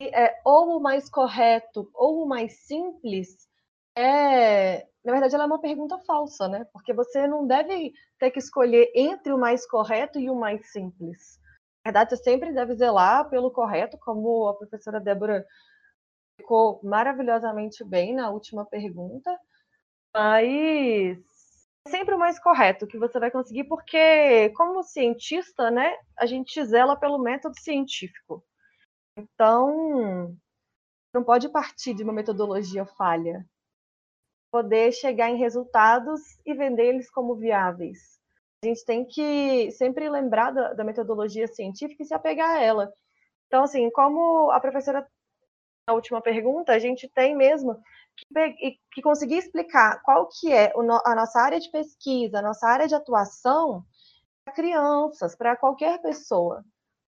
é, 0.00 0.40
ou 0.44 0.76
o 0.76 0.80
mais 0.80 1.10
correto 1.10 1.90
ou 1.92 2.22
o 2.22 2.28
mais 2.28 2.60
simples, 2.60 3.48
é, 3.96 4.86
na 5.04 5.12
verdade, 5.12 5.34
ela 5.34 5.44
é 5.44 5.46
uma 5.48 5.60
pergunta 5.60 5.98
falsa, 5.98 6.46
né? 6.46 6.64
Porque 6.72 6.92
você 6.92 7.26
não 7.26 7.44
deve 7.44 7.92
ter 8.20 8.30
que 8.30 8.38
escolher 8.38 8.92
entre 8.94 9.32
o 9.32 9.38
mais 9.38 9.66
correto 9.66 10.20
e 10.20 10.30
o 10.30 10.36
mais 10.36 10.70
simples. 10.70 11.40
Na 11.84 11.90
verdade, 11.90 12.10
você 12.10 12.22
sempre 12.22 12.52
deve 12.52 12.76
zelar 12.76 13.28
pelo 13.28 13.50
correto, 13.50 13.98
como 13.98 14.46
a 14.46 14.54
professora 14.54 15.00
Débora 15.00 15.44
ficou 16.40 16.80
maravilhosamente 16.82 17.84
bem 17.84 18.14
na 18.14 18.30
última 18.30 18.64
pergunta, 18.64 19.38
mas 20.14 21.18
é 21.86 21.90
sempre 21.90 22.14
o 22.14 22.18
mais 22.18 22.38
correto 22.38 22.86
que 22.86 22.98
você 22.98 23.18
vai 23.20 23.30
conseguir, 23.30 23.64
porque 23.64 24.50
como 24.50 24.82
cientista, 24.82 25.70
né, 25.70 25.96
a 26.18 26.26
gente 26.26 26.64
zela 26.64 26.96
pelo 26.96 27.18
método 27.18 27.58
científico. 27.60 28.44
Então, 29.16 30.36
não 31.12 31.22
pode 31.22 31.48
partir 31.48 31.94
de 31.94 32.02
uma 32.02 32.12
metodologia 32.12 32.86
falha. 32.86 33.44
Poder 34.50 34.92
chegar 34.92 35.30
em 35.30 35.38
resultados 35.38 36.20
e 36.44 36.54
vender 36.54 36.86
eles 36.86 37.10
como 37.10 37.36
viáveis. 37.36 38.18
A 38.64 38.66
gente 38.66 38.84
tem 38.84 39.06
que 39.06 39.70
sempre 39.72 40.08
lembrar 40.08 40.50
da, 40.50 40.72
da 40.74 40.84
metodologia 40.84 41.46
científica 41.46 42.02
e 42.02 42.06
se 42.06 42.14
apegar 42.14 42.50
a 42.50 42.60
ela. 42.60 42.92
Então, 43.46 43.64
assim, 43.64 43.90
como 43.90 44.50
a 44.50 44.60
professora 44.60 45.06
a 45.86 45.92
última 45.92 46.20
pergunta, 46.20 46.72
a 46.72 46.78
gente 46.78 47.08
tem 47.08 47.36
mesmo 47.36 47.80
que, 48.16 48.78
que 48.92 49.02
conseguir 49.02 49.38
explicar 49.38 50.00
qual 50.02 50.28
que 50.28 50.52
é 50.52 50.72
a 51.04 51.14
nossa 51.14 51.40
área 51.40 51.58
de 51.58 51.70
pesquisa, 51.70 52.38
a 52.38 52.42
nossa 52.42 52.66
área 52.66 52.86
de 52.86 52.94
atuação 52.94 53.84
para 54.44 54.54
crianças, 54.54 55.34
para 55.34 55.56
qualquer 55.56 56.00
pessoa. 56.00 56.64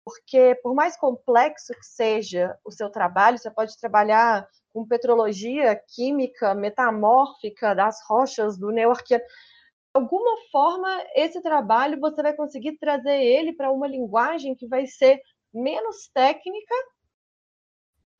Porque, 0.06 0.56
por 0.62 0.76
mais 0.76 0.96
complexo 0.96 1.74
que 1.74 1.86
seja 1.86 2.58
o 2.64 2.72
seu 2.72 2.90
trabalho, 2.90 3.40
você 3.40 3.50
pode 3.50 3.78
trabalhar 3.80 4.48
com 4.72 4.86
petrologia, 4.86 5.82
química, 5.96 6.54
metamórfica 6.54 7.74
das 7.74 8.06
rochas, 8.08 8.58
do 8.58 8.72
neoarquiano. 8.72 9.24
De 9.24 10.02
alguma 10.02 10.38
forma, 10.52 10.90
esse 11.16 11.42
trabalho 11.42 12.00
você 12.00 12.22
vai 12.22 12.34
conseguir 12.34 12.78
trazer 12.78 13.20
ele 13.20 13.54
para 13.54 13.72
uma 13.72 13.88
linguagem 13.88 14.54
que 14.54 14.68
vai 14.68 14.86
ser 14.86 15.22
menos 15.54 16.10
técnica 16.14 16.76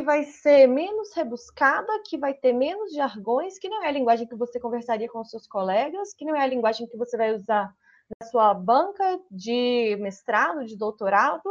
vai 0.06 0.24
ser 0.24 0.68
menos 0.68 1.14
rebuscada, 1.14 1.92
que 2.06 2.18
vai 2.18 2.34
ter 2.34 2.54
menos 2.54 2.94
jargões, 2.94 3.60
que 3.60 3.68
não 3.68 3.84
é 3.84 3.88
a 3.90 3.92
linguagem 3.92 4.28
que 4.28 4.36
você 4.36 4.60
conversaria 4.60 5.10
com 5.10 5.24
seus 5.24 5.48
colegas, 5.48 6.14
que 6.14 6.24
não 6.24 6.36
é 6.36 6.42
a 6.42 6.48
linguagem 6.48 6.88
que 6.88 6.98
você 6.98 7.18
vai 7.18 7.34
usar 7.34 7.74
na 8.22 8.28
sua 8.28 8.54
banca 8.54 9.20
de 9.32 9.98
mestrado, 10.00 10.66
de 10.66 10.78
doutorado. 10.78 11.44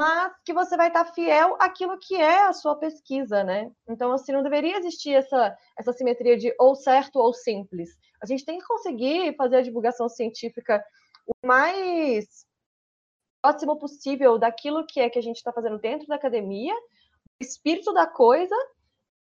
mas 0.00 0.32
que 0.44 0.52
você 0.52 0.76
vai 0.76 0.88
estar 0.88 1.04
fiel 1.06 1.56
àquilo 1.60 1.98
que 1.98 2.14
é 2.16 2.44
a 2.46 2.52
sua 2.52 2.76
pesquisa, 2.76 3.44
né? 3.44 3.70
Então, 3.88 4.12
assim, 4.12 4.32
não 4.32 4.42
deveria 4.42 4.78
existir 4.78 5.14
essa, 5.14 5.56
essa 5.76 5.92
simetria 5.92 6.36
de 6.36 6.54
ou 6.58 6.74
certo 6.74 7.16
ou 7.18 7.32
simples. 7.34 7.90
A 8.22 8.26
gente 8.26 8.44
tem 8.44 8.58
que 8.58 8.66
conseguir 8.66 9.36
fazer 9.36 9.56
a 9.56 9.62
divulgação 9.62 10.08
científica 10.08 10.84
o 11.26 11.46
mais 11.46 12.46
próximo 13.42 13.78
possível 13.78 14.38
daquilo 14.38 14.86
que 14.86 15.00
é 15.00 15.10
que 15.10 15.18
a 15.18 15.22
gente 15.22 15.36
está 15.36 15.52
fazendo 15.52 15.78
dentro 15.78 16.06
da 16.06 16.16
academia, 16.16 16.74
espírito 17.40 17.92
da 17.92 18.06
coisa, 18.06 18.54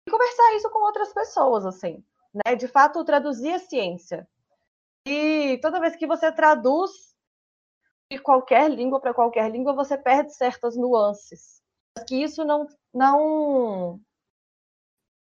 e 0.06 0.10
conversar 0.10 0.54
isso 0.56 0.70
com 0.70 0.80
outras 0.80 1.12
pessoas, 1.12 1.64
assim, 1.64 2.04
né? 2.32 2.54
De 2.54 2.68
fato, 2.68 3.04
traduzir 3.04 3.52
a 3.52 3.58
ciência. 3.58 4.28
E 5.06 5.58
toda 5.62 5.80
vez 5.80 5.96
que 5.96 6.06
você 6.06 6.32
traduz 6.32 6.90
de 8.10 8.18
qualquer 8.18 8.70
língua 8.70 9.00
para 9.00 9.14
qualquer 9.14 9.50
língua, 9.50 9.74
você 9.74 9.96
perde 9.96 10.34
certas 10.34 10.76
nuances. 10.76 11.62
Que 12.08 12.22
isso 12.22 12.44
não, 12.44 12.66
não 12.92 14.00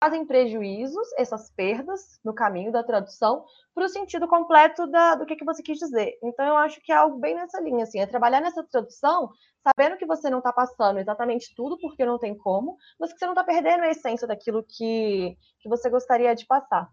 fazem 0.01 0.25
prejuízos, 0.25 1.07
essas 1.19 1.51
perdas 1.51 2.19
no 2.25 2.35
caminho 2.35 2.73
da 2.73 2.83
tradução, 2.83 3.45
para 3.75 3.85
o 3.85 3.89
sentido 3.89 4.27
completo 4.27 4.87
da, 4.87 5.15
do 5.15 5.27
que, 5.27 5.37
que 5.37 5.45
você 5.45 5.63
quis 5.63 5.79
dizer. 5.79 6.19
Então, 6.23 6.47
eu 6.47 6.57
acho 6.57 6.81
que 6.81 6.91
é 6.91 6.97
algo 6.97 7.19
bem 7.19 7.35
nessa 7.35 7.61
linha, 7.61 7.85
assim, 7.85 8.01
é 8.01 8.07
trabalhar 8.07 8.41
nessa 8.41 8.65
tradução, 8.65 9.31
sabendo 9.63 9.99
que 9.99 10.07
você 10.07 10.31
não 10.31 10.39
está 10.39 10.53
passando 10.53 10.99
exatamente 10.99 11.55
tudo, 11.55 11.79
porque 11.79 12.07
não 12.07 12.19
tem 12.19 12.35
como, 12.35 12.79
mas 12.99 13.13
que 13.13 13.19
você 13.19 13.27
não 13.27 13.35
está 13.35 13.45
perdendo 13.45 13.83
a 13.83 13.91
essência 13.91 14.27
daquilo 14.27 14.65
que, 14.67 15.37
que 15.61 15.69
você 15.69 15.91
gostaria 15.91 16.35
de 16.35 16.47
passar. 16.47 16.89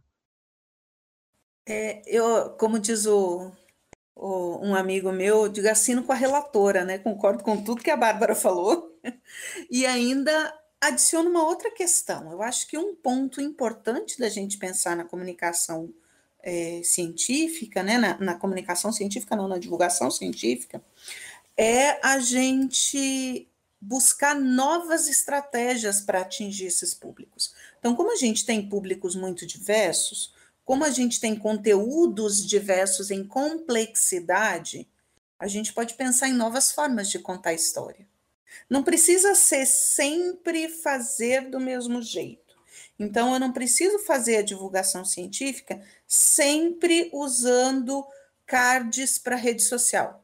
É, 1.65 2.01
eu, 2.05 2.57
como 2.57 2.77
diz 2.77 3.05
o, 3.05 3.51
um 4.15 4.75
amigo 4.75 5.11
meu, 5.13 5.47
diga 5.47 5.71
assino 5.71 6.03
com 6.03 6.11
a 6.11 6.15
relatora, 6.15 6.83
né? 6.83 6.97
Concordo 6.97 7.43
com 7.43 7.61
tudo 7.63 7.83
que 7.83 7.91
a 7.91 7.97
Bárbara 7.97 8.35
falou. 8.35 8.85
E 9.69 9.85
ainda 9.85 10.53
adiciono 10.81 11.29
uma 11.29 11.45
outra 11.45 11.71
questão. 11.71 12.31
Eu 12.31 12.41
acho 12.41 12.67
que 12.67 12.77
um 12.77 12.95
ponto 12.95 13.41
importante 13.41 14.19
da 14.19 14.29
gente 14.29 14.57
pensar 14.57 14.95
na 14.95 15.05
comunicação 15.05 15.93
é, 16.41 16.81
científica, 16.83 17.83
né? 17.83 17.97
Na, 17.97 18.17
na 18.17 18.35
comunicação 18.35 18.91
científica, 18.91 19.35
não, 19.35 19.47
na 19.47 19.57
divulgação 19.57 20.09
científica, 20.09 20.81
é 21.55 21.99
a 22.05 22.19
gente 22.19 23.49
buscar 23.79 24.35
novas 24.35 25.07
estratégias 25.07 26.01
para 26.01 26.21
atingir 26.21 26.65
esses 26.65 26.93
públicos. 26.93 27.53
Então, 27.79 27.95
como 27.95 28.11
a 28.11 28.15
gente 28.15 28.45
tem 28.45 28.67
públicos 28.67 29.15
muito 29.15 29.45
diversos, 29.45 30.33
como 30.65 30.83
a 30.83 30.89
gente 30.89 31.19
tem 31.19 31.35
conteúdos 31.35 32.45
diversos 32.45 33.11
em 33.11 33.23
complexidade, 33.23 34.87
a 35.39 35.47
gente 35.47 35.71
pode 35.73 35.93
pensar 35.93 36.27
em 36.27 36.33
novas 36.33 36.71
formas 36.71 37.09
de 37.09 37.19
contar 37.19 37.53
história. 37.53 38.07
Não 38.69 38.83
precisa 38.83 39.35
ser 39.35 39.65
sempre 39.65 40.69
fazer 40.69 41.49
do 41.49 41.59
mesmo 41.59 42.01
jeito. 42.01 42.55
Então, 42.99 43.33
eu 43.33 43.39
não 43.39 43.51
preciso 43.51 43.99
fazer 43.99 44.37
a 44.37 44.41
divulgação 44.41 45.05
científica 45.05 45.81
sempre 46.07 47.09
usando 47.13 48.05
cards 48.45 49.17
para 49.17 49.35
rede 49.35 49.61
social. 49.61 50.23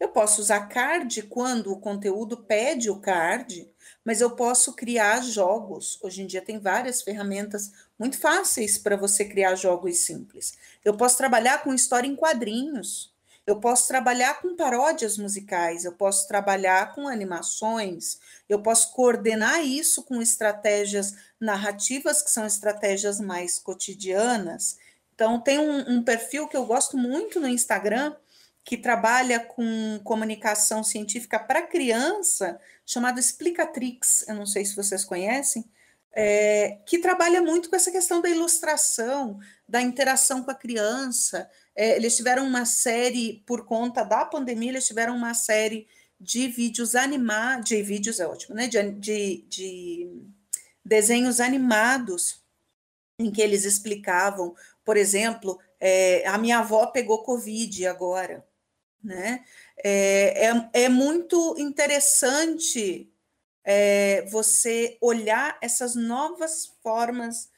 Eu 0.00 0.08
posso 0.08 0.40
usar 0.40 0.68
card 0.68 1.22
quando 1.22 1.72
o 1.72 1.80
conteúdo 1.80 2.36
pede 2.36 2.88
o 2.88 3.00
card, 3.00 3.68
mas 4.04 4.20
eu 4.20 4.30
posso 4.30 4.74
criar 4.74 5.20
jogos. 5.22 5.98
Hoje 6.00 6.22
em 6.22 6.26
dia 6.26 6.40
tem 6.40 6.58
várias 6.58 7.02
ferramentas 7.02 7.72
muito 7.98 8.16
fáceis 8.18 8.78
para 8.78 8.96
você 8.96 9.24
criar 9.24 9.56
jogos 9.56 9.98
simples. 9.98 10.56
Eu 10.84 10.96
posso 10.96 11.16
trabalhar 11.16 11.64
com 11.64 11.74
história 11.74 12.06
em 12.06 12.14
quadrinhos. 12.14 13.12
Eu 13.48 13.58
posso 13.58 13.88
trabalhar 13.88 14.42
com 14.42 14.54
paródias 14.54 15.16
musicais, 15.16 15.86
eu 15.86 15.92
posso 15.92 16.28
trabalhar 16.28 16.94
com 16.94 17.08
animações, 17.08 18.18
eu 18.46 18.60
posso 18.60 18.92
coordenar 18.92 19.64
isso 19.64 20.02
com 20.02 20.20
estratégias 20.20 21.14
narrativas, 21.40 22.20
que 22.20 22.30
são 22.30 22.44
estratégias 22.44 23.18
mais 23.18 23.58
cotidianas. 23.58 24.76
Então, 25.14 25.40
tem 25.40 25.58
um, 25.58 25.94
um 25.94 26.02
perfil 26.02 26.46
que 26.46 26.58
eu 26.58 26.66
gosto 26.66 26.98
muito 26.98 27.40
no 27.40 27.48
Instagram, 27.48 28.14
que 28.66 28.76
trabalha 28.76 29.40
com 29.40 29.98
comunicação 30.04 30.84
científica 30.84 31.38
para 31.38 31.66
criança, 31.66 32.60
chamado 32.84 33.18
Explicatrix. 33.18 34.28
Eu 34.28 34.34
não 34.34 34.44
sei 34.44 34.62
se 34.66 34.76
vocês 34.76 35.06
conhecem, 35.06 35.64
é, 36.12 36.80
que 36.84 36.98
trabalha 36.98 37.40
muito 37.40 37.70
com 37.70 37.76
essa 37.76 37.90
questão 37.90 38.20
da 38.20 38.28
ilustração, 38.28 39.40
da 39.68 39.82
interação 39.82 40.42
com 40.42 40.50
a 40.50 40.54
criança. 40.54 41.48
É, 41.76 41.96
eles 41.96 42.16
tiveram 42.16 42.46
uma 42.46 42.64
série, 42.64 43.42
por 43.46 43.66
conta 43.66 44.02
da 44.02 44.24
pandemia, 44.24 44.70
eles 44.70 44.86
tiveram 44.86 45.14
uma 45.14 45.34
série 45.34 45.86
de 46.20 46.48
vídeos 46.48 46.94
animados, 46.94 47.68
de 47.68 47.82
vídeos 47.82 48.18
é 48.18 48.26
ótimo, 48.26 48.56
né? 48.56 48.66
De, 48.66 48.90
de, 48.92 49.44
de 49.48 50.22
desenhos 50.84 51.38
animados, 51.38 52.42
em 53.20 53.30
que 53.30 53.42
eles 53.42 53.64
explicavam, 53.64 54.54
por 54.84 54.96
exemplo, 54.96 55.58
é, 55.78 56.26
a 56.26 56.38
minha 56.38 56.60
avó 56.60 56.86
pegou 56.86 57.22
Covid 57.22 57.86
agora, 57.86 58.44
né? 59.02 59.44
É, 59.84 60.46
é, 60.46 60.70
é 60.84 60.88
muito 60.88 61.54
interessante 61.58 63.12
é, 63.62 64.22
você 64.30 64.96
olhar 65.00 65.56
essas 65.60 65.94
novas 65.94 66.72
formas 66.82 67.50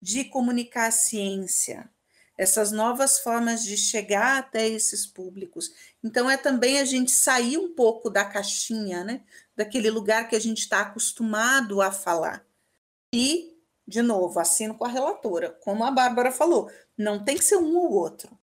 de 0.00 0.24
comunicar 0.24 0.86
a 0.86 0.92
ciência, 0.92 1.90
essas 2.38 2.72
novas 2.72 3.20
formas 3.20 3.62
de 3.62 3.76
chegar 3.76 4.38
até 4.38 4.66
esses 4.66 5.06
públicos. 5.06 5.72
Então, 6.02 6.30
é 6.30 6.36
também 6.36 6.80
a 6.80 6.84
gente 6.84 7.10
sair 7.10 7.58
um 7.58 7.74
pouco 7.74 8.08
da 8.08 8.24
caixinha, 8.24 9.04
né? 9.04 9.22
daquele 9.60 9.90
lugar 9.90 10.26
que 10.26 10.34
a 10.34 10.40
gente 10.40 10.60
está 10.60 10.80
acostumado 10.80 11.82
a 11.82 11.92
falar. 11.92 12.46
E, 13.14 13.62
de 13.86 14.00
novo, 14.00 14.40
assino 14.40 14.74
com 14.74 14.86
a 14.86 14.88
relatora, 14.88 15.50
como 15.50 15.84
a 15.84 15.90
Bárbara 15.90 16.32
falou, 16.32 16.70
não 16.96 17.22
tem 17.22 17.36
que 17.36 17.44
ser 17.44 17.56
um 17.56 17.76
ou 17.76 17.92
outro. 17.92 18.38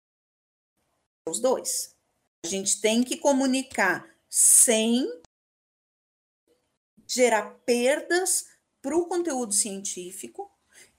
Os 1.26 1.40
dois. 1.40 1.96
A 2.44 2.48
gente 2.48 2.82
tem 2.82 3.02
que 3.02 3.16
comunicar 3.16 4.06
sem 4.28 5.08
gerar 7.06 7.50
perdas 7.64 8.46
para 8.82 8.94
o 8.94 9.06
conteúdo 9.06 9.54
científico 9.54 10.50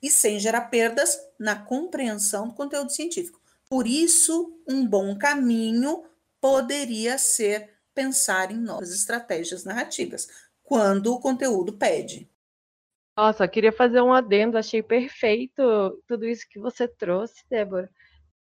e 0.02 0.10
sem 0.10 0.40
gerar 0.40 0.70
perdas 0.70 1.18
na 1.40 1.56
compreensão 1.56 2.48
do 2.48 2.54
conteúdo 2.54 2.92
científico. 2.92 3.40
Por 3.70 3.86
isso, 3.86 4.62
um 4.68 4.86
bom 4.86 5.18
caminho 5.18 6.04
poderia 6.40 7.18
ser 7.18 7.78
pensar 7.94 8.52
em 8.52 8.58
novas 8.58 8.94
estratégias 8.94 9.66
narrativas, 9.66 10.28
quando 10.64 11.14
o 11.14 11.20
conteúdo 11.20 11.74
pede. 11.74 12.30
Nossa, 13.18 13.48
queria 13.48 13.72
fazer 13.72 14.02
um 14.02 14.14
adendo, 14.14 14.58
achei 14.58 14.84
perfeito 14.84 15.64
tudo 16.08 16.26
isso 16.28 16.46
que 16.48 16.60
você 16.60 16.88
trouxe, 16.88 17.44
Débora. 17.50 17.90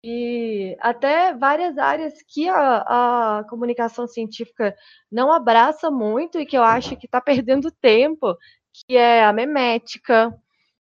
E 0.02 0.76
até 0.80 1.34
várias 1.34 1.76
áreas 1.76 2.14
que 2.26 2.48
a, 2.48 3.40
a 3.40 3.44
comunicação 3.44 4.06
científica 4.06 4.74
não 5.10 5.32
abraça 5.32 5.90
muito 5.90 6.40
e 6.40 6.46
que 6.46 6.56
eu 6.56 6.62
acho 6.62 6.96
que 6.96 7.06
está 7.06 7.20
perdendo 7.20 7.70
tempo, 7.70 8.36
que 8.72 8.96
é 8.96 9.24
a 9.24 9.32
memética. 9.32 10.32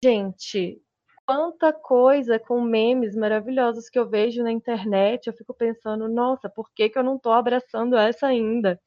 Gente, 0.03 0.81
quanta 1.25 1.73
coisa 1.73 2.39
com 2.39 2.61
memes 2.61 3.15
maravilhosos 3.15 3.89
que 3.89 3.99
eu 3.99 4.09
vejo 4.09 4.41
na 4.43 4.51
internet, 4.51 5.27
eu 5.27 5.33
fico 5.33 5.53
pensando, 5.53 6.07
nossa, 6.07 6.49
por 6.49 6.69
que, 6.73 6.89
que 6.89 6.97
eu 6.97 7.03
não 7.03 7.17
estou 7.17 7.33
abraçando 7.33 7.97
essa 7.97 8.27
ainda? 8.27 8.79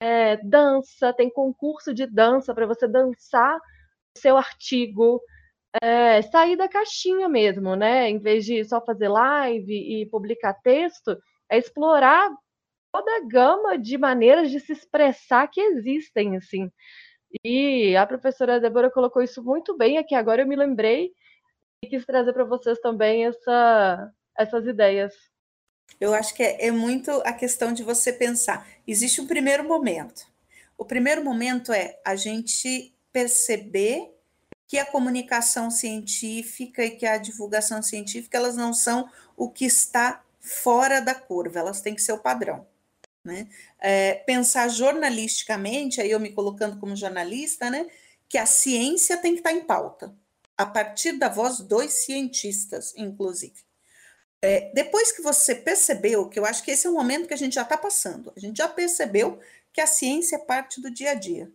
É, 0.00 0.36
dança, 0.38 1.12
tem 1.14 1.30
concurso 1.30 1.94
de 1.94 2.06
dança 2.06 2.54
para 2.54 2.66
você 2.66 2.88
dançar 2.88 3.56
o 3.58 4.20
seu 4.20 4.36
artigo 4.36 5.20
é, 5.82 6.22
sair 6.22 6.56
da 6.56 6.68
caixinha 6.68 7.28
mesmo, 7.28 7.76
né? 7.76 8.10
Em 8.10 8.18
vez 8.18 8.44
de 8.44 8.64
só 8.64 8.84
fazer 8.84 9.08
live 9.08 9.72
e 9.74 10.06
publicar 10.10 10.54
texto, 10.54 11.18
é 11.50 11.58
explorar 11.58 12.30
toda 12.92 13.16
a 13.18 13.26
gama 13.28 13.78
de 13.78 13.98
maneiras 13.98 14.50
de 14.50 14.60
se 14.60 14.72
expressar 14.72 15.48
que 15.48 15.60
existem, 15.60 16.36
assim. 16.36 16.70
E 17.42 17.96
a 17.96 18.06
professora 18.06 18.60
Débora 18.60 18.90
colocou 18.90 19.22
isso 19.22 19.42
muito 19.42 19.76
bem 19.76 19.98
aqui. 19.98 20.14
Agora 20.14 20.42
eu 20.42 20.46
me 20.46 20.56
lembrei 20.56 21.12
e 21.82 21.88
quis 21.88 22.04
trazer 22.04 22.32
para 22.32 22.44
vocês 22.44 22.78
também 22.80 23.26
essa, 23.26 24.12
essas 24.38 24.66
ideias. 24.66 25.14
Eu 26.00 26.14
acho 26.14 26.34
que 26.34 26.42
é, 26.42 26.66
é 26.66 26.70
muito 26.70 27.10
a 27.24 27.32
questão 27.32 27.72
de 27.72 27.82
você 27.82 28.12
pensar. 28.12 28.66
Existe 28.86 29.20
um 29.20 29.26
primeiro 29.26 29.64
momento. 29.64 30.26
O 30.76 30.84
primeiro 30.84 31.24
momento 31.24 31.72
é 31.72 31.98
a 32.04 32.16
gente 32.16 32.94
perceber 33.12 34.12
que 34.66 34.78
a 34.78 34.86
comunicação 34.86 35.70
científica 35.70 36.84
e 36.84 36.90
que 36.90 37.06
a 37.06 37.18
divulgação 37.18 37.82
científica 37.82 38.38
elas 38.38 38.56
não 38.56 38.72
são 38.72 39.08
o 39.36 39.48
que 39.48 39.64
está 39.64 40.22
fora 40.40 41.00
da 41.00 41.14
curva, 41.14 41.58
elas 41.58 41.80
têm 41.80 41.94
que 41.94 42.02
ser 42.02 42.12
o 42.12 42.18
padrão. 42.18 42.66
Né? 43.24 43.48
É, 43.80 44.14
pensar 44.26 44.68
jornalisticamente, 44.68 46.00
aí 46.00 46.10
eu 46.10 46.20
me 46.20 46.32
colocando 46.32 46.78
como 46.78 46.94
jornalista, 46.94 47.70
né, 47.70 47.88
que 48.28 48.36
a 48.36 48.46
ciência 48.46 49.16
tem 49.16 49.32
que 49.32 49.40
estar 49.40 49.52
em 49.52 49.64
pauta, 49.64 50.14
a 50.56 50.66
partir 50.66 51.12
da 51.12 51.28
voz 51.28 51.60
dos 51.60 51.90
cientistas, 52.04 52.92
inclusive. 52.96 53.64
É, 54.42 54.70
depois 54.74 55.10
que 55.10 55.22
você 55.22 55.54
percebeu, 55.54 56.28
que 56.28 56.38
eu 56.38 56.44
acho 56.44 56.62
que 56.62 56.70
esse 56.70 56.86
é 56.86 56.90
o 56.90 56.92
momento 56.92 57.26
que 57.26 57.32
a 57.32 57.38
gente 57.38 57.54
já 57.54 57.62
está 57.62 57.78
passando, 57.78 58.30
a 58.36 58.40
gente 58.40 58.58
já 58.58 58.68
percebeu 58.68 59.40
que 59.72 59.80
a 59.80 59.86
ciência 59.86 60.36
é 60.36 60.38
parte 60.38 60.82
do 60.82 60.90
dia 60.90 61.12
a 61.12 61.14
dia. 61.14 61.50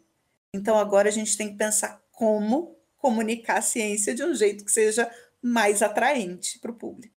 Então 0.54 0.76
agora 0.76 1.08
a 1.08 1.12
gente 1.12 1.38
tem 1.38 1.52
que 1.52 1.58
pensar 1.58 2.02
como 2.12 2.76
comunicar 2.98 3.60
a 3.60 3.62
ciência 3.62 4.16
de 4.16 4.24
um 4.24 4.34
jeito 4.34 4.66
que 4.66 4.72
seja 4.72 5.10
mais 5.42 5.84
atraente 5.84 6.58
para 6.60 6.72
o 6.72 6.76
público. 6.76 7.19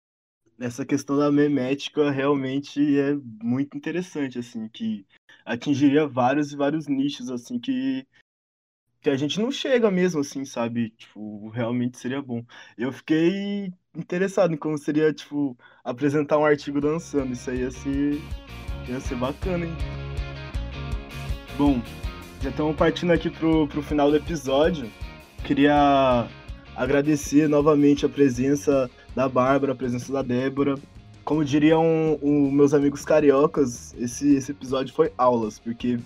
Essa 0.61 0.85
questão 0.85 1.17
da 1.17 1.33
memética 1.33 2.11
realmente 2.11 2.79
é 3.01 3.15
muito 3.43 3.79
interessante, 3.79 4.39
assim, 4.39 4.69
que 4.69 5.07
atingiria 5.43 6.07
vários 6.07 6.53
e 6.53 6.57
vários 6.57 6.87
nichos, 6.87 7.31
assim, 7.31 7.59
que, 7.59 8.07
que 9.01 9.09
a 9.09 9.17
gente 9.17 9.41
não 9.41 9.51
chega 9.51 9.91
mesmo, 9.91 10.21
assim, 10.21 10.45
sabe? 10.45 10.91
Tipo, 10.91 11.49
realmente 11.49 11.97
seria 11.97 12.21
bom. 12.21 12.45
Eu 12.77 12.93
fiquei 12.93 13.73
interessado 13.97 14.53
em 14.53 14.57
como 14.59 14.77
seria, 14.77 15.15
tipo, 15.15 15.57
apresentar 15.83 16.37
um 16.37 16.45
artigo 16.45 16.79
dançando. 16.79 17.33
Isso 17.33 17.49
aí 17.49 17.61
ia 17.61 17.71
ser, 17.71 18.21
ia 18.87 19.01
ser 19.01 19.15
bacana, 19.15 19.65
hein? 19.65 19.73
Bom, 21.57 21.81
já 22.43 22.51
estamos 22.51 22.77
partindo 22.77 23.15
aqui 23.15 23.31
pro, 23.31 23.67
pro 23.67 23.83
final 23.83 24.11
do 24.11 24.19
episódio. 24.19 24.93
Queria 25.43 26.29
agradecer 26.77 27.49
novamente 27.49 28.05
a 28.05 28.11
presença 28.11 28.91
da 29.15 29.29
Bárbara, 29.29 29.73
a 29.73 29.77
presença 29.77 30.13
da 30.13 30.23
Débora. 30.23 30.77
Como 31.25 31.45
diriam 31.45 32.19
um, 32.23 32.51
meus 32.51 32.75
amigos 32.75 33.05
cariocas, 33.05 33.95
esse, 33.95 34.35
esse 34.35 34.53
episódio 34.53 34.95
foi 34.95 35.13
aulas, 35.17 35.59
porque, 35.59 35.99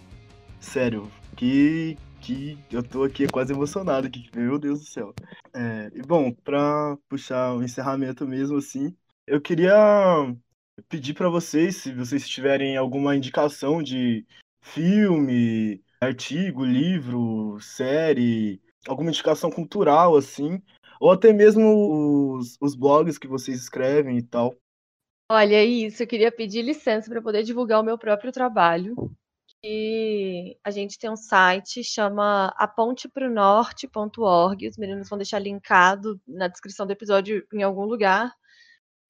sério, 0.61 1.11
que, 1.37 1.97
que 2.21 2.59
eu 2.71 2.83
tô 2.83 3.05
aqui 3.05 3.27
quase 3.29 3.53
emocionado, 3.53 4.07
aqui, 4.07 4.29
meu 4.35 4.59
Deus 4.59 4.81
do 4.81 4.87
céu. 4.87 5.15
É, 5.55 5.91
e 5.95 6.03
bom, 6.03 6.33
para 6.33 6.97
puxar 7.09 7.55
o 7.55 7.63
encerramento 7.63 8.27
mesmo, 8.27 8.59
assim, 8.59 8.95
eu 9.27 9.41
queria 9.41 9.75
pedir 10.89 11.15
para 11.15 11.29
vocês, 11.29 11.77
se 11.77 11.93
vocês 11.93 12.29
tiverem 12.29 12.77
alguma 12.77 13.17
indicação 13.17 13.83
de 13.83 14.27
filme, 14.61 15.83
artigo, 16.01 16.65
livro, 16.65 17.59
série, 17.61 18.61
alguma 18.87 19.11
indicação 19.11 19.51
cultural, 19.51 20.17
assim, 20.17 20.61
ou 21.01 21.11
até 21.11 21.33
mesmo 21.33 22.37
os, 22.37 22.57
os 22.61 22.75
blogs 22.75 23.19
que 23.19 23.29
vocês 23.29 23.59
escrevem 23.59 24.19
e 24.19 24.23
tal. 24.23 24.55
Olha, 25.31 25.65
isso, 25.65 26.03
eu 26.03 26.07
queria 26.07 26.31
pedir 26.31 26.63
licença 26.63 27.11
para 27.11 27.23
poder 27.23 27.43
divulgar 27.43 27.81
o 27.81 27.85
meu 27.85 27.97
próprio 27.97 28.31
trabalho. 28.31 28.95
Que 29.63 30.59
a 30.63 30.71
gente 30.71 30.99
tem 30.99 31.11
um 31.11 31.17
site, 31.17 31.83
chama 31.83 32.49
apontepronorte.org. 32.59 34.69
Os 34.69 34.77
meninos 34.77 35.09
vão 35.09 35.17
deixar 35.17 35.39
linkado 35.39 36.21
na 36.29 36.49
descrição 36.49 36.87
do 36.87 36.93
episódio 36.93 37.47
em 37.53 37.63
algum 37.63 37.85
lugar. 37.85 38.31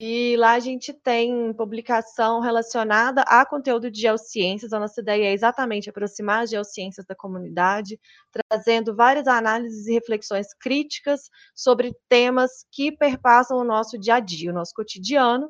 E 0.06 0.36
lá 0.36 0.52
a 0.52 0.58
gente 0.60 0.92
tem 0.92 1.50
publicação 1.54 2.38
relacionada 2.40 3.22
a 3.22 3.46
conteúdo 3.46 3.90
de 3.90 4.02
geociências. 4.02 4.74
A 4.74 4.78
nossa 4.78 5.00
ideia 5.00 5.30
é 5.30 5.32
exatamente 5.32 5.88
aproximar 5.88 6.42
as 6.42 6.50
geociências 6.50 7.06
da 7.06 7.14
comunidade, 7.14 7.98
trazendo 8.30 8.94
várias 8.94 9.26
análises 9.26 9.86
e 9.86 9.94
reflexões 9.94 10.48
críticas 10.60 11.22
sobre 11.54 11.96
temas 12.06 12.66
que 12.70 12.92
perpassam 12.92 13.56
o 13.56 13.64
nosso 13.64 13.98
dia 13.98 14.16
a 14.16 14.20
dia, 14.20 14.50
o 14.50 14.54
nosso 14.54 14.74
cotidiano. 14.74 15.48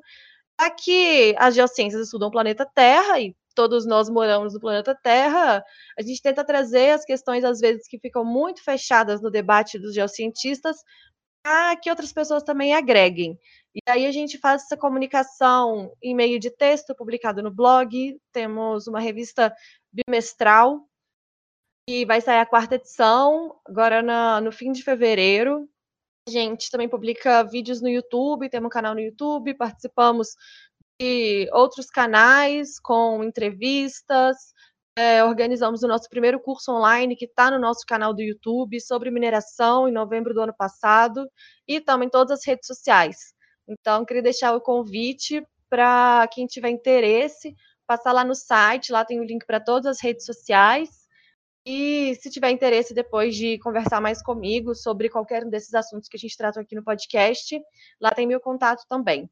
Aqui 0.57 1.35
as 1.37 1.57
geociências 1.57 2.03
estudam 2.03 2.29
o 2.29 2.31
planeta 2.31 2.65
Terra 2.65 3.19
e 3.19 3.35
todos 3.57 3.85
nós 3.85 4.09
moramos 4.09 4.55
no 4.55 4.61
planeta 4.61 4.95
Terra, 4.95 5.65
a 5.99 6.03
gente 6.03 6.23
tenta 6.23 6.45
trazer 6.45 6.91
as 6.91 7.05
questões, 7.05 7.43
às 7.43 7.59
vezes, 7.59 7.89
que 7.89 7.99
ficam 7.99 8.25
muito 8.25 8.63
fechadas 8.63 9.21
no 9.21 9.33
debate 9.33 9.81
dos 9.81 9.95
geocientistas, 9.95 10.77
para 11.43 11.77
que 11.77 11.91
outras 11.91 12.13
pessoas 12.13 12.43
também 12.43 12.73
agreguem. 12.73 13.39
E 13.75 13.81
aí 13.89 14.07
a 14.07 14.13
gente 14.13 14.39
faz 14.39 14.63
essa 14.63 14.77
comunicação 14.77 15.93
em 16.01 16.15
meio 16.15 16.39
de 16.39 16.49
texto 16.49 16.95
publicado 16.95 17.43
no 17.43 17.51
blog. 17.51 18.17
Temos 18.33 18.87
uma 18.87 19.01
revista 19.01 19.53
bimestral 19.93 20.89
e 21.89 22.05
vai 22.05 22.21
sair 22.21 22.39
a 22.39 22.47
quarta 22.47 22.77
edição 22.77 23.59
agora 23.67 24.01
na, 24.01 24.41
no 24.41 24.53
fim 24.53 24.71
de 24.71 24.83
fevereiro. 24.83 25.69
A 26.29 26.31
gente 26.31 26.71
também 26.71 26.89
publica 26.89 27.43
vídeos 27.43 27.83
no 27.83 27.89
YouTube, 27.89 28.49
temos 28.49 28.69
um 28.69 28.71
canal 28.71 28.95
no 28.95 29.01
YouTube, 29.01 29.55
participamos 29.55 30.29
de 31.01 31.49
outros 31.53 31.91
canais 31.91 32.79
com 32.79 33.25
entrevistas. 33.25 34.37
É, 34.97 35.25
organizamos 35.25 35.83
o 35.83 35.89
nosso 35.89 36.09
primeiro 36.09 36.39
curso 36.39 36.71
online 36.71 37.17
que 37.17 37.25
está 37.25 37.51
no 37.51 37.59
nosso 37.59 37.85
canal 37.85 38.15
do 38.15 38.23
YouTube 38.23 38.81
sobre 38.81 39.11
mineração 39.11 39.89
em 39.89 39.93
novembro 39.93 40.33
do 40.33 40.41
ano 40.41 40.55
passado 40.57 41.29
e 41.67 41.77
em 41.79 42.09
todas 42.09 42.39
as 42.39 42.47
redes 42.47 42.69
sociais. 42.69 43.35
Então, 43.67 44.05
queria 44.05 44.23
deixar 44.23 44.55
o 44.55 44.61
convite 44.61 45.47
para 45.69 46.29
quem 46.29 46.47
tiver 46.47 46.69
interesse, 46.69 47.55
passar 47.87 48.13
lá 48.13 48.25
no 48.25 48.35
site, 48.35 48.93
lá 48.93 49.05
tem 49.05 49.21
o 49.21 49.25
link 49.25 49.45
para 49.45 49.61
todas 49.61 49.87
as 49.87 50.01
redes 50.01 50.25
sociais. 50.25 51.05
E 51.67 52.15
se 52.17 52.31
tiver 52.31 52.51
interesse 52.51 52.93
depois 52.93 53.35
de 53.35 53.59
conversar 53.59 54.01
mais 54.01 54.23
comigo 54.23 54.75
sobre 54.75 55.09
qualquer 55.09 55.45
um 55.45 55.51
desses 55.51 55.73
assuntos 55.73 56.09
que 56.09 56.17
a 56.17 56.21
gente 56.21 56.37
trata 56.37 56.61
aqui 56.61 56.75
no 56.75 56.85
podcast, 56.85 57.59
lá 57.99 58.11
tem 58.11 58.27
meu 58.27 58.39
contato 58.39 58.85
também. 58.87 59.31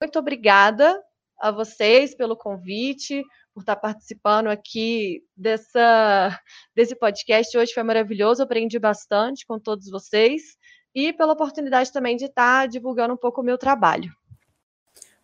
Muito 0.00 0.18
obrigada 0.18 1.00
a 1.38 1.50
vocês 1.50 2.14
pelo 2.14 2.36
convite, 2.36 3.22
por 3.52 3.60
estar 3.60 3.76
participando 3.76 4.48
aqui 4.48 5.22
dessa, 5.36 6.40
desse 6.74 6.96
podcast. 6.96 7.56
Hoje 7.56 7.72
foi 7.72 7.82
maravilhoso, 7.82 8.42
aprendi 8.42 8.78
bastante 8.78 9.46
com 9.46 9.58
todos 9.60 9.90
vocês 9.90 10.56
e 10.98 11.12
pela 11.12 11.32
oportunidade 11.32 11.92
também 11.92 12.16
de 12.16 12.24
estar 12.24 12.66
divulgando 12.66 13.14
um 13.14 13.16
pouco 13.16 13.40
o 13.40 13.44
meu 13.44 13.56
trabalho. 13.56 14.12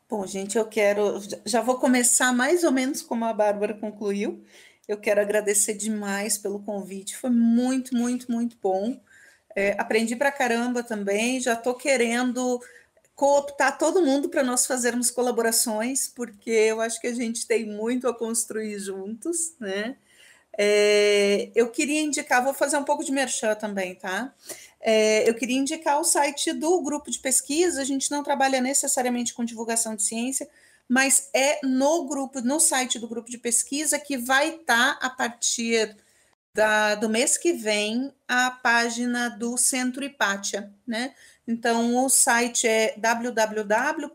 Bom, 0.08 0.24
gente, 0.24 0.56
eu 0.56 0.66
quero. 0.66 1.20
Já 1.44 1.60
vou 1.60 1.78
começar 1.78 2.32
mais 2.32 2.62
ou 2.62 2.70
menos 2.70 3.02
como 3.02 3.24
a 3.24 3.32
Bárbara 3.32 3.74
concluiu. 3.74 4.44
Eu 4.86 4.98
quero 4.98 5.20
agradecer 5.20 5.74
demais 5.74 6.38
pelo 6.38 6.62
convite, 6.62 7.16
foi 7.16 7.30
muito, 7.30 7.96
muito, 7.96 8.30
muito 8.30 8.56
bom. 8.62 9.00
É, 9.56 9.74
aprendi 9.78 10.14
pra 10.14 10.30
caramba 10.30 10.82
também, 10.82 11.40
já 11.40 11.54
estou 11.54 11.74
querendo 11.74 12.60
cooptar 13.14 13.78
todo 13.78 14.04
mundo 14.04 14.28
para 14.28 14.42
nós 14.42 14.66
fazermos 14.66 15.10
colaborações, 15.10 16.08
porque 16.08 16.50
eu 16.50 16.80
acho 16.80 17.00
que 17.00 17.06
a 17.06 17.14
gente 17.14 17.46
tem 17.46 17.64
muito 17.64 18.06
a 18.06 18.14
construir 18.14 18.78
juntos, 18.78 19.54
né? 19.58 19.96
É, 20.56 21.50
eu 21.54 21.70
queria 21.70 22.02
indicar, 22.02 22.44
vou 22.44 22.54
fazer 22.54 22.76
um 22.76 22.84
pouco 22.84 23.04
de 23.04 23.10
merchan 23.10 23.54
também, 23.54 23.94
tá? 23.94 24.32
É, 24.86 25.26
eu 25.26 25.34
queria 25.34 25.56
indicar 25.58 25.98
o 25.98 26.04
site 26.04 26.52
do 26.52 26.82
grupo 26.82 27.10
de 27.10 27.18
pesquisa. 27.18 27.80
A 27.80 27.84
gente 27.84 28.10
não 28.10 28.22
trabalha 28.22 28.60
necessariamente 28.60 29.32
com 29.32 29.42
divulgação 29.42 29.96
de 29.96 30.02
ciência, 30.02 30.46
mas 30.86 31.30
é 31.32 31.58
no 31.64 32.04
grupo, 32.06 32.42
no 32.42 32.60
site 32.60 32.98
do 32.98 33.08
grupo 33.08 33.30
de 33.30 33.38
pesquisa 33.38 33.98
que 33.98 34.18
vai 34.18 34.56
estar 34.56 34.98
tá, 34.98 35.06
a 35.06 35.08
partir 35.08 35.96
da, 36.54 36.94
do 36.96 37.08
mês 37.08 37.38
que 37.38 37.54
vem 37.54 38.12
a 38.28 38.50
página 38.50 39.30
do 39.30 39.56
Centro 39.56 40.04
Hipátia, 40.04 40.70
né? 40.86 41.14
Então 41.48 42.04
o 42.04 42.08
site 42.10 42.68
é 42.68 42.94
www.conjor 42.98 44.14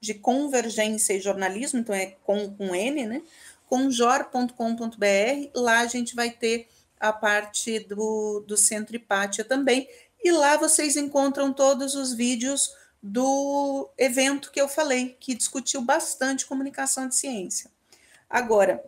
de 0.00 0.14
convergência 0.14 1.14
e 1.14 1.20
jornalismo, 1.20 1.80
então 1.80 1.94
é 1.94 2.14
com, 2.24 2.54
com 2.54 2.74
N, 2.74 3.06
né? 3.06 3.22
conjor.com.br. 3.68 5.50
Lá 5.54 5.80
a 5.80 5.86
gente 5.86 6.14
vai 6.14 6.30
ter 6.30 6.68
a 6.98 7.12
parte 7.12 7.80
do, 7.80 8.40
do 8.46 8.56
Centro 8.56 8.96
Hipátia 8.96 9.44
também. 9.44 9.88
E 10.22 10.30
lá 10.30 10.56
vocês 10.56 10.96
encontram 10.96 11.52
todos 11.52 11.94
os 11.94 12.12
vídeos 12.12 12.74
do 13.02 13.88
evento 13.96 14.50
que 14.50 14.60
eu 14.60 14.68
falei, 14.68 15.16
que 15.20 15.34
discutiu 15.34 15.80
bastante 15.80 16.46
comunicação 16.46 17.08
de 17.08 17.14
ciência. 17.14 17.70
Agora, 18.28 18.82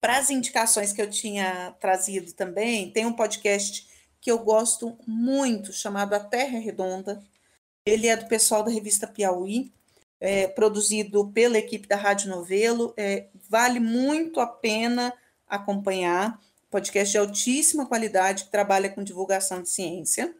para 0.00 0.18
as 0.18 0.30
indicações 0.30 0.92
que 0.92 1.02
eu 1.02 1.10
tinha 1.10 1.74
trazido 1.80 2.32
também, 2.32 2.90
tem 2.90 3.06
um 3.06 3.12
podcast 3.12 3.88
que 4.20 4.30
eu 4.30 4.38
gosto 4.38 4.96
muito, 5.06 5.72
chamado 5.72 6.14
A 6.14 6.20
Terra 6.20 6.56
é 6.56 6.60
Redonda. 6.60 7.22
Ele 7.84 8.06
é 8.06 8.16
do 8.16 8.26
pessoal 8.26 8.62
da 8.62 8.70
revista 8.70 9.06
Piauí, 9.06 9.72
é, 10.20 10.46
produzido 10.46 11.28
pela 11.32 11.58
equipe 11.58 11.88
da 11.88 11.96
Rádio 11.96 12.30
Novelo. 12.30 12.94
É, 12.96 13.26
vale 13.48 13.80
muito 13.80 14.38
a 14.38 14.46
pena 14.46 15.12
acompanhar 15.48 16.40
podcast 16.72 17.12
de 17.12 17.18
altíssima 17.18 17.86
qualidade 17.86 18.44
que 18.44 18.50
trabalha 18.50 18.88
com 18.88 19.04
divulgação 19.04 19.62
de 19.62 19.68
ciência. 19.68 20.34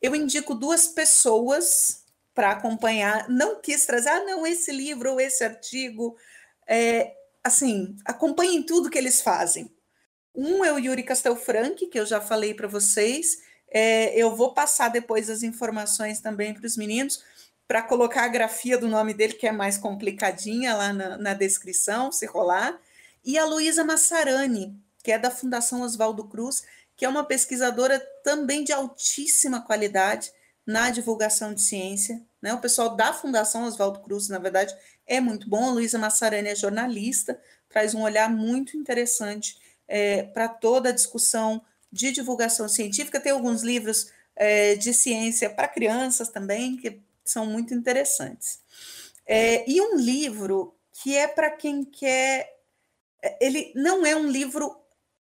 Eu 0.00 0.14
indico 0.14 0.54
duas 0.54 0.86
pessoas 0.86 2.04
para 2.32 2.52
acompanhar. 2.52 3.28
Não 3.28 3.60
quis 3.60 3.84
trazer, 3.84 4.08
ah, 4.08 4.24
não, 4.24 4.46
esse 4.46 4.70
livro 4.70 5.12
ou 5.12 5.20
esse 5.20 5.42
artigo. 5.42 6.16
É, 6.66 7.12
assim, 7.42 7.96
acompanhem 8.04 8.62
tudo 8.62 8.88
que 8.88 8.98
eles 8.98 9.20
fazem. 9.20 9.70
Um 10.34 10.64
é 10.64 10.72
o 10.72 10.78
Yuri 10.78 11.02
Castelfranchi, 11.02 11.86
que 11.86 11.98
eu 11.98 12.06
já 12.06 12.20
falei 12.20 12.54
para 12.54 12.68
vocês. 12.68 13.38
É, 13.68 14.16
eu 14.16 14.34
vou 14.34 14.54
passar 14.54 14.88
depois 14.88 15.28
as 15.28 15.42
informações 15.42 16.20
também 16.20 16.54
para 16.54 16.66
os 16.66 16.76
meninos, 16.76 17.24
para 17.66 17.82
colocar 17.82 18.24
a 18.24 18.28
grafia 18.28 18.78
do 18.78 18.88
nome 18.88 19.12
dele, 19.12 19.32
que 19.34 19.46
é 19.46 19.52
mais 19.52 19.76
complicadinha 19.76 20.74
lá 20.74 20.92
na, 20.92 21.18
na 21.18 21.34
descrição, 21.34 22.12
se 22.12 22.26
rolar. 22.26 22.78
E 23.24 23.38
a 23.38 23.44
Luísa 23.44 23.82
Massarani, 23.84 24.78
que 25.04 25.12
é 25.12 25.18
da 25.18 25.30
Fundação 25.30 25.82
Oswaldo 25.82 26.24
Cruz, 26.24 26.62
que 26.96 27.04
é 27.04 27.08
uma 27.08 27.22
pesquisadora 27.22 28.00
também 28.24 28.64
de 28.64 28.72
altíssima 28.72 29.60
qualidade 29.60 30.32
na 30.66 30.88
divulgação 30.90 31.52
de 31.52 31.60
ciência. 31.60 32.22
Né? 32.40 32.54
O 32.54 32.60
pessoal 32.60 32.96
da 32.96 33.12
Fundação 33.12 33.64
Oswaldo 33.64 34.00
Cruz, 34.00 34.28
na 34.28 34.38
verdade, 34.38 34.74
é 35.06 35.20
muito 35.20 35.46
bom. 35.46 35.68
A 35.68 35.72
Luísa 35.72 35.98
Massarani 35.98 36.48
é 36.48 36.54
jornalista, 36.56 37.38
traz 37.68 37.94
um 37.94 38.02
olhar 38.02 38.30
muito 38.30 38.78
interessante 38.78 39.58
é, 39.86 40.22
para 40.22 40.48
toda 40.48 40.88
a 40.88 40.92
discussão 40.92 41.62
de 41.92 42.10
divulgação 42.10 42.66
científica. 42.66 43.20
Tem 43.20 43.32
alguns 43.32 43.62
livros 43.62 44.10
é, 44.34 44.74
de 44.74 44.94
ciência 44.94 45.50
para 45.50 45.68
crianças 45.68 46.30
também, 46.30 46.78
que 46.78 47.02
são 47.22 47.44
muito 47.44 47.74
interessantes. 47.74 48.60
É, 49.26 49.68
e 49.70 49.82
um 49.82 49.96
livro 49.96 50.74
que 51.02 51.14
é 51.14 51.28
para 51.28 51.50
quem 51.50 51.84
quer. 51.84 52.50
É, 53.22 53.44
ele 53.44 53.70
não 53.74 54.06
é 54.06 54.16
um 54.16 54.28
livro 54.28 54.83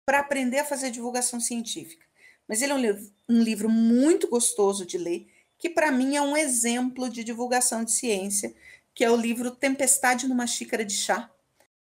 para 0.09 0.21
aprender 0.21 0.61
a 0.61 0.65
fazer 0.65 0.91
divulgação 0.91 1.39
científica, 1.39 2.03
mas 2.49 2.63
ele 2.63 2.73
é 2.73 2.75
um 2.75 2.81
livro, 2.81 3.13
um 3.29 3.43
livro 3.43 3.69
muito 3.69 4.27
gostoso 4.27 4.87
de 4.87 4.97
ler, 4.97 5.29
que 5.59 5.69
para 5.69 5.93
mim 5.93 6.17
é 6.17 6.23
um 6.23 6.35
exemplo 6.35 7.11
de 7.11 7.23
divulgação 7.23 7.85
de 7.85 7.93
ciência, 7.93 8.55
que 8.95 9.05
é 9.05 9.11
o 9.11 9.17
livro 9.17 9.51
Tempestade 9.51 10.27
numa 10.27 10.47
Xícara 10.47 10.83
de 10.83 10.95
Chá, 10.95 11.31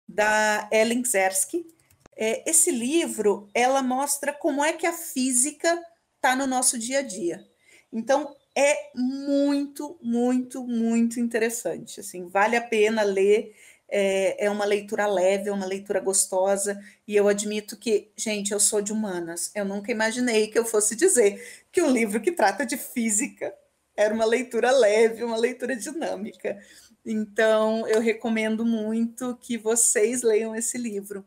da 0.06 0.68
Ellen 0.70 1.02
Zersky. 1.06 1.66
É, 2.14 2.44
esse 2.46 2.72
livro, 2.72 3.50
ela 3.54 3.82
mostra 3.82 4.34
como 4.34 4.66
é 4.66 4.74
que 4.74 4.86
a 4.86 4.92
física 4.92 5.82
está 6.18 6.36
no 6.36 6.46
nosso 6.46 6.78
dia 6.78 7.00
a 7.00 7.02
dia. 7.02 7.48
Então, 7.90 8.36
é 8.54 8.92
muito, 8.94 9.98
muito, 10.02 10.62
muito 10.68 11.22
interessante. 11.22 12.02
Assim, 12.02 12.28
vale 12.28 12.58
a 12.58 12.62
pena 12.62 13.02
ler. 13.02 13.56
É, 13.92 14.46
é, 14.46 14.50
uma 14.50 14.66
leitura 14.66 15.08
leve, 15.08 15.50
é 15.50 15.52
uma 15.52 15.66
leitura 15.66 16.00
gostosa, 16.00 16.80
e 17.08 17.16
eu 17.16 17.28
admito 17.28 17.76
que, 17.76 18.12
gente, 18.16 18.52
eu 18.52 18.60
sou 18.60 18.82
de 18.82 18.94
humanas. 18.94 19.52
Eu 19.56 19.66
nunca 19.66 19.92
imaginei 19.92 20.48
que 20.48 20.60
eu 20.60 20.66
fosse 20.66 20.96
dizer 20.96 21.64
que 21.72 21.82
um 21.82 21.92
livro 21.92 22.22
que 22.22 22.32
trata 22.32 22.66
de 22.66 22.78
física 22.78 23.54
era 23.96 24.14
uma 24.14 24.26
leitura 24.26 24.72
leve, 24.72 25.24
uma 25.24 25.38
leitura 25.38 25.76
dinâmica. 25.76 26.58
Então, 27.06 27.88
eu 27.88 28.00
recomendo 28.00 28.66
muito 28.66 29.36
que 29.38 29.58
vocês 29.58 30.22
leiam 30.22 30.56
esse 30.56 30.78
livro. 30.78 31.26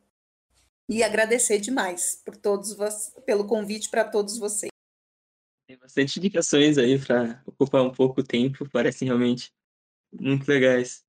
E 0.89 1.03
agradecer 1.03 1.59
demais 1.59 2.21
por 2.25 2.37
todos 2.37 2.77
pelo 3.25 3.47
convite 3.47 3.89
para 3.89 4.05
todos 4.05 4.39
vocês. 4.39 4.71
Tem 5.67 5.77
bastante 5.79 6.19
indicações 6.19 6.77
aí 6.77 6.99
para 6.99 7.43
ocupar 7.47 7.83
um 7.83 7.93
pouco 7.93 8.21
o 8.21 8.25
tempo, 8.25 8.69
parecem 8.69 9.07
realmente 9.07 9.53
muito 10.13 10.47
legais. 10.47 11.02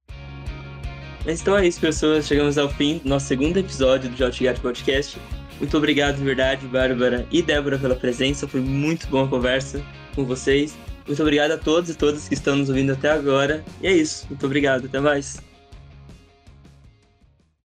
Mas 1.26 1.42
então 1.42 1.58
é 1.58 1.66
isso, 1.68 1.80
pessoas. 1.80 2.28
Chegamos 2.28 2.58
ao 2.58 2.70
fim 2.70 2.98
do 2.98 3.10
nosso 3.10 3.28
segundo 3.28 3.58
episódio 3.58 4.10
do 4.10 4.18
Jotgat 4.18 4.60
Podcast. 4.60 5.18
Muito 5.60 5.78
obrigado, 5.78 6.18
de 6.18 6.24
verdade, 6.24 6.66
Bárbara 6.68 7.26
e 7.32 7.42
Débora, 7.42 7.78
pela 7.78 7.96
presença. 7.96 8.48
Foi 8.48 8.60
muito 8.60 9.08
boa 9.08 9.26
a 9.26 9.28
conversa 9.28 9.82
com 10.16 10.26
vocês. 10.26 10.76
Muito 11.08 11.22
obrigado 11.22 11.52
a 11.52 11.58
todos 11.58 11.90
e 11.90 11.96
todas 11.96 12.28
que 12.28 12.34
estão 12.34 12.56
nos 12.56 12.70
ouvindo 12.70 12.92
até 12.92 13.10
agora. 13.10 13.64
E 13.82 13.88
é 13.88 13.94
isso. 13.94 14.26
Muito 14.30 14.46
obrigado. 14.46 14.86
Até 14.86 15.00
mais. 15.00 15.53